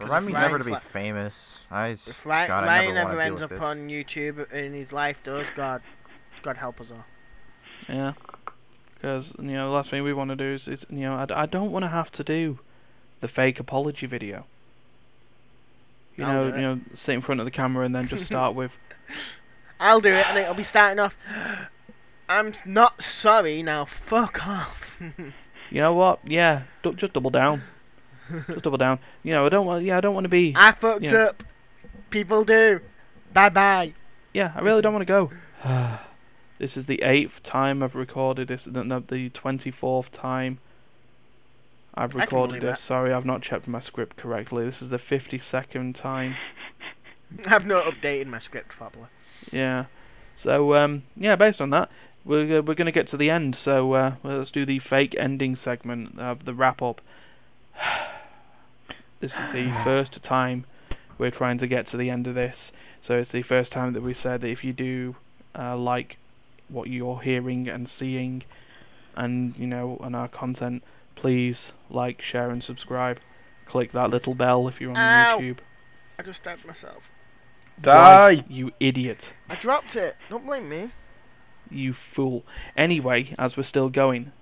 Remind 0.00 0.26
me 0.26 0.32
if 0.32 0.38
never 0.38 0.58
to 0.58 0.64
be 0.64 0.70
like- 0.70 0.80
famous. 0.82 1.66
I 1.72 1.90
s- 1.90 2.08
If 2.08 2.24
Ryan, 2.24 2.48
God, 2.48 2.64
I 2.64 2.66
Ryan 2.66 2.94
never 2.94 2.98
ever 2.98 3.08
wanna 3.08 3.16
deal 3.24 3.26
ends 3.32 3.42
up 3.42 3.50
this. 3.50 3.62
on 3.62 3.88
YouTube 3.88 4.52
and 4.52 4.74
his 4.74 4.92
life 4.92 5.22
does, 5.24 5.48
God, 5.56 5.82
God 6.42 6.56
help 6.56 6.80
us 6.80 6.92
all. 6.92 7.04
Yeah. 7.88 8.12
Because 8.94 9.34
you 9.38 9.44
know, 9.44 9.66
the 9.68 9.74
last 9.74 9.90
thing 9.90 10.02
we 10.04 10.12
want 10.12 10.30
to 10.30 10.36
do 10.36 10.44
is, 10.44 10.68
is 10.68 10.86
you 10.88 11.00
know, 11.00 11.14
I, 11.16 11.42
I 11.42 11.46
don't 11.46 11.72
want 11.72 11.82
to 11.84 11.88
have 11.88 12.10
to 12.12 12.24
do 12.24 12.60
the 13.20 13.28
fake 13.28 13.58
apology 13.58 14.06
video. 14.06 14.46
You 16.16 16.24
I'll 16.24 16.32
know, 16.50 16.56
you 16.56 16.62
know, 16.62 16.80
sit 16.94 17.14
in 17.14 17.20
front 17.20 17.40
of 17.40 17.44
the 17.44 17.50
camera 17.50 17.84
and 17.84 17.94
then 17.94 18.08
just 18.08 18.24
start 18.26 18.54
with, 18.54 18.76
I'll 19.80 20.00
do 20.00 20.12
it, 20.14 20.28
and 20.28 20.38
it'll 20.38 20.54
be 20.54 20.64
starting 20.64 20.98
off. 20.98 21.16
I'm 22.28 22.52
not 22.64 23.02
sorry 23.02 23.62
now. 23.62 23.84
Fuck 23.84 24.46
off. 24.46 24.96
you 25.18 25.32
know 25.80 25.94
what? 25.94 26.20
Yeah, 26.24 26.62
du- 26.82 26.94
just 26.94 27.12
double 27.12 27.30
down. 27.30 27.62
just 28.48 28.62
double 28.62 28.78
down. 28.78 28.98
You 29.22 29.32
know, 29.32 29.46
I 29.46 29.48
don't 29.48 29.66
want. 29.66 29.84
Yeah, 29.84 29.96
I 29.96 30.00
don't 30.00 30.14
want 30.14 30.24
to 30.24 30.28
be. 30.28 30.52
I 30.56 30.72
fucked 30.72 31.04
Yeah. 31.04 31.14
up. 31.24 31.42
People 32.10 32.44
do. 32.44 32.80
Bye 33.32 33.48
bye. 33.48 33.94
Yeah, 34.34 34.52
I 34.54 34.60
really 34.60 34.82
don't 34.82 34.92
want 34.94 35.06
to 35.06 35.28
go. 35.28 35.30
this 36.58 36.76
is 36.76 36.86
the 36.86 37.02
eighth 37.02 37.42
time 37.42 37.82
I've 37.82 37.94
recorded 37.94 38.48
this. 38.48 38.66
No, 38.66 39.00
the 39.00 39.30
twenty-fourth 39.30 40.10
time 40.10 40.58
I've 41.94 42.14
recorded 42.14 42.62
this. 42.62 42.78
that. 42.78 42.78
Sorry, 42.78 43.12
I've 43.12 43.24
not 43.24 43.42
checked 43.42 43.66
my 43.68 43.80
script 43.80 44.16
correctly. 44.16 44.64
This 44.64 44.82
is 44.82 44.90
the 44.90 44.98
fifty-second 44.98 45.94
time. 45.94 46.36
I've 47.46 47.66
not 47.66 47.84
updated 47.84 48.26
my 48.26 48.38
script 48.38 48.68
properly. 48.68 49.08
Yeah. 49.52 49.86
So 50.36 50.74
um, 50.74 51.02
yeah, 51.16 51.36
based 51.36 51.60
on 51.60 51.70
that, 51.70 51.90
we're 52.28 52.58
uh, 52.58 52.62
we're 52.62 52.74
gonna 52.74 52.92
get 52.92 53.08
to 53.08 53.16
the 53.16 53.30
end. 53.30 53.56
So 53.56 53.94
uh, 53.94 54.14
let's 54.22 54.52
do 54.52 54.64
the 54.64 54.78
fake 54.78 55.16
ending 55.18 55.56
segment 55.56 56.20
of 56.20 56.44
the 56.44 56.54
wrap 56.54 56.80
up. 56.80 57.00
This 59.20 59.32
is 59.32 59.52
the 59.52 59.72
first 59.82 60.22
time 60.22 60.64
we're 61.18 61.32
trying 61.32 61.58
to 61.58 61.66
get 61.66 61.86
to 61.86 61.96
the 61.96 62.08
end 62.08 62.28
of 62.28 62.36
this. 62.36 62.70
So 63.00 63.18
it's 63.18 63.32
the 63.32 63.42
first 63.42 63.72
time 63.72 63.92
that 63.94 64.00
we 64.00 64.14
said 64.14 64.42
that 64.42 64.48
if 64.48 64.62
you 64.62 64.72
do 64.72 65.16
uh, 65.58 65.76
like 65.76 66.18
what 66.68 66.88
you're 66.88 67.20
hearing 67.20 67.68
and 67.68 67.88
seeing, 67.88 68.44
and 69.16 69.56
you 69.58 69.66
know, 69.66 69.96
on 70.00 70.14
our 70.14 70.28
content, 70.28 70.84
please 71.16 71.72
like, 71.90 72.22
share, 72.22 72.50
and 72.50 72.62
subscribe. 72.62 73.18
Click 73.66 73.90
that 73.90 74.10
little 74.10 74.36
bell 74.36 74.68
if 74.68 74.80
you're 74.80 74.90
on 74.92 74.96
Ow. 74.96 75.38
YouTube. 75.40 75.58
I 76.18 76.22
just 76.22 76.42
stabbed 76.42 76.64
myself. 76.64 77.10
Why, 77.82 78.44
you 78.48 78.70
idiot. 78.78 79.32
I 79.48 79.56
dropped 79.56 79.96
it. 79.96 80.16
Don't 80.30 80.46
blame 80.46 80.68
me. 80.68 80.90
You 81.70 81.92
fool. 81.92 82.44
Anyway, 82.76 83.34
as 83.38 83.56
we're 83.56 83.62
still 83.62 83.88
going, 83.88 84.32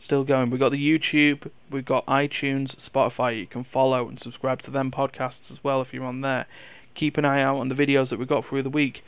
still 0.00 0.24
going. 0.24 0.50
We've 0.50 0.60
got 0.60 0.72
the 0.72 0.98
YouTube, 0.98 1.50
we've 1.70 1.84
got 1.84 2.06
iTunes, 2.06 2.74
Spotify. 2.76 3.38
You 3.38 3.46
can 3.46 3.64
follow 3.64 4.08
and 4.08 4.18
subscribe 4.18 4.60
to 4.62 4.70
them 4.70 4.90
podcasts 4.90 5.50
as 5.50 5.62
well 5.62 5.80
if 5.80 5.94
you're 5.94 6.04
on 6.04 6.20
there. 6.20 6.46
Keep 6.94 7.18
an 7.18 7.24
eye 7.24 7.42
out 7.42 7.58
on 7.58 7.68
the 7.68 7.74
videos 7.74 8.10
that 8.10 8.18
we 8.18 8.26
got 8.26 8.44
through 8.44 8.62
the 8.62 8.70
week. 8.70 9.04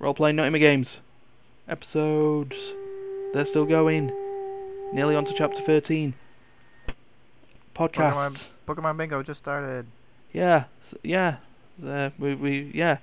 Roleplaying 0.00 0.36
Nottingham 0.36 0.60
Games 0.60 0.98
episodes. 1.68 2.74
They're 3.32 3.46
still 3.46 3.66
going. 3.66 4.12
Nearly 4.92 5.16
on 5.16 5.24
to 5.24 5.34
chapter 5.34 5.60
13. 5.60 6.14
Podcasts. 7.74 8.48
Pokemon 8.66 8.96
Bingo 8.96 9.22
just 9.22 9.38
started. 9.38 9.86
Yeah, 10.32 10.64
yeah. 11.02 11.36
Uh, 11.84 12.10
we 12.18 12.34
we 12.34 12.70
yeah. 12.74 12.98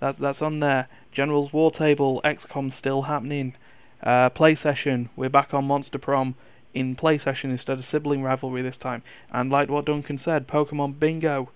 That's 0.00 0.18
that's 0.18 0.42
on 0.42 0.60
there. 0.60 0.88
General's 1.12 1.52
War 1.52 1.70
Table, 1.70 2.20
XCOM 2.24 2.72
still 2.72 3.02
happening. 3.02 3.54
Uh, 4.02 4.30
play 4.30 4.54
session. 4.54 5.10
We're 5.14 5.28
back 5.28 5.52
on 5.52 5.66
Monster 5.66 5.98
Prom 5.98 6.34
in 6.72 6.94
play 6.96 7.18
session 7.18 7.50
instead 7.50 7.78
of 7.78 7.84
sibling 7.84 8.22
rivalry 8.22 8.62
this 8.62 8.78
time. 8.78 9.02
And 9.30 9.50
like 9.50 9.68
what 9.68 9.84
Duncan 9.84 10.18
said, 10.18 10.48
Pokemon 10.48 10.98
Bingo. 10.98 11.50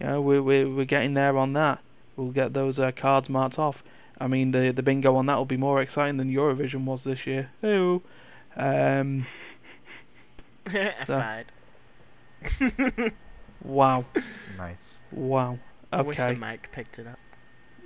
You 0.00 0.06
know, 0.06 0.20
we're 0.20 0.42
we're 0.42 0.68
we're 0.68 0.84
getting 0.84 1.14
there 1.14 1.38
on 1.38 1.52
that. 1.52 1.80
We'll 2.16 2.32
get 2.32 2.52
those 2.52 2.78
uh, 2.80 2.90
cards 2.92 3.28
marked 3.30 3.58
off. 3.58 3.84
I 4.20 4.26
mean, 4.26 4.50
the 4.50 4.72
the 4.72 4.82
bingo 4.82 5.14
on 5.16 5.26
that 5.26 5.36
will 5.36 5.44
be 5.44 5.56
more 5.56 5.80
exciting 5.80 6.16
than 6.16 6.32
Eurovision 6.32 6.84
was 6.84 7.04
this 7.04 7.26
year. 7.26 7.50
Hey, 7.60 8.00
um, 8.56 9.26
So- 11.06 11.42
wow, 13.64 14.04
Nice. 14.58 15.00
wow. 15.12 15.52
Okay. 15.52 15.60
I 15.92 16.02
wish 16.02 16.16
the 16.16 16.34
mic 16.34 16.70
picked 16.72 16.98
it 16.98 17.06
up. 17.06 17.18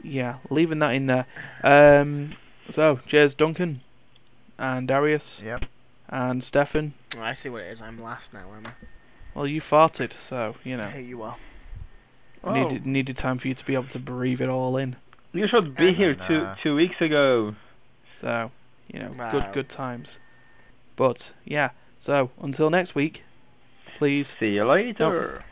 Yeah, 0.09 0.37
leaving 0.51 0.79
that 0.81 0.91
in 0.95 1.07
there. 1.07 1.27
Um, 1.63 2.35
so, 2.71 3.01
cheers, 3.07 3.35
Duncan, 3.35 3.81
and 4.59 4.89
Darius, 4.89 5.43
Yep. 5.45 5.65
and 6.09 6.43
Stefan. 6.43 6.95
Oh, 7.17 7.23
I 7.23 7.35
see 7.35 7.49
what 7.49 7.63
it 7.63 7.71
is. 7.71 7.83
I'm 7.83 8.03
last 8.03 8.33
now, 8.35 8.53
am 8.57 8.67
I? 8.67 8.73
Well, 9.35 9.47
you 9.47 9.61
farted, 9.61 10.13
so 10.19 10.57
you 10.65 10.77
know 10.77 10.89
Here 10.89 11.01
you 11.01 11.23
are. 11.23 11.37
Oh, 12.45 12.53
needed 12.53 12.87
needed 12.87 13.17
time 13.17 13.39
for 13.39 13.49
you 13.49 13.55
to 13.55 13.65
be 13.65 13.75
able 13.75 13.89
to 13.89 13.99
breathe 13.99 14.41
it 14.41 14.49
all 14.49 14.77
in. 14.77 14.97
you 15.33 15.47
should 15.49 15.75
be 15.75 15.93
here 15.93 16.15
two 16.15 16.39
Nah. 16.41 16.55
two 16.63 16.75
weeks 16.75 17.01
ago. 17.01 17.55
So, 18.21 18.51
you 18.89 19.01
know, 19.01 19.15
Wow. 19.19 19.31
good 19.31 19.53
good 19.53 19.69
times. 19.69 20.19
But 20.97 21.33
yeah, 21.45 21.71
so 22.01 22.31
until 22.41 22.71
next 22.71 22.95
week, 22.95 23.23
please, 23.99 24.35
See 24.41 24.55
you 24.55 24.65
later. 24.65 25.45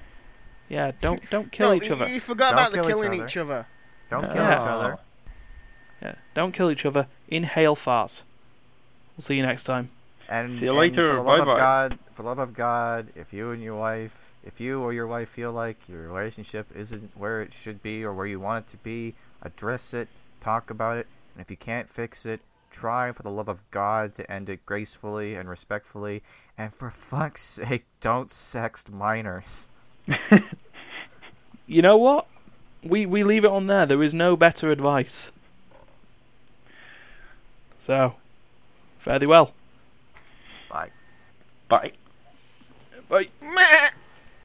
yeah, 0.69 0.93
don't 1.01 1.29
don't 1.31 1.53
kill 1.53 1.69
no, 1.71 1.75
each 1.75 1.89
you, 1.89 1.93
other. 1.95 2.09
you 2.09 2.21
forgot 2.21 2.51
Don't 2.51 2.59
about 2.59 2.71
the 2.73 2.77
kill 2.79 2.85
each 2.87 2.91
killing 2.95 3.21
other. 3.21 3.27
each 3.27 3.37
other. 3.37 3.67
Don't 4.09 4.27
kill 4.31 4.37
Yeah. 4.43 4.55
each 4.63 4.67
other. 4.69 4.99
Yeah, 6.03 6.15
don't 6.35 6.53
kill 6.53 6.71
each 6.71 6.85
other. 6.85 7.07
Inhale 7.29 7.75
farts. 7.77 8.23
We'll 9.17 9.23
see 9.25 9.37
you 9.37 9.43
next 9.45 9.63
time. 9.65 9.91
And, 10.29 10.59
See 10.59 10.65
you 10.65 10.71
and 10.71 10.79
later. 10.79 11.09
For 11.11 11.17
the 11.17 11.23
love 11.23 11.39
Bye-bye. 11.39 11.53
of 11.53 11.59
God, 11.59 11.99
for 12.13 12.23
the 12.23 12.29
love 12.29 12.39
of 12.39 12.55
God, 12.55 13.09
if 13.15 13.33
you 13.33 13.51
and 13.53 13.63
your 13.63 13.77
wife 13.77 14.33
if 14.45 14.61
you 14.61 14.81
or 14.81 14.93
your 14.93 15.09
wife 15.09 15.29
feel 15.29 15.51
like 15.51 15.89
your 15.89 16.03
relationship 16.07 16.69
isn't 16.73 17.11
where 17.17 17.43
it 17.43 17.53
should 17.53 17.83
be 17.83 18.05
or 18.05 18.13
where 18.15 18.27
you 18.27 18.39
want 18.39 18.65
it 18.67 18.71
to 18.71 18.77
be, 18.77 19.13
address 19.43 19.93
it, 19.93 20.07
talk 20.41 20.71
about 20.71 20.97
it, 20.97 21.09
and 21.35 21.43
if 21.43 21.51
you 21.51 21.57
can't 21.57 21.91
fix 21.91 22.25
it, 22.25 22.41
try 22.71 23.11
for 23.11 23.25
the 23.25 23.31
love 23.31 23.49
of 23.49 23.69
God 23.73 24.15
to 24.15 24.31
end 24.31 24.49
it 24.49 24.65
gracefully 24.65 25.35
and 25.35 25.49
respectfully, 25.49 26.23
and 26.57 26.73
for 26.73 26.91
fuck's 26.91 27.43
sake, 27.43 27.87
don't 28.01 28.29
sext 28.29 28.89
minors. 28.93 29.69
You 31.67 31.83
know 31.83 31.97
what? 31.97 32.29
We 32.89 33.07
we 33.07 33.23
leave 33.23 33.45
it 33.45 33.51
on 33.51 33.67
there. 33.67 33.87
There 33.87 34.03
is 34.03 34.15
no 34.15 34.37
better 34.37 34.71
advice. 34.71 35.31
So, 37.79 38.15
fare 38.99 39.19
thee 39.19 39.27
well. 39.27 39.53
Bye. 40.69 40.91
Bye. 41.69 41.93
Bye. 43.09 43.29
Meh. 43.41 43.91